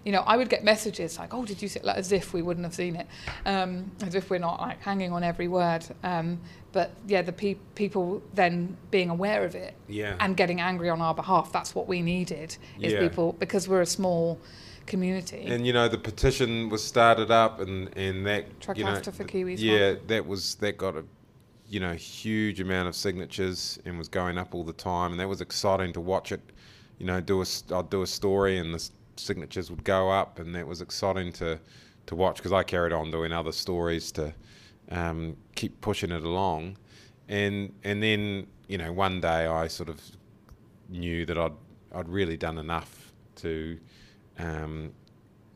you 0.04 0.12
know, 0.12 0.22
I 0.26 0.36
would 0.36 0.48
get 0.48 0.64
messages 0.64 1.18
like, 1.18 1.32
"Oh, 1.32 1.44
did 1.44 1.62
you 1.62 1.68
see?" 1.68 1.78
it?" 1.80 1.84
Like 1.84 1.96
as 1.96 2.12
if 2.12 2.32
we 2.32 2.42
wouldn't 2.42 2.64
have 2.64 2.74
seen 2.74 2.96
it, 2.96 3.06
um, 3.46 3.90
as 4.02 4.14
if 4.14 4.30
we're 4.30 4.38
not 4.38 4.60
like 4.60 4.80
hanging 4.80 5.12
on 5.12 5.22
every 5.22 5.48
word. 5.48 5.84
Um, 6.02 6.40
but 6.72 6.90
yeah, 7.06 7.22
the 7.22 7.32
pe- 7.32 7.56
people 7.74 8.22
then 8.34 8.76
being 8.90 9.10
aware 9.10 9.44
of 9.44 9.54
it 9.54 9.74
Yeah. 9.88 10.16
and 10.20 10.36
getting 10.36 10.60
angry 10.60 10.88
on 10.88 11.00
our 11.00 11.14
behalf. 11.14 11.52
That's 11.52 11.74
what 11.74 11.86
we 11.86 12.00
needed. 12.02 12.56
Is 12.80 12.92
Yeah. 12.94 13.00
people 13.00 13.34
because 13.38 13.68
we're 13.68 13.82
a 13.82 13.86
small 13.86 14.38
community. 14.86 15.44
And 15.46 15.66
you 15.66 15.72
know 15.72 15.88
the 15.88 15.98
petition 15.98 16.68
was 16.68 16.82
started 16.82 17.30
up, 17.30 17.60
and 17.60 17.96
and 17.96 18.26
that 18.26 18.46
you 18.76 18.84
know, 18.84 18.94
for 18.96 19.24
Kiwis, 19.24 19.58
Yeah, 19.58 19.94
that 20.08 20.26
was 20.26 20.56
that 20.56 20.76
got 20.78 20.96
a 20.96 21.04
you 21.68 21.80
know 21.80 21.92
huge 21.92 22.60
amount 22.60 22.88
of 22.88 22.96
signatures 22.96 23.78
and 23.84 23.96
was 23.98 24.08
going 24.08 24.36
up 24.38 24.54
all 24.54 24.64
the 24.64 24.72
time, 24.72 25.12
and 25.12 25.20
that 25.20 25.28
was 25.28 25.40
exciting 25.40 25.92
to 25.92 26.00
watch 26.00 26.32
it. 26.32 26.40
You 26.98 27.06
know, 27.06 27.20
do 27.20 27.42
a 27.42 27.46
I'd 27.74 27.90
do 27.90 28.02
a 28.02 28.06
story, 28.06 28.58
and 28.58 28.72
the 28.72 28.76
s- 28.76 28.90
signatures 29.22 29.70
would 29.70 29.84
go 29.84 30.10
up, 30.10 30.38
and 30.38 30.54
that 30.54 30.66
was 30.66 30.80
exciting 30.80 31.32
to 31.34 31.58
to 32.06 32.14
watch 32.16 32.36
because 32.36 32.52
I 32.52 32.62
carried 32.62 32.92
on 32.92 33.10
doing 33.10 33.32
other 33.32 33.52
stories 33.52 34.10
to 34.12 34.34
um, 34.90 35.36
keep 35.54 35.80
pushing 35.80 36.10
it 36.10 36.24
along, 36.24 36.76
and 37.28 37.72
and 37.84 38.02
then 38.02 38.46
you 38.68 38.78
know 38.78 38.92
one 38.92 39.20
day 39.20 39.46
I 39.46 39.68
sort 39.68 39.88
of 39.88 40.00
knew 40.88 41.24
that 41.26 41.38
I'd 41.38 41.52
I'd 41.94 42.08
really 42.08 42.36
done 42.36 42.58
enough 42.58 43.12
to 43.36 43.78
um, 44.38 44.92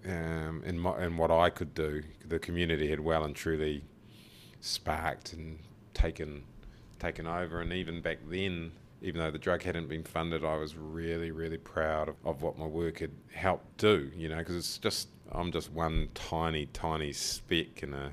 um, 0.06 0.62
in 0.64 0.78
my, 0.78 1.04
in 1.04 1.16
what 1.16 1.30
I 1.30 1.50
could 1.50 1.74
do. 1.74 2.02
The 2.26 2.38
community 2.38 2.88
had 2.88 3.00
well 3.00 3.24
and 3.24 3.34
truly 3.34 3.84
sparked 4.60 5.32
and 5.32 5.58
taken 5.94 6.44
taken 6.98 7.26
over, 7.26 7.60
and 7.60 7.72
even 7.72 8.00
back 8.00 8.18
then, 8.28 8.72
even 9.02 9.20
though 9.20 9.30
the 9.30 9.38
drug 9.38 9.62
hadn't 9.62 9.88
been 9.88 10.04
funded, 10.04 10.44
I 10.44 10.56
was 10.56 10.76
really 10.76 11.30
really 11.30 11.58
proud 11.58 12.08
of, 12.08 12.16
of 12.24 12.42
what 12.42 12.58
my 12.58 12.66
work 12.66 13.00
had 13.00 13.12
helped 13.32 13.78
do. 13.78 14.10
You 14.16 14.28
know, 14.28 14.38
because 14.38 14.56
it's 14.56 14.78
just 14.78 15.08
I'm 15.32 15.52
just 15.52 15.70
one 15.72 16.08
tiny 16.14 16.66
tiny 16.66 17.12
speck 17.12 17.82
in 17.82 17.94
a 17.94 18.12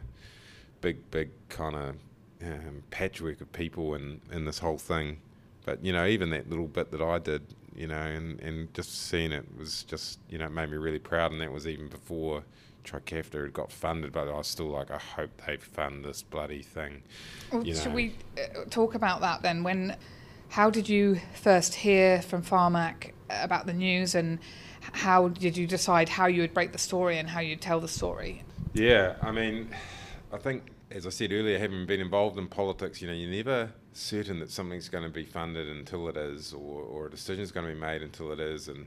big 0.81 1.09
big 1.11 1.29
kind 1.49 1.75
of 1.75 1.95
um, 2.43 2.83
patchwork 2.91 3.41
of 3.41 3.51
people 3.53 3.95
in 3.95 4.21
in 4.31 4.45
this 4.45 4.59
whole 4.59 4.77
thing. 4.77 5.19
But 5.65 5.83
you 5.83 5.93
know, 5.93 6.05
even 6.05 6.29
that 6.31 6.49
little 6.49 6.67
bit 6.67 6.91
that 6.91 7.01
I 7.01 7.19
did, 7.19 7.41
you 7.75 7.87
know, 7.87 7.95
and, 7.95 8.39
and 8.41 8.73
just 8.73 9.07
seeing 9.07 9.31
it 9.31 9.45
was 9.57 9.83
just, 9.83 10.19
you 10.29 10.37
know, 10.37 10.45
it 10.45 10.51
made 10.51 10.69
me 10.69 10.77
really 10.77 10.99
proud. 10.99 11.31
And 11.31 11.41
that 11.41 11.51
was 11.51 11.67
even 11.67 11.87
before 11.87 12.43
Trikafta 12.83 13.41
had 13.41 13.53
got 13.53 13.71
funded. 13.71 14.11
But 14.11 14.27
I 14.27 14.33
was 14.33 14.47
still 14.47 14.67
like, 14.67 14.91
I 14.91 14.97
hope 14.97 15.29
they 15.45 15.57
fund 15.57 16.03
this 16.03 16.21
bloody 16.21 16.61
thing. 16.61 17.03
Well, 17.51 17.63
should 17.63 17.87
know. 17.87 17.91
we 17.91 18.15
uh, 18.37 18.65
talk 18.69 18.95
about 18.95 19.21
that 19.21 19.41
then? 19.41 19.63
When, 19.63 19.95
how 20.53 20.69
did 20.69 20.87
you 20.87 21.19
first 21.33 21.73
hear 21.73 22.21
from 22.21 22.43
Pharmac 22.43 23.11
about 23.27 23.65
the 23.65 23.73
news, 23.73 24.13
and 24.13 24.37
how 24.91 25.29
did 25.29 25.57
you 25.57 25.65
decide 25.65 26.07
how 26.07 26.27
you 26.27 26.41
would 26.41 26.53
break 26.53 26.71
the 26.71 26.77
story 26.77 27.17
and 27.17 27.27
how 27.27 27.39
you'd 27.39 27.59
tell 27.59 27.79
the 27.79 27.87
story? 27.87 28.43
Yeah, 28.75 29.15
I 29.23 29.31
mean, 29.31 29.71
I 30.31 30.37
think, 30.37 30.65
as 30.91 31.07
I 31.07 31.09
said 31.09 31.31
earlier, 31.31 31.57
having 31.57 31.87
been 31.87 31.99
involved 31.99 32.37
in 32.37 32.47
politics, 32.47 33.01
you 33.01 33.07
know, 33.07 33.15
you're 33.15 33.31
never 33.31 33.71
certain 33.93 34.39
that 34.41 34.51
something's 34.51 34.89
going 34.89 35.03
to 35.03 35.09
be 35.09 35.25
funded 35.25 35.67
until 35.67 36.07
it 36.07 36.17
is, 36.17 36.53
or, 36.53 36.83
or 36.83 37.07
a 37.07 37.09
decision's 37.09 37.51
going 37.51 37.65
to 37.65 37.73
be 37.73 37.79
made 37.79 38.03
until 38.03 38.31
it 38.31 38.39
is. 38.39 38.67
And 38.67 38.85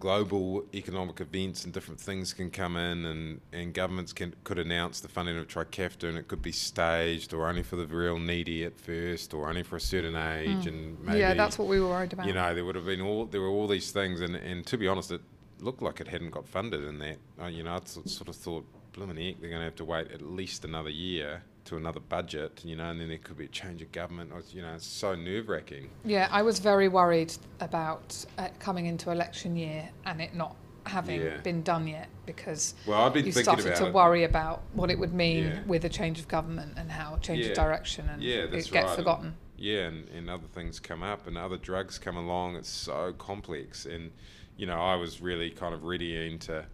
global 0.00 0.64
economic 0.74 1.20
events 1.20 1.64
and 1.64 1.72
different 1.72 2.00
things 2.00 2.32
can 2.32 2.50
come 2.50 2.76
in, 2.76 3.04
and, 3.04 3.40
and 3.52 3.72
governments 3.72 4.12
can 4.12 4.34
could 4.42 4.58
announce 4.58 5.00
the 5.00 5.08
funding 5.08 5.38
of 5.38 5.46
Trikafta, 5.46 6.08
and 6.08 6.18
it 6.18 6.26
could 6.26 6.42
be 6.42 6.50
staged, 6.50 7.32
or 7.32 7.46
only 7.48 7.62
for 7.62 7.76
the 7.76 7.86
real 7.86 8.18
needy 8.18 8.64
at 8.64 8.80
first, 8.80 9.32
or 9.32 9.48
only 9.48 9.62
for 9.62 9.76
a 9.76 9.80
certain 9.80 10.16
age, 10.16 10.66
and 10.66 10.98
maybe 11.04 11.20
yeah, 11.20 11.34
that's 11.34 11.58
what 11.58 11.68
we 11.68 11.80
were 11.80 11.88
worried 11.88 12.12
about. 12.12 12.26
you 12.26 12.32
know, 12.32 12.54
there 12.54 12.64
would 12.64 12.74
have 12.74 12.86
been 12.86 13.00
all 13.00 13.26
there 13.26 13.40
were 13.40 13.48
all 13.48 13.68
these 13.68 13.92
things, 13.92 14.20
and, 14.20 14.34
and 14.34 14.66
to 14.66 14.76
be 14.76 14.88
honest, 14.88 15.12
it 15.12 15.20
looked 15.60 15.82
like 15.82 16.00
it 16.00 16.08
hadn't 16.08 16.30
got 16.30 16.48
funded 16.48 16.82
in 16.82 16.98
that. 16.98 17.18
Uh, 17.40 17.46
you 17.46 17.62
know, 17.62 17.74
I 17.74 17.80
sort 17.84 18.28
of 18.28 18.34
thought, 18.34 18.64
blimey 18.92 19.28
heck, 19.28 19.40
they're 19.40 19.50
going 19.50 19.60
to 19.60 19.66
have 19.66 19.76
to 19.76 19.84
wait 19.84 20.10
at 20.10 20.22
least 20.22 20.64
another 20.64 20.90
year 20.90 21.42
to 21.66 21.76
another 21.76 22.00
budget, 22.00 22.62
you 22.64 22.76
know, 22.76 22.90
and 22.90 23.00
then 23.00 23.08
there 23.08 23.18
could 23.18 23.36
be 23.36 23.44
a 23.44 23.48
change 23.48 23.82
of 23.82 23.92
government. 23.92 24.34
Was, 24.34 24.54
you 24.54 24.62
know, 24.62 24.74
it's 24.74 24.86
so 24.86 25.14
nerve 25.14 25.48
wracking. 25.48 25.90
yeah, 26.04 26.28
I 26.30 26.42
was 26.42 26.58
very 26.58 26.88
worried 26.88 27.32
about 27.60 28.24
uh, 28.38 28.48
coming 28.58 28.86
into 28.86 29.10
election 29.10 29.56
year 29.56 29.88
and 30.06 30.20
it 30.20 30.34
not 30.34 30.56
having 30.86 31.20
Yeah. 31.20 31.36
been 31.38 31.62
done 31.62 31.86
yet 31.86 32.08
because 32.24 32.74
Well, 32.86 33.02
I've 33.02 33.12
been 33.12 33.26
you 33.26 33.32
started 33.32 33.76
to 33.76 33.86
it. 33.88 33.92
worry 33.94 34.24
about 34.24 34.62
what 34.72 34.90
it 34.90 34.98
would 34.98 35.12
mean 35.12 35.44
Yeah. 35.44 35.62
with 35.66 35.84
a 35.84 35.88
change 35.90 36.18
of 36.18 36.26
government 36.28 36.72
and 36.76 36.90
how 36.90 37.14
a 37.14 37.20
change 37.20 37.40
Yeah. 37.44 37.50
of 37.50 37.56
direction 37.56 38.08
and 38.08 38.22
it 38.22 38.50
gets 38.50 38.72
right. 38.72 38.88
forgotten. 38.96 39.34
Yeah, 39.56 39.88
and, 39.88 40.08
and 40.08 40.30
other 40.30 40.46
things 40.54 40.80
come 40.80 41.02
up, 41.02 41.26
and 41.26 41.36
other 41.36 41.58
drugs 41.58 41.98
come 41.98 42.16
along. 42.16 42.56
It's 42.56 42.70
so 42.70 43.12
complex, 43.18 43.84
and 43.84 44.10
you 44.56 44.64
know, 44.64 44.80
I 44.80 44.94
was 44.94 45.20
really 45.20 45.50
kind 45.50 45.74
of 45.74 45.84
readying 45.84 46.38
to 46.40 46.64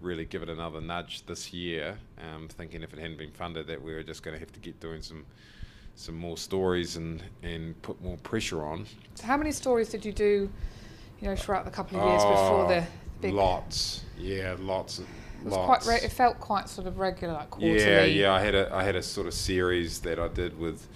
really 0.00 0.24
give 0.24 0.42
it 0.42 0.48
another 0.48 0.80
nudge 0.80 1.24
this 1.26 1.52
year, 1.52 1.96
um, 2.20 2.48
thinking 2.48 2.82
if 2.82 2.92
it 2.92 2.98
hadn't 2.98 3.18
been 3.18 3.30
funded, 3.32 3.66
that 3.68 3.82
we 3.82 3.94
were 3.94 4.02
just 4.02 4.22
going 4.22 4.34
to 4.34 4.40
have 4.40 4.52
to 4.52 4.60
get 4.60 4.78
doing 4.80 5.02
some 5.02 5.24
some 5.98 6.14
more 6.14 6.36
stories 6.36 6.96
and 6.96 7.22
and 7.42 7.80
put 7.82 8.00
more 8.02 8.16
pressure 8.18 8.62
on. 8.62 8.84
So 9.14 9.24
how 9.26 9.36
many 9.36 9.52
stories 9.52 9.88
did 9.88 10.04
you 10.04 10.12
do, 10.12 10.50
you 11.20 11.28
know, 11.28 11.34
throughout 11.36 11.64
the 11.64 11.70
couple 11.70 11.98
of 11.98 12.06
years 12.08 12.22
before 12.22 12.68
the 12.68 12.86
big? 13.22 13.32
Oh, 13.32 13.36
lots, 13.36 14.02
yeah, 14.18 14.56
lots, 14.58 14.98
It 14.98 15.06
was 15.42 15.54
lots. 15.54 15.86
quite. 15.86 16.00
Re- 16.00 16.04
it 16.06 16.12
felt 16.12 16.38
quite 16.38 16.68
sort 16.68 16.86
of 16.86 16.98
regular, 16.98 17.32
like 17.34 17.50
quarterly. 17.50 17.78
Yeah, 17.82 18.04
yeah. 18.04 18.32
I 18.34 18.40
had 18.42 18.54
a 18.54 18.74
I 18.74 18.82
had 18.84 18.96
a 18.96 19.02
sort 19.02 19.26
of 19.26 19.32
series 19.34 20.00
that 20.00 20.18
I 20.18 20.28
did 20.28 20.58
with 20.58 20.86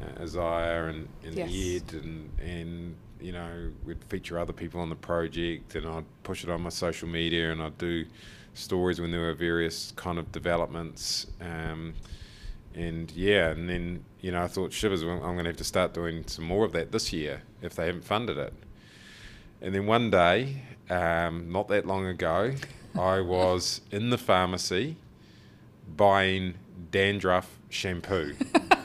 uh, 0.00 0.22
Isaiah 0.22 0.86
and, 0.86 1.08
and 1.24 1.34
Yes. 1.34 1.82
Ed 1.82 1.94
and 1.94 2.30
and 2.40 2.96
you 3.20 3.32
know 3.32 3.70
we'd 3.84 4.02
feature 4.04 4.38
other 4.38 4.52
people 4.52 4.80
on 4.80 4.88
the 4.88 4.96
project 4.96 5.74
and 5.74 5.86
I'd 5.86 6.04
push 6.22 6.44
it 6.44 6.50
on 6.50 6.62
my 6.62 6.70
social 6.70 7.08
media 7.08 7.52
and 7.52 7.62
I'd 7.62 7.78
do 7.78 8.04
stories 8.54 9.00
when 9.00 9.10
there 9.10 9.20
were 9.20 9.34
various 9.34 9.92
kind 9.96 10.18
of 10.18 10.32
developments. 10.32 11.26
Um, 11.40 11.94
and 12.74 13.10
yeah, 13.12 13.50
and 13.50 13.68
then 13.68 14.04
you 14.20 14.32
know 14.32 14.42
I 14.42 14.48
thought 14.48 14.72
shivers, 14.72 15.02
I'm 15.02 15.20
going 15.20 15.38
to 15.38 15.44
have 15.44 15.56
to 15.56 15.64
start 15.64 15.94
doing 15.94 16.26
some 16.26 16.44
more 16.44 16.64
of 16.64 16.72
that 16.72 16.92
this 16.92 17.12
year 17.12 17.42
if 17.62 17.74
they 17.74 17.86
haven't 17.86 18.04
funded 18.04 18.36
it. 18.36 18.52
And 19.60 19.74
then 19.74 19.86
one 19.86 20.10
day, 20.10 20.62
um, 20.90 21.50
not 21.50 21.68
that 21.68 21.86
long 21.86 22.06
ago, 22.06 22.54
I 22.98 23.20
was 23.20 23.80
in 23.90 24.10
the 24.10 24.18
pharmacy 24.18 24.96
buying 25.96 26.54
dandruff 26.90 27.58
shampoo. 27.70 28.34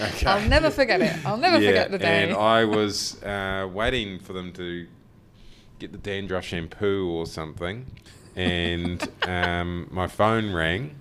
Okay. 0.00 0.26
I'll 0.26 0.48
never 0.48 0.70
forget 0.70 1.00
it. 1.00 1.24
I'll 1.24 1.36
never 1.36 1.58
yeah, 1.58 1.68
forget 1.68 1.90
the 1.90 1.98
day. 1.98 2.24
And 2.24 2.36
I 2.36 2.64
was 2.64 3.22
uh, 3.22 3.68
waiting 3.72 4.18
for 4.18 4.32
them 4.32 4.52
to 4.54 4.86
get 5.78 5.92
the 5.92 5.98
dandruff 5.98 6.44
shampoo 6.44 7.10
or 7.10 7.26
something, 7.26 7.86
and 8.36 9.06
um, 9.22 9.88
my 9.90 10.06
phone 10.06 10.52
rang, 10.52 10.96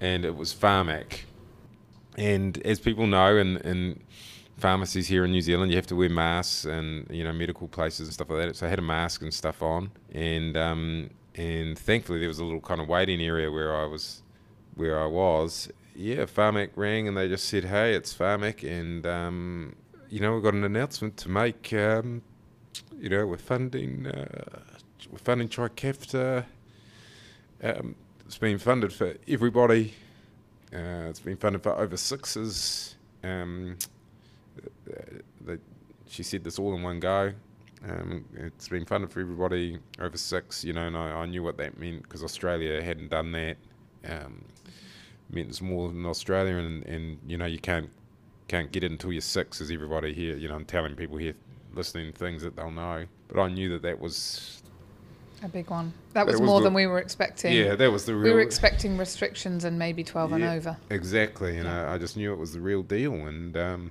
and 0.00 0.24
it 0.24 0.36
was 0.36 0.54
Pharmac. 0.54 1.20
And 2.16 2.64
as 2.64 2.78
people 2.78 3.06
know, 3.06 3.36
in, 3.36 3.56
in 3.58 4.00
pharmacies 4.56 5.08
here 5.08 5.24
in 5.24 5.32
New 5.32 5.40
Zealand, 5.40 5.72
you 5.72 5.76
have 5.76 5.86
to 5.88 5.96
wear 5.96 6.08
masks 6.08 6.64
and 6.64 7.06
you 7.10 7.24
know 7.24 7.32
medical 7.32 7.68
places 7.68 8.08
and 8.08 8.14
stuff 8.14 8.30
like 8.30 8.46
that. 8.46 8.56
So 8.56 8.66
I 8.66 8.70
had 8.70 8.78
a 8.78 8.82
mask 8.82 9.22
and 9.22 9.32
stuff 9.32 9.62
on, 9.62 9.90
and 10.12 10.56
um, 10.56 11.10
and 11.34 11.78
thankfully 11.78 12.18
there 12.18 12.28
was 12.28 12.38
a 12.38 12.44
little 12.44 12.60
kind 12.60 12.80
of 12.80 12.88
waiting 12.88 13.20
area 13.20 13.50
where 13.50 13.74
I 13.76 13.86
was 13.86 14.22
where 14.74 15.00
I 15.00 15.06
was, 15.06 15.68
yeah, 15.94 16.24
Pharmac 16.24 16.70
rang 16.76 17.08
and 17.08 17.16
they 17.16 17.28
just 17.28 17.48
said, 17.48 17.64
"Hey, 17.64 17.94
it's 17.94 18.14
Pharmac, 18.14 18.68
and 18.68 19.06
um, 19.06 19.76
you 20.10 20.20
know 20.20 20.34
we've 20.34 20.42
got 20.42 20.54
an 20.54 20.64
announcement 20.64 21.16
to 21.18 21.28
make. 21.28 21.72
Um, 21.72 22.22
you 22.98 23.08
know, 23.08 23.26
we're 23.26 23.36
funding 23.36 24.06
uh, 24.06 24.60
we're 25.10 25.18
funding 25.18 25.48
Trikafta. 25.48 26.44
Um, 27.62 27.94
it's 28.26 28.38
been 28.38 28.58
funded 28.58 28.92
for 28.92 29.14
everybody. 29.28 29.94
Uh, 30.72 31.06
it's 31.08 31.20
been 31.20 31.36
funded 31.36 31.62
for 31.62 31.72
over 31.78 31.96
sixes. 31.96 32.96
Um, 33.22 33.76
the, 35.44 35.58
she 36.06 36.22
said 36.22 36.44
this 36.44 36.58
all 36.58 36.74
in 36.74 36.82
one 36.82 37.00
go. 37.00 37.32
Um, 37.88 38.24
it's 38.34 38.68
been 38.68 38.84
funded 38.86 39.12
for 39.12 39.20
everybody 39.20 39.78
over 40.00 40.16
six, 40.16 40.64
you 40.64 40.72
know, 40.72 40.86
and 40.86 40.96
I, 40.96 41.10
I 41.10 41.26
knew 41.26 41.42
what 41.42 41.58
that 41.58 41.78
meant 41.78 42.02
because 42.02 42.24
Australia 42.24 42.82
hadn't 42.82 43.10
done 43.10 43.32
that. 43.32 43.56
Um, 44.08 44.44
it's 45.32 45.60
more 45.60 45.88
than 45.88 46.04
Australia, 46.06 46.56
and, 46.56 46.84
and 46.86 47.18
you 47.26 47.36
know 47.36 47.46
you 47.46 47.58
can't 47.58 47.90
can't 48.48 48.70
get 48.72 48.84
it 48.84 48.90
until 48.90 49.12
you're 49.12 49.20
six, 49.22 49.60
as 49.60 49.70
everybody 49.70 50.12
here, 50.12 50.36
you 50.36 50.48
know, 50.48 50.54
I'm 50.54 50.66
telling 50.66 50.94
people 50.94 51.16
here, 51.16 51.34
listening 51.74 52.12
things 52.12 52.42
that 52.42 52.54
they'll 52.56 52.70
know. 52.70 53.06
But 53.28 53.40
I 53.40 53.48
knew 53.48 53.70
that 53.70 53.82
that 53.82 53.98
was 53.98 54.62
a 55.42 55.48
big 55.48 55.70
one. 55.70 55.92
That 56.12 56.26
was, 56.26 56.34
was 56.34 56.42
more 56.46 56.60
the- 56.60 56.64
than 56.64 56.74
we 56.74 56.86
were 56.86 56.98
expecting. 56.98 57.52
yeah, 57.54 57.74
that 57.74 57.90
was 57.90 58.04
the 58.04 58.14
real. 58.14 58.24
we 58.24 58.30
were 58.32 58.40
expecting 58.42 58.98
restrictions 58.98 59.64
and 59.64 59.78
maybe 59.78 60.04
12 60.04 60.32
and 60.34 60.44
over. 60.44 60.76
Exactly, 60.90 61.56
and 61.58 61.66
I, 61.68 61.94
I 61.94 61.98
just 61.98 62.16
knew 62.16 62.32
it 62.32 62.38
was 62.38 62.52
the 62.52 62.60
real 62.60 62.82
deal, 62.82 63.14
and 63.14 63.56
um, 63.56 63.90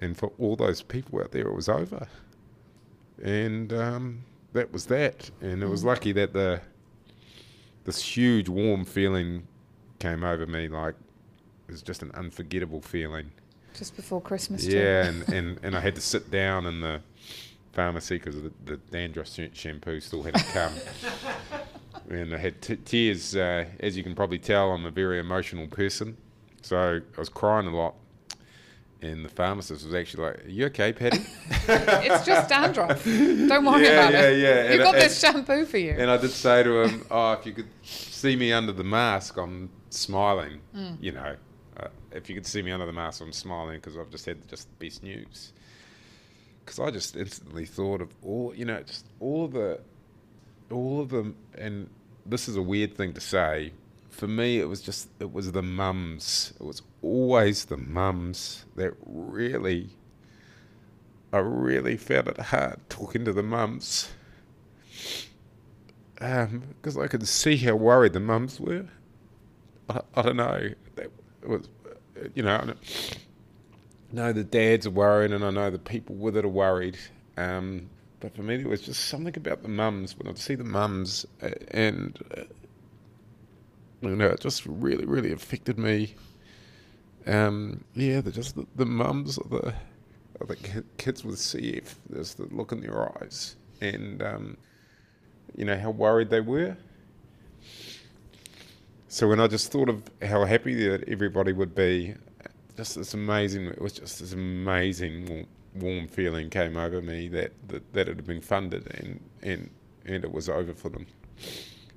and 0.00 0.16
for 0.16 0.32
all 0.38 0.56
those 0.56 0.82
people 0.82 1.20
out 1.20 1.30
there, 1.30 1.46
it 1.46 1.54
was 1.54 1.68
over, 1.68 2.08
and 3.22 3.72
um, 3.72 4.24
that 4.52 4.72
was 4.72 4.86
that. 4.86 5.30
And 5.40 5.62
it 5.62 5.68
was 5.68 5.82
Mm. 5.82 5.86
lucky 5.86 6.12
that 6.12 6.32
the 6.32 6.60
this 7.84 8.00
huge 8.02 8.48
warm 8.48 8.84
feeling 8.84 9.46
came 10.02 10.24
over 10.24 10.46
me, 10.46 10.66
like 10.66 10.94
it 11.68 11.72
was 11.72 11.82
just 11.82 12.02
an 12.02 12.10
unforgettable 12.14 12.80
feeling. 12.80 13.30
Just 13.72 13.94
before 13.94 14.20
Christmas, 14.20 14.66
too. 14.66 14.76
Yeah, 14.76 15.06
and, 15.06 15.28
and, 15.32 15.58
and 15.62 15.76
I 15.76 15.80
had 15.80 15.94
to 15.94 16.00
sit 16.00 16.30
down 16.30 16.66
in 16.66 16.80
the 16.80 17.00
pharmacy 17.72 18.18
because 18.18 18.34
the, 18.34 18.52
the 18.64 18.76
dandruff 18.90 19.28
shampoo 19.54 20.00
still 20.00 20.24
hadn't 20.24 20.44
come. 20.46 20.72
and 22.10 22.34
I 22.34 22.38
had 22.38 22.60
t- 22.60 22.76
tears. 22.76 23.36
Uh, 23.36 23.66
as 23.80 23.96
you 23.96 24.02
can 24.02 24.14
probably 24.14 24.38
tell, 24.38 24.72
I'm 24.72 24.84
a 24.84 24.90
very 24.90 25.20
emotional 25.20 25.68
person. 25.68 26.16
So 26.62 27.00
I 27.16 27.18
was 27.18 27.28
crying 27.28 27.66
a 27.66 27.74
lot. 27.74 27.94
And 29.02 29.24
the 29.24 29.28
pharmacist 29.28 29.84
was 29.84 29.94
actually 29.94 30.24
like, 30.26 30.44
Are 30.44 30.48
you 30.48 30.66
okay, 30.66 30.92
Paddy? 30.92 31.18
it's 31.68 32.24
just 32.24 32.48
dandruff. 32.48 33.04
Don't 33.04 33.64
worry 33.64 33.82
Yeah, 33.84 34.08
about 34.08 34.12
yeah, 34.12 34.22
it. 34.28 34.38
yeah. 34.38 34.62
You've 34.62 34.72
And- 34.72 34.82
got 34.82 34.94
this 34.94 35.18
shampoo 35.20 35.64
for 35.66 35.78
you. 35.78 35.90
And 35.98 36.08
I 36.08 36.16
did 36.18 36.30
say 36.30 36.62
to 36.62 36.82
him, 36.82 37.04
"Oh, 37.10 37.32
if 37.32 37.44
you 37.44 37.52
could 37.52 37.68
see 37.82 38.36
me 38.36 38.52
under 38.52 38.70
the 38.72 38.84
mask, 38.84 39.36
I'm 39.38 39.70
smiling. 39.90 40.60
Mm. 40.74 40.98
You 41.00 41.12
know, 41.12 41.34
uh, 41.80 41.88
if 42.12 42.28
you 42.28 42.36
could 42.36 42.46
see 42.46 42.62
me 42.62 42.70
under 42.70 42.86
the 42.86 42.92
mask, 42.92 43.20
I'm 43.22 43.32
smiling 43.32 43.78
because 43.78 43.98
I've 43.98 44.10
just 44.10 44.24
had 44.24 44.46
just 44.48 44.68
the 44.78 44.86
best 44.86 45.02
news." 45.02 45.52
Because 46.64 46.78
I 46.78 46.92
just 46.92 47.16
instantly 47.16 47.66
thought 47.66 48.00
of 48.00 48.14
all, 48.22 48.54
you 48.54 48.64
know, 48.64 48.80
just 48.84 49.04
all 49.18 49.46
of 49.46 49.52
the, 49.52 49.80
all 50.70 51.00
of 51.00 51.08
them, 51.08 51.34
and 51.58 51.90
this 52.24 52.48
is 52.48 52.54
a 52.56 52.62
weird 52.62 52.96
thing 52.96 53.14
to 53.14 53.20
say. 53.20 53.72
For 54.12 54.28
me, 54.28 54.60
it 54.60 54.68
was 54.68 54.80
just 54.80 55.08
it 55.18 55.32
was 55.32 55.50
the 55.50 55.62
mums. 55.62 56.52
It 56.60 56.64
was 56.64 56.82
always 57.02 57.64
the 57.64 57.76
mums 57.76 58.66
that 58.76 58.94
really. 59.04 59.90
I 61.32 61.38
really 61.38 61.96
found 61.96 62.28
it 62.28 62.38
hard 62.38 62.78
talking 62.90 63.24
to 63.24 63.32
the 63.32 63.42
mums 63.42 64.10
because 66.14 66.96
I 66.96 67.08
could 67.08 67.26
see 67.26 67.56
how 67.56 67.74
worried 67.74 68.12
the 68.12 68.20
mums 68.20 68.60
were. 68.60 68.86
I, 69.88 70.00
I 70.14 70.22
don't 70.22 70.36
know. 70.36 70.68
That 70.94 71.10
was, 71.44 71.68
you 72.34 72.42
know, 72.42 72.56
I 72.56 72.64
know- 74.12 74.32
the 74.32 74.44
dads 74.44 74.86
are 74.86 74.90
worried, 74.90 75.32
and 75.32 75.42
I 75.44 75.50
know 75.50 75.70
the 75.70 75.78
people 75.78 76.14
with 76.14 76.36
it 76.36 76.44
are 76.44 76.48
worried. 76.48 76.98
Um, 77.36 77.88
but 78.20 78.36
for 78.36 78.42
me, 78.42 78.58
there 78.58 78.68
was 78.68 78.82
just 78.82 79.06
something 79.06 79.36
about 79.36 79.62
the 79.62 79.68
mums 79.68 80.16
when 80.16 80.28
I'd 80.28 80.38
see 80.38 80.54
the 80.54 80.64
mums, 80.64 81.26
and 81.70 82.18
uh, 82.36 82.42
you 84.02 84.16
know, 84.16 84.28
it 84.28 84.40
just 84.40 84.66
really, 84.66 85.04
really 85.04 85.32
affected 85.32 85.78
me. 85.78 86.14
Um, 87.26 87.84
yeah, 87.94 88.20
the, 88.20 88.32
just 88.32 88.56
the, 88.56 88.66
the 88.76 88.86
mums 88.86 89.38
of 89.38 89.50
the 89.50 89.74
of 90.40 90.48
the 90.48 90.56
kids 90.98 91.24
with 91.24 91.36
CF. 91.36 91.94
There's 92.10 92.34
the 92.34 92.44
look 92.46 92.72
in 92.72 92.80
their 92.80 93.22
eyes, 93.22 93.56
and 93.80 94.22
um, 94.22 94.56
you 95.56 95.64
know 95.64 95.78
how 95.78 95.90
worried 95.90 96.30
they 96.30 96.40
were. 96.40 96.76
So 99.08 99.28
when 99.28 99.40
I 99.40 99.46
just 99.46 99.70
thought 99.70 99.88
of 99.88 100.02
how 100.22 100.44
happy 100.44 100.74
that 100.88 101.06
everybody 101.06 101.52
would 101.52 101.74
be, 101.74 102.14
just 102.76 102.96
this 102.96 103.14
amazing, 103.14 103.66
it 103.66 103.80
was 103.80 103.92
just 103.92 104.20
this 104.20 104.32
amazing 104.32 105.26
warm, 105.26 105.46
warm 105.74 106.08
feeling 106.08 106.48
came 106.48 106.76
over 106.76 107.02
me 107.02 107.28
that, 107.28 107.52
that 107.68 107.92
that 107.92 108.08
it 108.08 108.16
had 108.16 108.26
been 108.26 108.40
funded 108.40 108.90
and 108.98 109.20
and 109.42 109.70
and 110.06 110.24
it 110.24 110.32
was 110.32 110.48
over 110.48 110.74
for 110.74 110.88
them, 110.88 111.06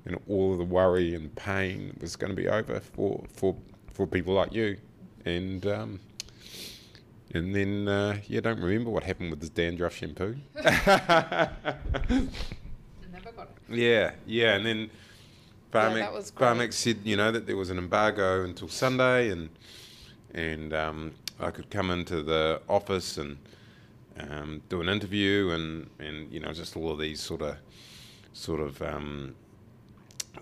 and 0.06 0.18
all 0.28 0.52
of 0.52 0.58
the 0.58 0.64
worry 0.64 1.14
and 1.14 1.34
pain 1.36 1.96
was 2.00 2.16
going 2.16 2.30
to 2.30 2.36
be 2.36 2.48
over 2.48 2.80
for 2.80 3.24
for 3.28 3.56
for 3.92 4.06
people 4.06 4.34
like 4.34 4.52
you, 4.52 4.76
and. 5.24 5.66
Um, 5.66 6.00
and 7.34 7.54
then, 7.54 7.88
uh, 7.88 8.18
yeah, 8.28 8.40
don't 8.40 8.60
remember 8.60 8.88
what 8.88 9.02
happened 9.02 9.30
with 9.30 9.40
this 9.40 9.50
dandruff 9.50 9.94
shampoo. 9.94 10.36
Never 10.54 10.70
got 12.08 13.50
it. 13.68 13.76
Yeah, 13.76 14.12
yeah, 14.26 14.54
and 14.54 14.64
then 14.64 14.90
was 16.12 16.30
great. 16.30 16.72
Said, 16.72 16.98
you 17.04 17.16
know, 17.16 17.30
that 17.32 17.46
there 17.46 17.56
was 17.56 17.70
an 17.70 17.78
embargo 17.78 18.44
until 18.44 18.68
Sunday, 18.68 19.30
and 19.30 19.50
and 20.34 20.72
um, 20.72 21.12
I 21.40 21.50
could 21.50 21.70
come 21.70 21.90
into 21.90 22.22
the 22.22 22.60
office 22.68 23.18
and 23.18 23.38
um, 24.18 24.62
do 24.68 24.80
an 24.80 24.88
interview, 24.88 25.50
and 25.50 25.90
and 25.98 26.32
you 26.32 26.40
know, 26.40 26.52
just 26.52 26.76
all 26.76 26.92
of 26.92 26.98
these 26.98 27.20
sort 27.20 27.42
of 27.42 27.56
sort 28.32 28.60
of 28.60 28.80
um, 28.82 29.34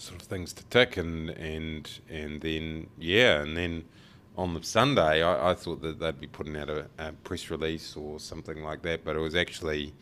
sort 0.03 0.20
of 0.22 0.28
things 0.28 0.53
to 0.55 0.64
tick, 0.66 0.97
and 0.97 1.30
and 1.30 1.90
and 2.11 2.40
then 2.40 2.88
yeah, 2.99 3.40
and 3.42 3.57
then 3.57 3.84
on 4.36 4.55
the 4.55 4.62
Sunday, 4.62 5.22
I, 5.22 5.51
I 5.51 5.55
thought 5.55 5.80
that 5.82 6.01
they'd 6.01 6.20
be 6.20 6.26
putting 6.26 6.57
out 6.57 6.68
a, 6.68 6.86
a 6.99 7.12
press 7.12 7.51
release 7.51 7.97
or 7.97 8.18
something 8.18 8.62
like 8.64 8.82
that, 8.82 9.05
but 9.05 9.14
it 9.16 9.20
was 9.20 9.34
actually 9.34 9.92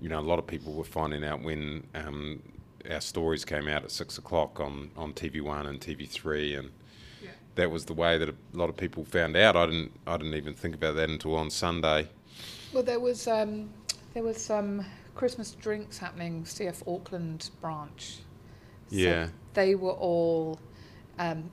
you 0.00 0.08
know, 0.08 0.18
a 0.18 0.22
lot 0.22 0.38
of 0.38 0.46
people 0.46 0.72
were 0.72 0.84
finding 0.84 1.24
out 1.24 1.40
when 1.42 1.86
um, 1.94 2.42
our 2.90 3.00
stories 3.00 3.44
came 3.44 3.68
out 3.68 3.84
at 3.84 3.90
six 3.90 4.18
o'clock 4.18 4.60
on, 4.60 4.90
on 4.96 5.12
TV 5.12 5.40
One 5.40 5.66
and 5.66 5.80
TV 5.80 6.08
Three, 6.08 6.54
and 6.54 6.70
Yeah. 7.22 7.30
that 7.54 7.70
was 7.70 7.84
the 7.84 7.94
way 7.94 8.18
that 8.18 8.28
a 8.28 8.34
lot 8.52 8.68
of 8.68 8.76
people 8.76 9.04
found 9.04 9.36
out. 9.36 9.56
I 9.56 9.66
didn't 9.66 9.92
I 10.06 10.16
didn't 10.16 10.34
even 10.34 10.54
think 10.54 10.74
about 10.74 10.96
that 10.96 11.08
until 11.08 11.36
on 11.36 11.50
Sunday. 11.50 12.08
Well, 12.72 12.82
there 12.82 13.00
was 13.00 13.28
um, 13.28 13.70
there 14.14 14.22
was 14.24 14.36
some 14.42 14.84
Christmas 15.14 15.52
drinks 15.52 15.96
happening, 15.98 16.42
CF 16.44 16.82
Auckland 16.92 17.50
branch. 17.60 18.18
So 18.94 19.00
Yeah. 19.00 19.28
they 19.54 19.74
were 19.74 19.92
all, 19.92 20.58
um, 21.18 21.50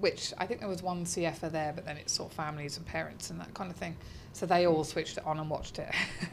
which 0.00 0.32
I 0.38 0.46
think 0.46 0.60
there 0.60 0.68
was 0.68 0.82
one 0.82 1.04
CFer 1.04 1.50
there, 1.50 1.72
but 1.74 1.84
then 1.84 1.96
it 1.96 2.08
saw 2.10 2.28
families 2.28 2.76
and 2.76 2.86
parents 2.86 3.30
and 3.30 3.40
that 3.40 3.52
kind 3.54 3.70
of 3.70 3.76
thing. 3.76 3.96
So 4.32 4.46
they 4.46 4.66
all 4.66 4.84
switched 4.84 5.18
it 5.18 5.26
on 5.26 5.38
and 5.38 5.48
watched 5.50 5.78
it. 5.78 5.92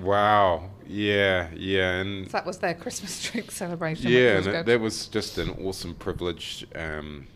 Wow, 0.00 0.70
yeah, 0.86 1.48
yeah, 1.52 1.96
and 1.96 2.26
so 2.26 2.32
that 2.32 2.46
was 2.46 2.58
their 2.58 2.74
Christmas 2.74 3.22
drink 3.30 3.50
celebration. 3.50 4.08
yeah, 4.08 4.36
and 4.36 4.44
good. 4.44 4.66
that, 4.66 4.80
was 4.80 5.08
just 5.08 5.36
an 5.36 5.50
awesome 5.64 5.96
privilege 5.96 6.64
um, 6.76 7.26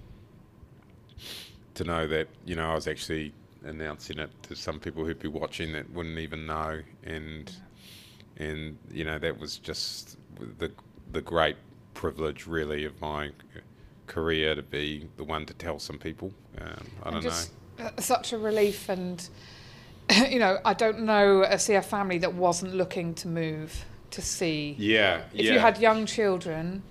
to 1.75 1.83
know 1.83 2.07
that 2.07 2.29
you 2.47 2.55
know 2.55 2.71
I 2.71 2.75
was 2.75 2.87
actually 2.87 3.33
announcing 3.65 4.21
it 4.21 4.31
to 4.45 4.55
some 4.55 4.79
people 4.79 5.05
who'd 5.05 5.19
be 5.19 5.27
watching 5.27 5.73
that 5.73 5.91
wouldn't 5.91 6.19
even 6.19 6.47
know, 6.47 6.81
and 7.03 7.53
and 8.37 8.79
you 8.91 9.05
know 9.05 9.19
that 9.19 9.39
was 9.39 9.59
just 9.59 10.17
the 10.59 10.71
the 11.11 11.21
great 11.23 11.57
privilege 11.95 12.47
really 12.47 12.85
of 12.85 13.01
my 13.01 13.31
career 14.07 14.55
to 14.55 14.63
be 14.63 15.09
the 15.17 15.25
one 15.25 15.47
to 15.47 15.55
tell 15.55 15.79
some 15.79 15.99
people. 15.99 16.33
Um, 16.61 16.87
I 17.03 17.09
And 17.09 17.13
don't 17.15 17.23
just 17.23 17.53
uh, 17.81 17.91
such 18.01 18.33
a 18.33 18.39
relief 18.39 18.89
and 18.89 19.29
you 20.31 20.39
know 20.39 20.59
i 20.65 20.73
don't 20.75 21.01
know 21.01 21.43
a 21.43 21.55
cf 21.57 21.85
family 21.87 22.19
that 22.19 22.33
wasn't 22.35 22.73
looking 22.75 23.15
to 23.15 23.27
move 23.29 23.85
to 24.11 24.23
see. 24.23 24.77
Yeah, 24.79 25.23
if 25.35 25.47
yeah. 25.47 25.55
you 25.55 25.59
had 25.59 25.79
young 25.79 26.07
children 26.07 26.83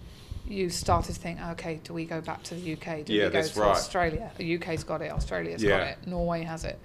you 0.45 0.69
started 0.69 1.13
to 1.13 1.19
think 1.21 1.39
okay 1.51 1.79
do 1.85 1.93
we 1.93 2.03
go 2.03 2.19
back 2.19 2.43
to 2.43 2.55
the 2.55 2.73
uk 2.73 3.05
do 3.05 3.13
Yeah, 3.13 3.27
we 3.27 3.31
go 3.31 3.41
to 3.43 3.59
right. 3.61 3.69
australia 3.69 4.29
the 4.37 4.55
uk's 4.55 4.83
got 4.83 5.01
it 5.01 5.11
australia's 5.11 5.63
got 5.63 5.87
it 5.87 5.97
norway 6.05 6.43
has 6.43 6.65
it 6.65 6.77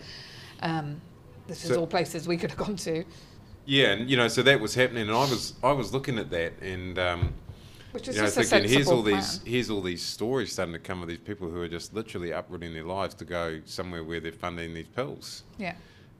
um, 0.63 1.01
this 1.49 1.65
is 1.65 1.71
So- 1.71 1.81
all 1.81 1.87
places 1.87 2.29
we 2.29 2.37
could 2.37 2.51
have 2.51 2.59
gone 2.59 2.77
to 2.77 3.05
yeah, 3.71 3.89
and 3.89 4.09
you 4.09 4.17
know, 4.17 4.29
so 4.29 4.43
that 4.45 4.61
was 4.61 4.75
happening, 4.75 5.03
and 5.09 5.11
I 5.11 5.27
was 5.29 5.53
I 5.63 5.73
was 5.73 5.93
looking 5.93 6.19
at 6.19 6.31
that, 6.31 6.55
and 6.63 6.99
um, 6.99 7.35
which 7.93 8.09
is 8.09 8.17
you 8.17 8.23
know, 8.23 8.27
just 8.27 8.39
a 8.39 8.45
thinking, 8.45 8.71
here's 8.71 8.89
all 8.89 9.03
plan. 9.03 9.17
these 9.17 9.41
here's 9.45 9.71
all 9.71 9.81
these 9.81 10.03
stories 10.03 10.53
starting 10.53 10.73
to 10.75 10.79
come 10.79 11.03
of 11.03 11.09
these 11.09 11.19
people 11.19 11.49
who 11.51 11.61
are 11.61 11.69
just 11.69 11.95
literally 11.95 12.31
uprooting 12.33 12.73
their 12.75 12.85
lives 12.85 13.15
to 13.17 13.25
go 13.25 13.61
somewhere 13.65 14.05
where 14.05 14.21
they're 14.21 14.33
funding 14.33 14.75
these 14.75 14.87
pills, 14.89 15.45
yeah 15.59 15.75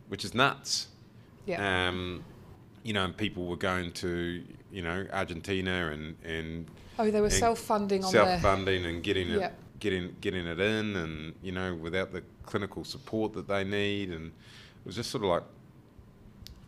which 0.09 0.25
is 0.25 0.35
nuts. 0.35 0.89
yeah 1.47 1.89
Um, 1.89 2.25
you 2.83 2.93
know, 2.95 3.05
and 3.05 3.15
people 3.17 3.47
were 3.47 3.57
going 3.57 3.93
to 3.93 4.43
you 4.71 4.83
know 4.83 5.07
Argentina 5.13 5.91
and 5.93 6.17
and 6.25 6.67
oh 6.99 7.11
they 7.11 7.21
were 7.21 7.31
self-funding 7.31 8.05
on 8.05 8.11
self-funding 8.11 8.87
and 8.87 9.03
getting 9.03 9.29
Yeah. 9.29 9.47
it 9.47 9.53
getting 9.81 10.17
getting 10.21 10.47
it 10.47 10.59
in, 10.59 10.97
and 10.97 11.35
you 11.43 11.53
know, 11.53 11.75
without 11.75 12.13
the 12.13 12.23
clinical 12.45 12.83
support 12.85 13.33
that 13.35 13.47
they 13.47 13.63
need, 13.65 14.11
and 14.11 14.27
it 14.29 14.87
was 14.87 14.97
just 14.97 15.11
sort 15.11 15.23
of 15.25 15.31
like, 15.31 15.43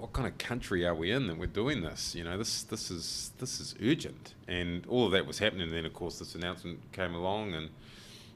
what 0.01 0.13
kind 0.15 0.27
of 0.27 0.39
country 0.39 0.87
are 0.87 0.95
we 0.95 1.11
in 1.11 1.27
that 1.27 1.37
we're 1.39 1.47
doing 1.47 1.83
this? 1.83 2.15
You 2.15 2.25
know, 2.25 2.39
this 2.39 2.63
this 2.63 2.91
is 2.91 3.33
this 3.39 3.61
is 3.61 3.75
urgent, 3.83 4.35
and 4.49 4.87
all 4.87 5.05
of 5.07 5.13
that 5.13 5.27
was 5.27 5.39
happening. 5.39 5.63
And 5.69 5.73
then, 5.73 5.85
of 5.85 5.93
course, 5.93 6.19
this 6.19 6.35
announcement 6.35 6.81
came 6.93 7.15
along, 7.15 7.53
and 7.55 7.71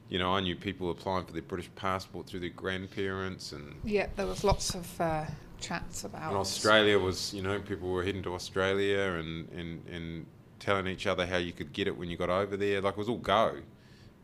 you 0.09 0.19
know, 0.19 0.35
I 0.35 0.41
knew 0.41 0.55
people 0.55 0.91
applying 0.91 1.25
for 1.25 1.33
their 1.33 1.41
British 1.41 1.69
passport 1.75 2.27
through 2.27 2.41
their 2.41 2.49
grandparents, 2.49 3.51
and 3.51 3.75
Yeah, 3.83 4.07
there 4.15 4.27
was 4.27 4.43
lots 4.43 4.75
of 4.75 5.01
uh, 5.01 5.25
chats 5.59 6.03
about. 6.03 6.29
and 6.29 6.37
Australia 6.37 6.99
was, 6.99 7.33
you 7.33 7.41
know, 7.41 7.59
people 7.59 7.89
were 7.89 8.03
heading 8.03 8.21
to 8.23 8.35
Australia 8.35 9.13
and, 9.19 9.49
and, 9.49 9.83
and 9.87 10.25
telling 10.59 10.85
each 10.85 11.07
other 11.07 11.25
how 11.25 11.37
you 11.37 11.51
could 11.51 11.73
get 11.73 11.87
it 11.87 11.97
when 11.97 12.09
you 12.09 12.17
got 12.17 12.29
over 12.29 12.55
there. 12.55 12.81
Like 12.81 12.93
it 12.93 12.97
was 12.97 13.09
all 13.09 13.17
go, 13.17 13.57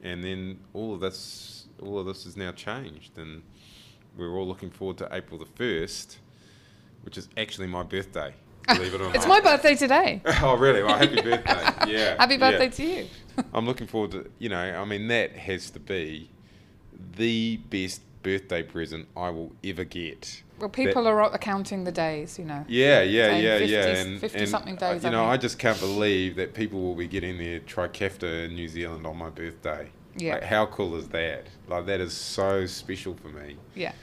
and 0.04 0.24
then 0.24 0.60
all 0.74 0.94
of 0.94 1.00
this, 1.00 1.66
all 1.82 1.98
of 1.98 2.06
this 2.06 2.26
has 2.26 2.38
now 2.38 2.52
changed, 2.52 3.18
and 3.18 3.42
we're 4.16 4.38
all 4.38 4.48
looking 4.48 4.70
forward 4.70 5.00
to 5.00 5.10
April 5.12 5.40
the 5.40 5.46
first, 5.46 6.20
which 7.04 7.18
is 7.18 7.30
actually 7.38 7.68
my 7.68 7.84
birthday. 7.84 8.34
Believe 8.68 8.94
it 8.94 9.02
or 9.02 9.06
not. 9.06 9.16
It's 9.16 9.28
my 9.28 9.42
birthday 9.42 9.76
today. 9.76 10.22
oh, 10.42 10.56
really? 10.56 10.84
Well, 10.84 10.98
happy 10.98 11.22
birthday! 11.22 11.68
Yeah. 11.92 12.16
Happy 12.20 12.36
yeah. 12.36 12.52
birthday 12.52 12.70
to 12.70 12.84
you. 12.84 13.08
I'm 13.54 13.66
looking 13.66 13.88
forward 13.88 14.12
to, 14.12 14.30
you 14.38 14.50
know, 14.50 14.60
I 14.60 14.86
mean, 14.86 15.08
that 15.08 15.32
has 15.32 15.72
to 15.72 15.80
be 15.80 16.30
the 17.18 17.58
best 17.58 18.02
birthday 18.22 18.64
present 18.64 19.08
I 19.18 19.30
will 19.30 19.52
ever 19.64 19.84
get. 19.84 20.44
Well, 20.60 20.70
people 20.70 21.08
are 21.08 21.22
accounting 21.24 21.84
the 21.84 21.92
days, 21.92 22.38
you 22.38 22.46
know. 22.46 22.64
Yeah, 22.68 23.02
yeah, 23.02 23.36
yeah, 23.36 23.58
50 23.58 23.72
yeah. 23.74 23.86
And, 23.88 24.20
50 24.20 24.38
and, 24.38 24.50
something 24.50 24.76
days, 24.76 25.04
You 25.04 25.10
I 25.10 25.12
know, 25.12 25.26
I 25.26 25.38
just 25.38 25.58
can't 25.58 25.80
believe 25.80 26.36
that 26.36 26.54
people 26.54 26.82
will 26.82 26.96
be 26.96 27.08
getting 27.08 27.40
their 27.40 27.60
trikafta 27.62 28.46
in 28.46 28.54
New 28.54 28.68
Zealand 28.68 29.08
on 29.08 29.18
my 29.18 29.32
birthday. 29.32 29.90
Yeah. 30.16 30.34
Like, 30.34 30.44
how 30.44 30.68
cool 30.68 30.96
is 30.96 31.08
that? 31.10 31.48
Like, 31.68 31.88
that 31.88 32.00
is 32.00 32.14
so 32.14 32.68
special 32.68 33.16
for 33.16 33.30
me. 33.30 33.58
Yeah. 33.74 33.94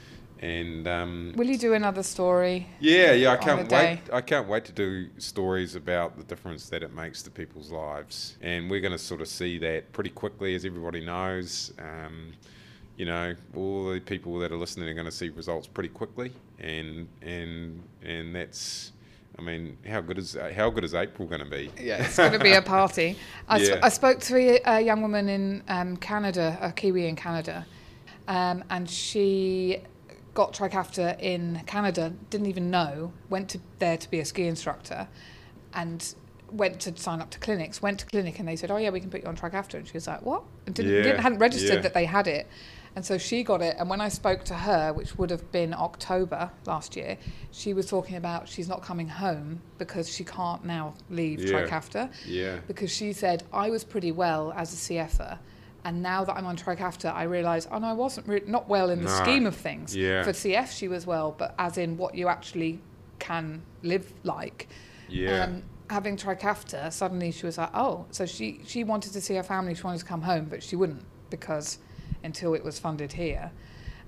And 0.41 0.87
um, 0.87 1.33
Will 1.35 1.47
you 1.47 1.57
do 1.57 1.73
another 1.73 2.01
story? 2.01 2.65
yeah, 2.79 3.11
yeah, 3.11 3.31
I 3.31 3.35
can't 3.35 3.59
wait. 3.59 3.69
day? 3.69 4.01
I 4.13 4.21
can't 4.21 4.47
wait 4.47 4.63
to 4.65 4.71
do 4.71 5.09
stories 5.17 5.75
about 5.75 6.17
the 6.17 6.23
difference 6.23 6.69
that 6.69 6.81
it 6.81 6.93
makes 6.93 7.21
to 7.23 7.29
people's 7.29 7.71
lives, 7.71 8.37
and 8.41 8.69
we're 8.71 8.79
going 8.79 8.93
to 8.93 8.97
sort 8.97 9.19
of 9.19 9.27
see 9.27 9.57
that 9.57 9.91
pretty 9.91 10.11
quickly, 10.11 10.55
as 10.55 10.63
everybody 10.63 11.03
knows. 11.03 11.73
Um, 11.77 12.31
you 12.95 13.05
know, 13.05 13.35
all 13.53 13.91
the 13.91 13.99
people 13.99 14.39
that 14.39 14.51
are 14.53 14.57
listening 14.57 14.87
are 14.87 14.93
going 14.93 15.05
to 15.05 15.11
see 15.11 15.27
results 15.29 15.67
pretty 15.67 15.89
quickly, 15.89 16.31
and 16.59 17.07
and 17.21 17.83
and 18.01 18.33
that's. 18.35 18.93
I 19.37 19.41
mean, 19.41 19.77
how 19.87 20.01
good 20.01 20.17
is 20.17 20.37
how 20.55 20.69
good 20.69 20.83
is 20.83 20.93
April 20.93 21.27
going 21.27 21.43
to 21.43 21.49
be? 21.49 21.69
Yeah, 21.81 22.03
it's 22.03 22.17
going 22.17 22.33
to 22.33 22.39
be 22.39 22.53
a 22.53 22.61
party. 22.61 23.17
I, 23.47 23.63
sp- 23.63 23.79
I 23.83 23.89
spoke 23.89 24.19
to 24.21 24.35
a, 24.37 24.61
a 24.65 24.81
young 24.81 25.01
woman 25.01 25.29
in 25.29 25.63
um, 25.69 25.95
Canada, 25.97 26.57
a 26.61 26.73
Kiwi 26.73 27.07
in 27.07 27.15
Canada, 27.15 27.65
um, 28.27 28.65
and 28.69 28.89
she 28.89 29.79
got 30.33 30.53
Trikafta 30.53 31.19
in 31.19 31.61
Canada, 31.65 32.13
didn't 32.29 32.47
even 32.47 32.69
know, 32.69 33.13
went 33.29 33.49
to 33.49 33.59
there 33.79 33.97
to 33.97 34.09
be 34.09 34.19
a 34.19 34.25
ski 34.25 34.47
instructor, 34.47 35.07
and 35.73 36.13
went 36.51 36.79
to 36.81 36.95
sign 36.97 37.21
up 37.21 37.29
to 37.31 37.39
clinics, 37.39 37.81
went 37.81 37.99
to 37.99 38.05
clinic, 38.05 38.39
and 38.39 38.47
they 38.47 38.55
said, 38.55 38.71
oh 38.71 38.77
yeah, 38.77 38.89
we 38.89 38.99
can 38.99 39.09
put 39.09 39.21
you 39.21 39.27
on 39.27 39.35
Trikafta. 39.35 39.75
And 39.75 39.87
she 39.87 39.93
was 39.93 40.07
like, 40.07 40.21
what? 40.23 40.43
And 40.65 40.75
didn't, 40.75 40.93
Yeah, 40.93 41.01
didn't 41.03 41.19
hadn't 41.21 41.39
registered 41.39 41.75
yeah. 41.75 41.81
that 41.81 41.93
they 41.93 42.05
had 42.05 42.27
it. 42.27 42.47
And 42.95 43.05
so 43.05 43.17
she 43.19 43.43
got 43.43 43.61
it. 43.61 43.75
And 43.77 43.89
when 43.89 44.01
I 44.01 44.09
spoke 44.09 44.43
to 44.45 44.55
her, 44.55 44.91
which 44.91 45.17
would 45.17 45.29
have 45.29 45.51
been 45.51 45.73
October 45.73 46.49
last 46.65 46.95
year, 46.95 47.17
she 47.51 47.73
was 47.73 47.85
talking 47.85 48.15
about 48.15 48.49
she's 48.49 48.67
not 48.67 48.81
coming 48.81 49.07
home 49.07 49.61
because 49.77 50.13
she 50.13 50.23
can't 50.23 50.65
now 50.65 50.95
leave 51.09 51.39
Yeah. 51.39 51.51
Trikafta 51.51 52.11
Yeah, 52.25 52.57
because 52.67 52.91
she 52.91 53.13
said 53.13 53.43
I 53.53 53.69
was 53.69 53.83
pretty 53.83 54.11
well 54.11 54.51
as 54.55 54.73
a 54.73 54.75
CFer, 54.75 55.37
and 55.85 56.01
now 56.03 56.23
that 56.25 56.35
I'm 56.35 56.45
on 56.45 56.57
Trikafta, 56.57 57.13
I 57.13 57.23
realise 57.23 57.67
oh 57.71 57.79
no, 57.79 57.87
I 57.87 57.93
wasn't 57.93 58.27
re- 58.27 58.41
not 58.45 58.67
well 58.67 58.89
in 58.89 58.99
the 59.03 59.09
No. 59.09 59.15
scheme 59.23 59.45
of 59.45 59.55
things. 59.55 59.95
Yeah. 59.95 60.23
For 60.23 60.31
CF, 60.31 60.71
she 60.71 60.87
was 60.87 61.05
well, 61.07 61.33
but 61.37 61.55
as 61.57 61.77
in 61.77 61.97
what 61.97 62.15
you 62.15 62.27
actually 62.27 62.79
can 63.19 63.61
live 63.83 64.11
like. 64.23 64.67
yeah, 65.07 65.43
Um, 65.45 65.63
having 65.89 66.15
Trikafta, 66.17 66.91
suddenly 66.93 67.31
she 67.31 67.45
was 67.45 67.57
like, 67.57 67.69
oh, 67.73 68.05
so 68.11 68.25
she 68.25 68.61
she 68.65 68.83
wanted 68.83 69.13
to 69.13 69.21
see 69.21 69.35
her 69.35 69.43
family, 69.43 69.73
she 69.75 69.83
wanted 69.83 69.99
to 69.99 70.05
come 70.05 70.21
home, 70.21 70.45
but 70.49 70.61
she 70.63 70.75
wouldn't 70.75 71.03
because 71.29 71.77
until 72.23 72.53
it 72.53 72.63
was 72.63 72.77
funded 72.79 73.13
here. 73.13 73.51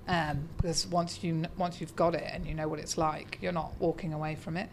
Um, 0.07 0.49
because 0.57 0.87
once 0.87 1.23
you 1.23 1.43
once 1.57 1.79
you've 1.79 1.95
got 1.95 2.15
it 2.15 2.27
and 2.33 2.45
you 2.45 2.53
know 2.53 2.67
what 2.67 2.79
it's 2.79 2.97
like, 2.97 3.37
you're 3.41 3.51
not 3.53 3.71
walking 3.79 4.13
away 4.13 4.35
from 4.35 4.57
it. 4.57 4.69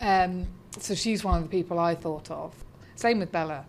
Um, 0.00 0.46
so 0.78 0.94
she's 0.94 1.22
one 1.24 1.36
of 1.36 1.42
the 1.44 1.48
people 1.48 1.78
I 1.78 1.94
thought 1.94 2.30
of. 2.30 2.52
Same 2.96 3.20
with 3.20 3.30
Bella. 3.32 3.64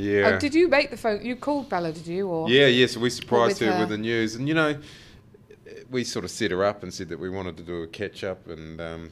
Yeah. 0.00 0.32
Oh, 0.34 0.38
did 0.38 0.54
you 0.54 0.68
make 0.68 0.90
the 0.90 0.96
phone? 0.96 1.24
You 1.24 1.36
called 1.36 1.68
Bella, 1.68 1.92
did 1.92 2.06
you? 2.06 2.28
Or 2.28 2.48
Yeah, 2.48 2.66
yeah. 2.66 2.86
So 2.86 3.00
we 3.00 3.10
surprised 3.10 3.60
with 3.60 3.68
her, 3.68 3.74
her? 3.74 3.80
with 3.80 3.90
the 3.90 3.98
news, 3.98 4.34
and 4.34 4.48
you 4.48 4.54
know, 4.54 4.78
we 5.90 6.04
sort 6.04 6.24
of 6.24 6.30
set 6.30 6.50
her 6.50 6.64
up 6.64 6.82
and 6.82 6.92
said 6.92 7.08
that 7.10 7.18
we 7.18 7.28
wanted 7.28 7.56
to 7.58 7.62
do 7.62 7.82
a 7.82 7.86
catch 7.86 8.24
up, 8.24 8.46
and 8.48 8.80
um, 8.80 9.10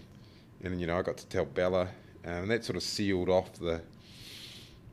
and 0.63 0.81
you 0.81 0.87
know, 0.87 0.99
I 0.99 1.03
got 1.03 1.19
to 1.19 1.27
tell 1.27 1.45
Bella, 1.45 1.83
um, 2.25 2.33
and 2.33 2.51
that 2.51 2.65
sort 2.65 2.77
of 2.77 2.83
sealed 2.83 3.29
off 3.29 3.53
the 3.55 3.83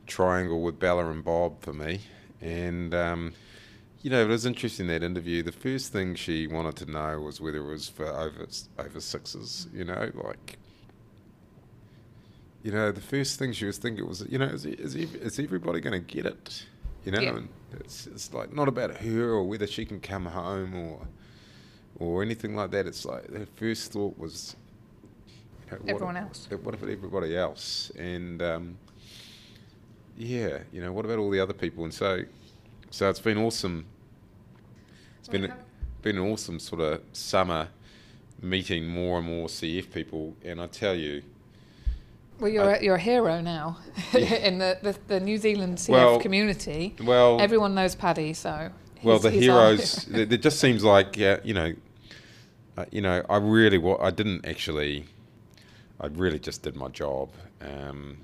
triangle 0.06 0.62
with 0.62 0.78
Bella 0.78 1.10
and 1.10 1.24
Bob 1.24 1.62
for 1.62 1.72
me, 1.72 2.00
and. 2.40 2.94
Um, 2.94 3.32
you 4.02 4.10
know, 4.10 4.22
it 4.22 4.28
was 4.28 4.46
interesting 4.46 4.86
that 4.86 5.02
interview. 5.02 5.42
The 5.42 5.50
first 5.50 5.92
thing 5.92 6.14
she 6.14 6.46
wanted 6.46 6.76
to 6.76 6.86
know 6.88 7.18
was 7.22 7.40
whether 7.40 7.58
it 7.58 7.66
was 7.66 7.88
for 7.88 8.06
over 8.06 8.46
over 8.78 9.00
sixes. 9.00 9.66
You 9.74 9.84
know, 9.84 10.12
like, 10.14 10.58
you 12.62 12.72
know, 12.72 12.90
the 12.92 13.00
first 13.00 13.38
thing 13.38 13.52
she 13.52 13.64
was 13.66 13.78
thinking 13.78 14.06
was, 14.06 14.24
you 14.28 14.38
know, 14.38 14.46
is 14.46 14.64
is, 14.66 14.94
is 14.96 15.38
everybody 15.38 15.80
going 15.80 16.00
to 16.04 16.14
get 16.14 16.26
it? 16.26 16.66
You 17.04 17.12
know, 17.12 17.20
Yeah. 17.20 17.36
and 17.36 17.48
it's 17.80 18.06
it's 18.06 18.32
like 18.34 18.52
not 18.52 18.66
about 18.68 18.96
her 18.98 19.30
or 19.30 19.44
whether 19.44 19.66
she 19.66 19.84
can 19.84 20.00
come 20.00 20.26
home 20.26 20.74
or 20.74 21.06
or 21.98 22.22
anything 22.22 22.54
like 22.56 22.70
that. 22.72 22.86
It's 22.86 23.04
like 23.04 23.30
her 23.32 23.46
first 23.56 23.92
thought 23.92 24.18
was, 24.18 24.56
you 25.66 25.72
know, 25.72 25.78
what 25.82 25.90
Everyone 25.90 26.16
if- 26.16 26.22
else. 26.24 26.48
What 26.50 26.74
about 26.74 26.90
everybody 26.90 27.36
else? 27.36 27.90
And 27.96 28.42
um, 28.42 28.78
yeah, 30.16 30.58
you 30.72 30.80
know, 30.82 30.92
what 30.92 31.04
about 31.04 31.18
all 31.18 31.30
the 31.30 31.40
other 31.40 31.52
people? 31.54 31.84
And 31.84 31.94
so, 31.94 32.22
so 32.90 33.08
it's 33.10 33.20
been 33.20 33.38
awesome. 33.38 33.84
It's 35.20 35.28
been 35.28 35.52
been 36.02 36.16
an 36.18 36.22
awesome 36.30 36.58
sort 36.60 36.80
of 36.80 37.02
summer 37.12 37.68
meeting 38.40 38.86
more 38.86 39.18
and 39.18 39.26
more 39.26 39.48
CF 39.48 39.92
people, 39.92 40.34
and 40.44 40.60
I 40.60 40.66
tell 40.68 40.94
you, 40.94 41.22
Well, 42.38 42.50
you're 42.50 42.70
I- 42.70 42.76
a, 42.76 42.82
you're 42.82 42.94
a 42.96 43.00
hero 43.00 43.40
now 43.40 43.78
in 44.14 44.58
the, 44.58 44.78
the, 44.82 44.96
the 45.08 45.20
New 45.20 45.38
Zealand 45.38 45.78
CF 45.78 45.88
Well, 45.88 46.20
community. 46.20 46.94
well, 47.02 47.40
Everyone 47.40 47.74
knows 47.74 47.94
Paddy, 47.94 48.32
so. 48.34 48.70
well, 49.02 49.18
the 49.18 49.30
heroes. 49.30 50.04
hero. 50.06 50.20
It, 50.30 50.42
just 50.42 50.60
seems 50.60 50.84
like, 50.84 51.16
yeah, 51.16 51.38
you 51.44 51.54
know, 51.54 51.72
uh, 52.76 52.84
you 52.90 53.00
know, 53.00 53.24
I 53.30 53.38
really, 53.38 53.80
I 54.00 54.10
didn't 54.10 54.46
actually, 54.46 55.06
I 56.00 56.08
really 56.08 56.38
just 56.38 56.62
did 56.62 56.76
my 56.76 56.88
job, 56.88 57.30
um, 57.62 58.18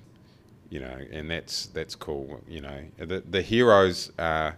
you 0.68 0.80
know, 0.80 0.98
and 1.10 1.30
that's 1.30 1.66
that's 1.66 1.94
cool. 1.94 2.40
You 2.48 2.60
know, 2.60 2.80
the 2.98 3.22
the 3.30 3.40
heroes 3.42 4.12
are 4.18 4.56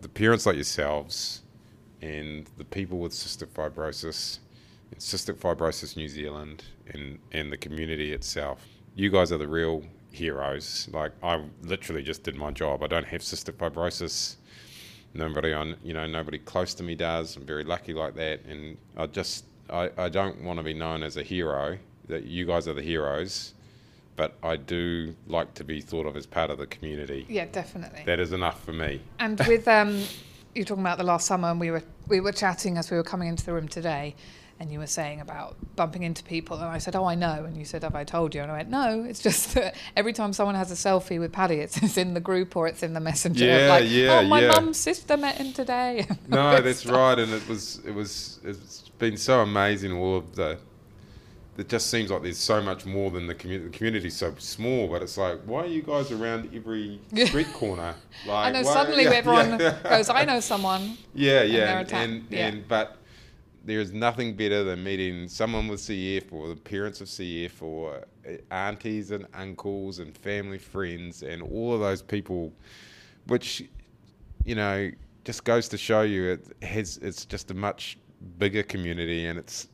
the 0.00 0.08
parents 0.08 0.46
like 0.46 0.54
yourselves, 0.56 1.42
and 2.00 2.48
the 2.58 2.64
people 2.64 2.98
with 2.98 3.12
cystic 3.12 3.48
fibrosis, 3.48 4.38
Cystic 4.98 5.34
Fibrosis 5.36 5.96
New 5.96 6.08
Zealand, 6.08 6.64
and 6.92 7.18
and 7.32 7.52
the 7.52 7.56
community 7.56 8.12
itself. 8.12 8.66
You 8.94 9.10
guys 9.10 9.32
are 9.32 9.38
the 9.38 9.48
real 9.48 9.82
heroes. 10.10 10.88
Like 10.92 11.12
I 11.22 11.42
literally 11.62 12.02
just 12.02 12.22
did 12.22 12.36
my 12.36 12.50
job. 12.50 12.82
I 12.82 12.86
don't 12.86 13.06
have 13.06 13.20
cystic 13.22 13.52
fibrosis 13.54 14.36
nobody 15.14 15.52
on 15.52 15.76
you 15.84 15.92
know 15.92 16.06
nobody 16.06 16.38
close 16.38 16.72
to 16.72 16.82
me 16.82 16.94
does 16.94 17.36
i'm 17.36 17.44
very 17.44 17.64
lucky 17.64 17.92
like 17.92 18.14
that 18.14 18.40
and 18.46 18.78
i 18.96 19.04
just 19.06 19.44
i, 19.68 19.90
I 19.98 20.08
don't 20.08 20.42
want 20.42 20.58
to 20.58 20.62
be 20.62 20.72
known 20.72 21.02
as 21.02 21.18
a 21.18 21.22
hero 21.22 21.76
that 22.08 22.24
you 22.24 22.46
guys 22.46 22.66
are 22.66 22.72
the 22.72 22.80
heroes 22.80 23.52
but 24.16 24.34
i 24.42 24.56
do 24.56 25.14
like 25.26 25.52
to 25.52 25.64
be 25.64 25.82
thought 25.82 26.06
of 26.06 26.16
as 26.16 26.24
part 26.24 26.48
of 26.50 26.56
the 26.56 26.66
community 26.66 27.26
Yeah, 27.28 27.44
definitely. 27.44 28.04
that 28.06 28.20
is 28.20 28.32
enough 28.32 28.64
for 28.64 28.72
me 28.72 29.02
And 29.18 29.38
with 29.46 29.68
um, 29.68 30.02
you 30.54 30.64
talking 30.64 30.82
about 30.82 30.96
the 30.96 31.04
last 31.04 31.26
summer, 31.26 31.50
and 31.50 31.60
we 31.60 31.70
were 31.70 31.82
we 32.08 32.20
were 32.20 32.32
chatting 32.32 32.78
as 32.78 32.90
we 32.90 32.96
were 32.96 33.02
coming 33.02 33.28
into 33.28 33.44
the 33.44 33.52
room 33.52 33.68
today, 33.68 34.14
and 34.60 34.72
you 34.72 34.78
were 34.78 34.86
saying 34.86 35.20
about 35.20 35.56
bumping 35.76 36.02
into 36.02 36.22
people, 36.22 36.56
and 36.58 36.66
I 36.66 36.78
said, 36.78 36.94
"Oh, 36.96 37.04
I 37.04 37.14
know," 37.14 37.44
and 37.44 37.56
you 37.56 37.64
said, 37.64 37.82
"Have 37.82 37.94
I 37.94 38.04
told 38.04 38.34
you?" 38.34 38.42
And 38.42 38.50
I 38.50 38.56
went, 38.56 38.70
"No, 38.70 39.04
it's 39.04 39.20
just 39.20 39.54
that 39.54 39.76
every 39.96 40.12
time 40.12 40.32
someone 40.32 40.54
has 40.54 40.70
a 40.70 40.74
selfie 40.74 41.18
with 41.18 41.32
Paddy, 41.32 41.56
it's, 41.56 41.82
it's 41.82 41.96
in 41.96 42.14
the 42.14 42.20
group 42.20 42.56
or 42.56 42.66
it's 42.66 42.82
in 42.82 42.92
the 42.92 43.00
messenger. 43.00 43.44
Yeah, 43.44 43.68
like, 43.68 43.84
yeah, 43.88 44.20
oh, 44.20 44.28
my 44.28 44.42
yeah. 44.42 44.48
mum's 44.48 44.78
sister 44.78 45.16
met 45.16 45.36
him 45.36 45.52
today. 45.52 46.06
no 46.28 46.60
that's 46.60 46.86
right 46.86 47.18
and 47.18 47.32
it 47.32 47.46
was 47.48 47.80
it 47.84 47.94
was 47.94 48.40
it's 48.44 48.88
been 48.98 49.16
so 49.16 49.40
amazing 49.40 49.92
all 49.92 50.16
of 50.18 50.36
the 50.36 50.58
it 51.58 51.68
just 51.68 51.88
seems 51.88 52.10
like 52.10 52.22
there's 52.22 52.38
so 52.38 52.62
much 52.62 52.86
more 52.86 53.10
than 53.10 53.26
the 53.26 53.34
community. 53.34 53.68
The 53.70 53.76
community's 53.76 54.16
so 54.16 54.34
small, 54.38 54.88
but 54.88 55.02
it's 55.02 55.18
like, 55.18 55.40
why 55.44 55.64
are 55.64 55.66
you 55.66 55.82
guys 55.82 56.10
around 56.10 56.50
every 56.54 56.98
street 57.26 57.52
corner? 57.52 57.94
Like, 58.26 58.46
I 58.46 58.50
know 58.52 58.62
why- 58.62 58.72
suddenly 58.72 59.04
yeah, 59.04 59.10
everyone 59.10 59.60
yeah. 59.60 59.76
goes, 59.82 60.08
"I 60.08 60.24
know 60.24 60.40
someone." 60.40 60.96
Yeah, 61.14 61.42
yeah, 61.42 61.80
and, 61.80 61.92
and, 61.92 62.26
yeah. 62.30 62.46
and 62.46 62.68
but 62.68 62.96
there 63.64 63.80
is 63.80 63.92
nothing 63.92 64.34
better 64.34 64.64
than 64.64 64.82
meeting 64.82 65.28
someone 65.28 65.68
with 65.68 65.80
CF 65.80 66.32
or 66.32 66.48
the 66.48 66.56
parents 66.56 67.00
of 67.00 67.06
CF 67.06 67.62
or 67.62 68.04
uh, 68.28 68.32
aunties 68.50 69.10
and 69.10 69.26
uncles 69.34 69.98
and 69.98 70.16
family 70.16 70.58
friends 70.58 71.22
and 71.22 71.42
all 71.42 71.74
of 71.74 71.80
those 71.80 72.02
people, 72.02 72.52
which 73.26 73.64
you 74.44 74.54
know 74.54 74.90
just 75.24 75.44
goes 75.44 75.68
to 75.68 75.78
show 75.78 76.02
you 76.02 76.32
it 76.32 76.64
has 76.64 76.98
it's 76.98 77.24
just 77.24 77.50
a 77.50 77.54
much 77.54 77.96
bigger 78.38 78.62
community 78.62 79.26
and 79.26 79.38
it's 79.38 79.68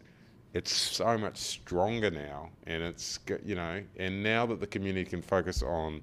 it's 0.55 0.73
so 0.73 1.17
much 1.17 1.37
stronger 1.37 2.11
now 2.11 2.51
and 2.67 2.83
it's 2.83 3.19
you 3.45 3.55
know 3.55 3.83
and 3.99 4.23
now 4.23 4.45
that 4.45 4.61
the 4.61 4.67
community 4.67 5.09
can 5.09 5.23
focus 5.23 5.63
on 5.63 6.03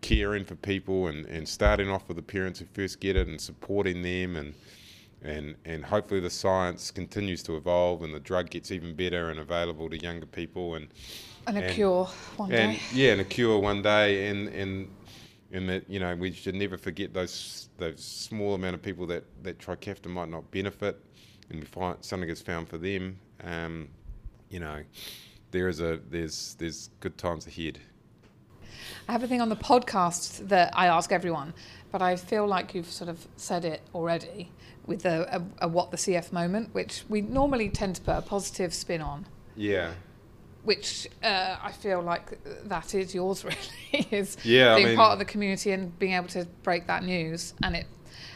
caring 0.00 0.44
for 0.44 0.54
people 0.56 1.08
and, 1.08 1.24
and 1.26 1.48
starting 1.48 1.88
off 1.88 2.06
with 2.08 2.16
the 2.16 2.22
parents 2.22 2.58
who 2.58 2.66
first 2.72 3.00
get 3.00 3.16
it 3.16 3.26
and 3.26 3.40
supporting 3.40 4.02
them 4.02 4.36
and 4.36 4.54
and 5.24 5.56
and 5.64 5.84
hopefully 5.84 6.20
the 6.20 6.30
science 6.30 6.90
continues 6.90 7.42
to 7.42 7.56
evolve 7.56 8.02
and 8.02 8.14
the 8.14 8.20
drug 8.20 8.50
gets 8.50 8.70
even 8.70 8.94
better 8.94 9.30
and 9.30 9.40
available 9.40 9.88
to 9.90 9.98
younger 9.98 10.26
people 10.26 10.74
and 10.74 10.88
And 11.46 11.58
a 11.58 11.62
And- 11.64 11.74
cure 11.74 12.04
one 12.36 12.52
and 12.52 12.72
day. 12.76 12.80
yeah, 12.92 13.12
and 13.12 13.20
a 13.20 13.24
cure 13.24 13.58
one 13.58 13.82
day, 13.82 14.28
and 14.28 14.48
and 14.48 14.88
and 15.52 15.68
that 15.68 15.88
you 15.90 16.00
know 16.00 16.14
we 16.14 16.32
should 16.32 16.54
never 16.54 16.76
forget 16.78 17.12
those 17.12 17.68
those 17.78 18.02
small 18.02 18.54
amount 18.54 18.74
of 18.74 18.82
people 18.82 19.06
that 19.08 19.24
that 19.42 19.58
trikafta 19.58 20.06
might 20.08 20.28
not 20.30 20.50
benefit, 20.50 20.98
and 21.50 21.60
we 21.60 21.66
find 21.66 21.96
something 22.02 22.28
is 22.30 22.40
found 22.42 22.68
for 22.68 22.78
them. 22.78 23.18
Um, 23.42 23.88
you 24.48 24.60
know, 24.60 24.82
there 25.50 25.68
is 25.68 25.80
a 25.80 26.00
there's 26.10 26.54
there's 26.58 26.90
good 27.00 27.16
times 27.18 27.46
ahead. 27.46 27.78
I 29.08 29.12
have 29.12 29.22
a 29.22 29.28
thing 29.28 29.40
on 29.42 29.48
the 29.50 29.56
podcast 29.56 30.48
that 30.48 30.72
I 30.74 30.86
ask 30.86 31.12
everyone, 31.12 31.52
but 31.92 32.00
I 32.00 32.16
feel 32.16 32.46
like 32.46 32.74
you've 32.74 32.90
sort 32.90 33.10
of 33.10 33.26
said 33.36 33.64
it 33.66 33.82
already 33.94 34.50
with 34.86 35.04
a, 35.06 35.36
a, 35.60 35.66
a 35.66 35.68
what 35.68 35.90
the 35.90 35.96
CF 35.96 36.32
moment, 36.32 36.74
which 36.74 37.04
we 37.08 37.20
normally 37.22 37.68
tend 37.70 37.96
to 37.96 38.02
put 38.02 38.16
a 38.16 38.22
positive 38.22 38.72
spin 38.74 39.00
on. 39.00 39.26
Yeah, 39.56 39.92
which 40.64 41.06
uh, 41.22 41.56
I 41.62 41.72
feel 41.72 42.00
like 42.02 42.38
that 42.64 42.94
is 42.94 43.14
yours 43.14 43.44
really 43.92 44.06
is 44.10 44.36
Yeah, 44.44 44.72
I 44.72 44.76
being 44.76 44.88
mean- 44.88 44.96
part 44.96 45.12
of 45.12 45.18
the 45.18 45.24
community 45.26 45.72
and 45.72 45.96
being 45.98 46.12
able 46.14 46.28
to 46.28 46.46
break 46.62 46.86
that 46.86 47.04
news 47.04 47.52
and 47.62 47.76
it 47.76 47.86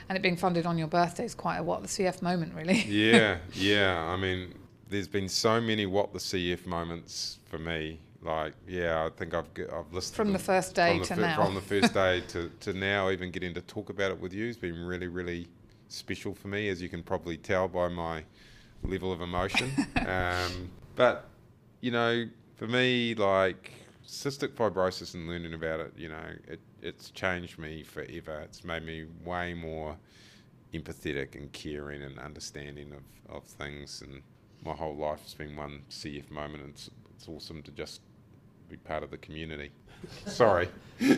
and 0.08 0.16
it 0.16 0.22
being 0.22 0.36
funded 0.36 0.64
on 0.66 0.78
your 0.78 0.88
birthday 0.88 1.24
is 1.24 1.34
quite 1.34 1.56
a 1.58 1.62
what 1.62 1.82
the 1.82 1.88
CF 1.88 2.22
moment 2.22 2.54
really. 2.54 2.82
yeah, 2.88 3.38
yeah. 3.54 3.98
I 4.04 4.16
mean, 4.16 4.54
there's 4.88 5.08
been 5.08 5.28
so 5.28 5.60
many 5.60 5.84
what 5.86 6.12
the 6.12 6.18
CF 6.18 6.64
moments 6.66 7.38
for 7.46 7.58
me. 7.58 7.98
Like, 8.22 8.54
yeah, 8.66 9.04
I 9.06 9.10
think 9.16 9.32
I've 9.34 9.46
I've 9.72 9.92
listed 9.92 10.16
From 10.16 10.32
the 10.32 10.38
first 10.38 10.74
day 10.74 10.90
from 10.92 10.98
the 11.00 11.04
to 11.06 11.14
fir- 11.14 11.20
now. 11.20 11.44
From 11.44 11.54
the 11.54 11.60
first 11.60 11.94
day 11.94 12.20
to, 12.28 12.50
to 12.60 12.72
now, 12.72 13.10
even 13.10 13.30
getting 13.30 13.54
to 13.54 13.60
talk 13.62 13.90
about 13.90 14.10
it 14.10 14.18
with 14.20 14.32
you 14.32 14.46
has 14.46 14.56
been 14.56 14.82
really, 14.84 15.08
really 15.08 15.46
special 15.88 16.34
for 16.34 16.48
me, 16.48 16.68
as 16.68 16.80
you 16.80 16.88
can 16.88 17.02
probably 17.02 17.36
tell 17.36 17.68
by 17.68 17.88
my 17.88 18.22
level 18.82 19.12
of 19.12 19.20
emotion. 19.20 19.70
um, 20.06 20.70
but 20.96 21.28
you 21.80 21.90
know, 21.90 22.26
for 22.56 22.66
me, 22.66 23.14
like 23.14 23.72
cystic 24.06 24.48
fibrosis 24.48 25.14
and 25.14 25.28
learning 25.28 25.54
about 25.54 25.80
it, 25.80 25.92
you 25.96 26.08
know, 26.08 26.24
it, 26.46 26.60
it's 26.82 27.10
changed 27.10 27.58
me 27.58 27.82
forever. 27.82 28.40
It's 28.40 28.64
made 28.64 28.84
me 28.84 29.06
way 29.24 29.54
more 29.54 29.96
empathetic 30.74 31.34
and 31.34 31.52
caring 31.52 32.02
and 32.02 32.18
understanding 32.18 32.92
of, 32.92 33.36
of 33.36 33.44
things. 33.44 34.02
And 34.02 34.22
my 34.64 34.72
whole 34.72 34.96
life 34.96 35.22
has 35.22 35.34
been 35.34 35.56
one 35.56 35.82
CF 35.90 36.30
moment. 36.30 36.62
And 36.62 36.72
it's, 36.72 36.90
it's 37.16 37.28
awesome 37.28 37.62
to 37.62 37.70
just 37.70 38.00
be 38.68 38.76
part 38.76 39.02
of 39.02 39.10
the 39.10 39.18
community. 39.18 39.70
Sorry. 40.26 40.68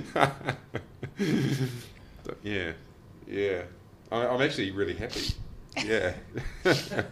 Yeah, 2.43 2.73
yeah. 3.27 3.63
I, 4.11 4.27
I'm 4.27 4.43
actually 4.43 4.71
really 4.71 4.95
happy. 4.95 5.35
Yeah. 5.85 6.15
so 6.65 7.05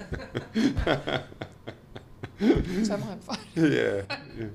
am 2.94 3.02
I 3.02 3.16
fine. 3.20 3.38
yeah. 3.54 4.02
yeah. 4.38 4.46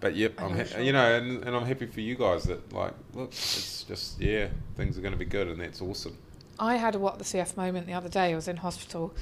But 0.00 0.16
yep, 0.16 0.34
I'm 0.38 0.52
I'm 0.52 0.58
ha- 0.58 0.64
sure. 0.64 0.80
you 0.80 0.92
know, 0.92 1.16
and, 1.16 1.44
and 1.44 1.56
I'm 1.56 1.64
happy 1.64 1.86
for 1.86 2.00
you 2.00 2.16
guys 2.16 2.44
that 2.44 2.72
like, 2.72 2.92
look, 3.14 3.28
it's 3.28 3.84
just 3.84 4.20
yeah, 4.20 4.48
things 4.76 4.98
are 4.98 5.00
going 5.00 5.12
to 5.12 5.18
be 5.18 5.24
good, 5.24 5.48
and 5.48 5.60
that's 5.60 5.80
awesome. 5.80 6.16
I 6.58 6.76
had 6.76 6.94
a 6.94 6.98
what 6.98 7.18
the 7.18 7.24
CF 7.24 7.56
moment 7.56 7.86
the 7.86 7.92
other 7.92 8.08
day. 8.08 8.32
I 8.32 8.34
was 8.34 8.48
in 8.48 8.58
hospital. 8.58 9.14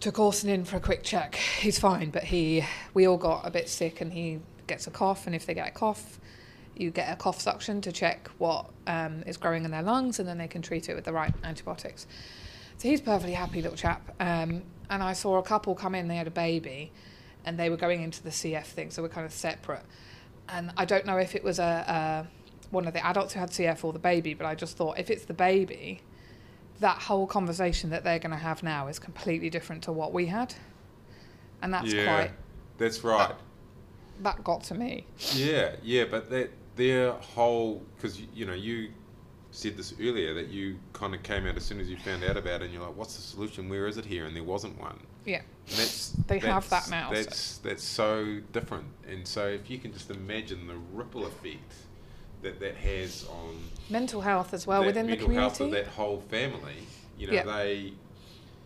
Took 0.00 0.18
Orson 0.18 0.50
in 0.50 0.64
for 0.64 0.76
a 0.76 0.80
quick 0.80 1.02
check. 1.02 1.34
He's 1.34 1.78
fine, 1.78 2.10
but 2.10 2.24
he 2.24 2.64
we 2.94 3.06
all 3.06 3.16
got 3.18 3.46
a 3.46 3.50
bit 3.50 3.68
sick 3.68 4.00
and 4.00 4.12
he 4.12 4.40
gets 4.66 4.86
a 4.86 4.90
cough 4.90 5.26
and 5.26 5.34
if 5.34 5.46
they 5.46 5.54
get 5.54 5.68
a 5.68 5.70
cough, 5.70 6.18
you 6.76 6.90
get 6.90 7.12
a 7.12 7.16
cough 7.16 7.40
suction 7.40 7.80
to 7.82 7.92
check 7.92 8.28
what 8.38 8.70
um, 8.86 9.22
is 9.26 9.36
growing 9.36 9.64
in 9.64 9.70
their 9.70 9.82
lungs 9.82 10.18
and 10.18 10.28
then 10.28 10.38
they 10.38 10.48
can 10.48 10.62
treat 10.62 10.88
it 10.88 10.94
with 10.94 11.04
the 11.04 11.12
right 11.12 11.32
antibiotics. 11.42 12.06
So 12.78 12.88
he's 12.88 13.00
perfectly 13.00 13.32
happy 13.32 13.62
little 13.62 13.76
chap. 13.76 14.14
Um, 14.20 14.62
and 14.90 15.02
I 15.02 15.14
saw 15.14 15.38
a 15.38 15.42
couple 15.42 15.74
come 15.74 15.94
in, 15.94 16.08
they 16.08 16.16
had 16.16 16.26
a 16.26 16.30
baby 16.30 16.92
and 17.44 17.58
they 17.58 17.70
were 17.70 17.76
going 17.76 18.02
into 18.02 18.22
the 18.22 18.30
CF 18.30 18.64
thing, 18.64 18.90
so 18.90 19.02
we're 19.02 19.08
kind 19.08 19.24
of 19.24 19.32
separate. 19.32 19.84
And 20.48 20.72
I 20.76 20.84
don't 20.84 21.06
know 21.06 21.16
if 21.16 21.34
it 21.34 21.42
was 21.42 21.58
a, 21.58 21.62
a 21.62 22.26
one 22.70 22.86
of 22.86 22.92
the 22.92 23.04
adults 23.04 23.32
who 23.32 23.40
had 23.40 23.50
CF 23.50 23.84
or 23.84 23.92
the 23.92 23.98
baby, 23.98 24.34
but 24.34 24.46
I 24.46 24.54
just 24.54 24.76
thought 24.76 24.98
if 24.98 25.10
it's 25.10 25.24
the 25.24 25.34
baby, 25.34 26.02
that 26.80 26.98
whole 26.98 27.26
conversation 27.26 27.90
that 27.90 28.04
they're 28.04 28.18
going 28.18 28.32
to 28.32 28.36
have 28.36 28.62
now 28.62 28.88
is 28.88 28.98
completely 28.98 29.48
different 29.48 29.82
to 29.84 29.92
what 29.92 30.12
we 30.12 30.26
had. 30.26 30.54
And 31.62 31.72
that's 31.72 31.92
yeah, 31.92 32.04
quite, 32.04 32.32
that's 32.78 33.02
right. 33.02 33.34
that 34.22 34.44
got 34.44 34.64
to 34.64 34.74
me. 34.74 35.06
Yeah, 35.32 35.76
yeah, 35.82 36.04
but 36.04 36.28
that 36.30 36.50
their 36.76 37.12
whole 37.12 37.82
because 37.96 38.20
you 38.34 38.46
know 38.46 38.54
you 38.54 38.90
said 39.50 39.76
this 39.76 39.94
earlier 40.00 40.34
that 40.34 40.48
you 40.48 40.78
kind 40.92 41.14
of 41.14 41.22
came 41.22 41.46
out 41.46 41.56
as 41.56 41.64
soon 41.64 41.80
as 41.80 41.88
you 41.88 41.96
found 41.96 42.22
out 42.22 42.36
about 42.36 42.60
it, 42.60 42.66
and 42.66 42.74
you're 42.74 42.82
like, 42.82 42.96
"What's 42.96 43.16
the 43.16 43.22
solution? 43.22 43.68
Where 43.68 43.86
is 43.86 43.96
it 43.96 44.04
here?" 44.04 44.26
And 44.26 44.36
there 44.36 44.42
wasn't 44.44 44.78
one. 44.78 44.98
Yeah. 45.24 45.40
And 45.68 45.78
that's 45.78 46.10
They 46.28 46.38
have 46.40 46.68
that 46.70 46.88
now, 46.90 47.08
so- 47.08 47.14
That's 47.22 47.58
that's 47.58 47.82
so 47.84 48.40
different, 48.52 48.84
and 49.08 49.26
so 49.26 49.46
if 49.48 49.68
you 49.70 49.78
can 49.78 49.92
just 49.92 50.10
imagine 50.10 50.66
the 50.66 50.76
ripple 50.92 51.26
effect 51.26 51.72
that 52.42 52.60
that 52.60 52.76
has 52.76 53.26
on 53.30 53.56
Mental 53.88 54.20
health 54.20 54.52
as 54.52 54.66
well 54.66 54.84
within 54.84 55.06
the 55.06 55.12
mental 55.16 55.30
health 55.30 55.56
community. 55.56 55.80
of 55.80 55.86
that 55.86 55.92
whole 55.94 56.20
family, 56.20 56.74
you 57.18 57.26
know, 57.28 57.32
Yeah. 57.32 57.44
they 57.44 57.92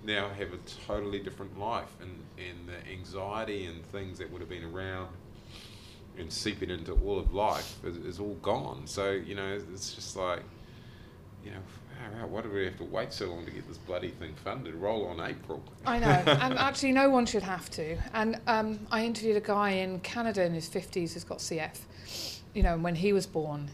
now 0.03 0.29
have 0.31 0.53
a 0.53 0.59
totally 0.87 1.21
different 1.21 1.59
life, 1.59 1.95
and 2.01 2.11
and 2.39 2.69
the 2.69 2.91
anxiety 2.91 3.67
and 3.67 3.85
things 3.87 4.19
that 4.19 4.31
would 4.33 4.41
have 4.41 4.49
been 4.51 4.65
around 4.65 5.09
and 6.19 6.33
seeping 6.33 6.71
into 6.71 6.93
all 7.05 7.19
of 7.19 7.33
life 7.35 7.77
is, 7.85 7.97
is 7.99 8.21
all 8.21 8.35
gone. 8.43 8.87
So 8.87 9.11
you 9.11 9.35
know, 9.35 9.59
it's 9.73 9.95
just 9.95 10.17
like, 10.17 10.43
you 11.45 11.51
know, 11.51 11.61
why 12.29 12.43
do 12.43 12.51
we 12.51 12.65
have 12.65 12.77
to 12.79 12.85
wait 12.85 13.13
so 13.13 13.27
long 13.27 13.45
to 13.45 13.51
get 13.51 13.67
this 13.69 13.79
bloody 13.79 14.11
thing 14.11 14.35
funded? 14.45 14.75
Roll 14.75 15.07
on 15.07 15.21
April. 15.21 15.63
I 15.85 15.99
know, 15.99 16.07
and 16.27 16.55
actually, 16.59 16.93
no 16.93 17.11
one 17.11 17.27
should 17.27 17.43
have 17.43 17.71
to. 17.71 17.97
And 18.15 18.41
um, 18.47 18.87
I 18.91 19.05
interviewed 19.05 19.37
a 19.37 19.41
guy 19.41 19.71
in 19.71 20.01
Canada 20.01 20.45
in 20.45 20.55
his 20.55 20.69
50s 20.69 21.15
who's 21.15 21.25
got 21.25 21.39
CF. 21.39 21.79
You 22.55 22.63
know, 22.63 22.75
and 22.75 22.83
when 22.83 22.97
he 22.97 23.13
was 23.13 23.27
born, 23.27 23.71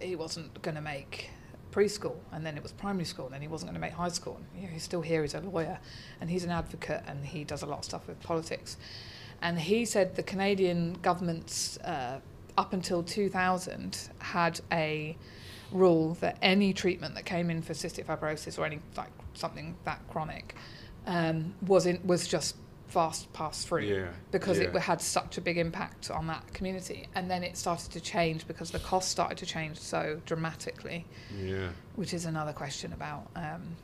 he 0.00 0.16
wasn't 0.16 0.60
going 0.62 0.74
to 0.74 0.80
make 0.80 1.30
preschool, 1.72 2.16
and 2.32 2.44
then 2.44 2.56
it 2.56 2.62
was 2.62 2.72
primary 2.72 3.04
school, 3.04 3.26
and 3.26 3.34
then 3.34 3.40
he 3.40 3.48
wasn't 3.48 3.70
going 3.70 3.80
to 3.80 3.86
make 3.86 3.92
high 3.92 4.08
school. 4.08 4.36
And, 4.36 4.62
you 4.62 4.66
know, 4.68 4.72
he's 4.72 4.82
still 4.82 5.00
here, 5.00 5.22
he's 5.22 5.34
a 5.34 5.40
lawyer, 5.40 5.78
and 6.20 6.28
he's 6.28 6.44
an 6.44 6.50
advocate, 6.50 7.02
and 7.06 7.24
he 7.24 7.44
does 7.44 7.62
a 7.62 7.66
lot 7.66 7.78
of 7.78 7.84
stuff 7.84 8.06
with 8.06 8.20
politics. 8.20 8.76
And 9.42 9.58
he 9.58 9.84
said 9.84 10.16
the 10.16 10.22
Canadian 10.22 10.94
government's, 11.02 11.78
uh, 11.78 12.20
up 12.58 12.72
until 12.72 13.02
2000, 13.02 14.10
had 14.18 14.60
a 14.70 15.16
rule 15.72 16.14
that 16.14 16.36
any 16.42 16.72
treatment 16.72 17.14
that 17.14 17.24
came 17.24 17.48
in 17.50 17.62
for 17.62 17.72
cystic 17.72 18.04
fibrosis 18.04 18.58
or 18.58 18.66
any 18.66 18.80
like 18.96 19.10
something 19.34 19.76
that 19.84 20.00
chronic 20.10 20.56
um, 21.06 21.54
was 21.66 21.86
in 21.86 22.00
was 22.04 22.26
just 22.26 22.56
fast 22.88 23.32
pass 23.32 23.64
through 23.64 23.82
Yeah, 23.82 24.08
because 24.32 24.58
it 24.58 24.74
had 24.74 25.00
such 25.00 25.38
a 25.38 25.40
big 25.40 25.58
impact 25.58 26.10
on 26.10 26.26
that 26.26 26.52
community. 26.52 27.06
And 27.14 27.30
then 27.30 27.44
it 27.44 27.56
started 27.56 27.92
to 27.92 28.00
change 28.00 28.46
because 28.48 28.72
the 28.72 28.80
cost 28.80 29.10
started 29.10 29.38
to 29.38 29.46
change 29.46 29.78
so 29.78 30.20
dramatically. 30.26 31.06
Yeah. 31.40 31.68
which 31.94 32.12
is 32.12 32.24
another 32.24 32.52
question 32.52 32.92
about 32.92 33.28
um, 33.36 33.76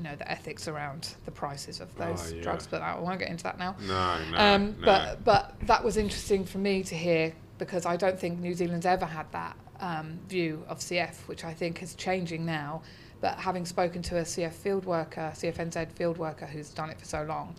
you 0.00 0.08
know 0.08 0.16
the 0.16 0.30
ethics 0.30 0.66
around 0.66 1.14
the 1.26 1.30
prices 1.30 1.78
of 1.80 1.94
those 1.96 2.32
Oh, 2.32 2.36
yeah. 2.36 2.42
drugs 2.42 2.66
but 2.66 2.80
I 2.80 2.98
won't 2.98 3.18
get 3.18 3.28
into 3.28 3.44
that 3.44 3.58
now 3.58 3.76
No, 3.86 4.18
no, 4.30 4.38
um, 4.38 4.76
no. 4.80 4.86
But 4.86 5.24
but 5.24 5.54
that 5.66 5.84
was 5.84 5.98
interesting 5.98 6.46
for 6.46 6.56
me 6.58 6.82
to 6.84 6.94
hear 6.94 7.34
because 7.58 7.84
I 7.84 7.96
don't 7.96 8.18
think 8.18 8.40
New 8.40 8.54
Zealand's 8.54 8.86
ever 8.86 9.04
had 9.04 9.30
that 9.32 9.54
um, 9.80 10.18
view 10.28 10.64
of 10.68 10.78
CF, 10.78 11.14
which 11.28 11.44
I 11.44 11.52
think 11.52 11.82
is 11.82 11.94
changing 11.94 12.46
now. 12.46 12.80
But 13.20 13.34
having 13.38 13.66
spoken 13.66 14.00
to 14.04 14.16
a 14.18 14.22
CF 14.22 14.52
field 14.54 14.86
worker, 14.86 15.30
CFNZ 15.34 15.92
field 15.92 16.16
worker 16.16 16.46
who's 16.46 16.70
done 16.70 16.88
it 16.88 16.98
for 16.98 17.04
so 17.04 17.22
long, 17.24 17.54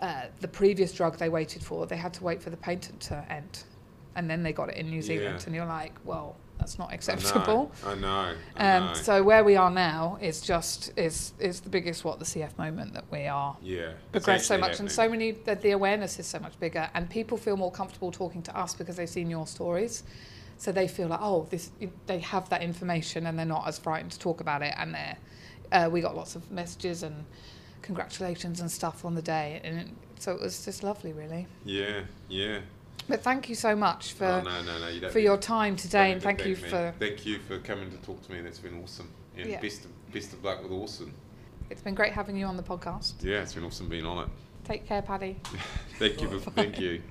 uh, 0.00 0.26
the 0.40 0.46
previous 0.46 0.92
drug 0.92 1.18
they 1.18 1.28
waited 1.28 1.60
for, 1.64 1.86
they 1.88 1.96
had 1.96 2.14
to 2.14 2.22
wait 2.22 2.40
for 2.40 2.50
the 2.50 2.56
patent 2.56 3.00
to 3.00 3.24
end, 3.28 3.64
and 4.14 4.30
then 4.30 4.44
they 4.44 4.52
got 4.52 4.68
it 4.68 4.76
in 4.76 4.88
New 4.88 5.02
Zealand. 5.02 5.38
Yeah. 5.40 5.46
And 5.46 5.54
you're 5.56 5.66
like, 5.66 5.94
well, 6.04 6.36
that's 6.62 6.78
not 6.78 6.88
I 6.88 6.90
know, 6.90 6.94
acceptable. 6.94 7.72
I 7.84 7.94
know. 7.96 8.34
I 8.56 8.78
know. 8.78 8.86
Um, 8.86 8.94
so 8.94 9.22
where 9.22 9.42
we 9.42 9.56
are 9.56 9.70
now 9.70 10.16
is 10.20 10.40
just 10.40 10.96
is 10.96 11.32
is 11.40 11.60
the 11.60 11.68
biggest 11.68 12.04
what 12.04 12.18
the 12.20 12.24
CF 12.24 12.56
moment 12.56 12.94
that 12.94 13.04
we 13.10 13.26
are 13.26 13.56
yeah, 13.60 13.92
progressed 14.12 14.46
so 14.46 14.56
much 14.56 14.78
and 14.78 14.90
so 14.90 15.08
many 15.08 15.32
that 15.32 15.60
the 15.60 15.72
awareness 15.72 16.18
is 16.18 16.26
so 16.26 16.38
much 16.38 16.58
bigger 16.60 16.88
and 16.94 17.10
people 17.10 17.36
feel 17.36 17.56
more 17.56 17.72
comfortable 17.72 18.12
talking 18.12 18.42
to 18.42 18.56
us 18.56 18.74
because 18.74 18.96
they've 18.96 19.08
seen 19.08 19.28
your 19.28 19.46
stories 19.46 20.04
so 20.56 20.70
they 20.70 20.86
feel 20.86 21.08
like 21.08 21.20
oh 21.20 21.46
this 21.50 21.72
they 22.06 22.20
have 22.20 22.48
that 22.50 22.62
information 22.62 23.26
and 23.26 23.36
they're 23.36 23.44
not 23.44 23.66
as 23.66 23.78
frightened 23.78 24.12
to 24.12 24.18
talk 24.18 24.40
about 24.40 24.62
it 24.62 24.74
and 24.76 24.94
they're 24.94 25.16
uh, 25.72 25.88
we 25.90 26.00
got 26.00 26.14
lots 26.14 26.36
of 26.36 26.48
messages 26.50 27.02
and 27.02 27.24
congratulations 27.80 28.60
and 28.60 28.70
stuff 28.70 29.04
on 29.04 29.14
the 29.14 29.22
day 29.22 29.60
and 29.64 29.78
it, 29.80 29.88
so 30.20 30.32
it 30.32 30.40
was 30.40 30.64
just 30.64 30.84
lovely 30.84 31.12
really 31.12 31.48
Yeah, 31.64 32.02
yeah. 32.28 32.60
But 33.12 33.20
thank 33.20 33.50
you 33.50 33.54
so 33.54 33.76
much 33.76 34.14
for 34.14 34.24
oh, 34.24 34.40
no, 34.40 34.62
no, 34.62 34.78
no, 34.78 34.88
you 34.88 35.06
for 35.10 35.18
your 35.18 35.36
time 35.36 35.76
today, 35.76 36.12
and 36.12 36.22
thank 36.22 36.46
you 36.46 36.56
me. 36.56 36.62
for 36.70 36.94
thank 36.98 37.26
you 37.26 37.40
for 37.40 37.58
coming 37.58 37.90
to 37.90 37.98
talk 37.98 38.22
to 38.22 38.32
me. 38.32 38.40
That's 38.40 38.58
been 38.58 38.82
awesome. 38.82 39.10
Yeah. 39.36 39.60
Best 39.60 39.84
of, 39.84 40.12
best 40.14 40.32
of 40.32 40.42
luck 40.42 40.62
with 40.62 40.72
Awesome. 40.72 41.12
It's 41.68 41.82
been 41.82 41.94
great 41.94 42.14
having 42.14 42.38
you 42.38 42.46
on 42.46 42.56
the 42.56 42.62
podcast. 42.62 43.22
Yeah, 43.22 43.42
it's 43.42 43.52
been 43.52 43.64
awesome 43.64 43.90
being 43.90 44.06
on 44.06 44.24
it. 44.24 44.30
Take 44.64 44.86
care, 44.86 45.02
Paddy. 45.02 45.36
thank 45.98 46.22
you. 46.22 46.40
For, 46.40 46.50
thank 46.52 46.80
you. 46.80 47.02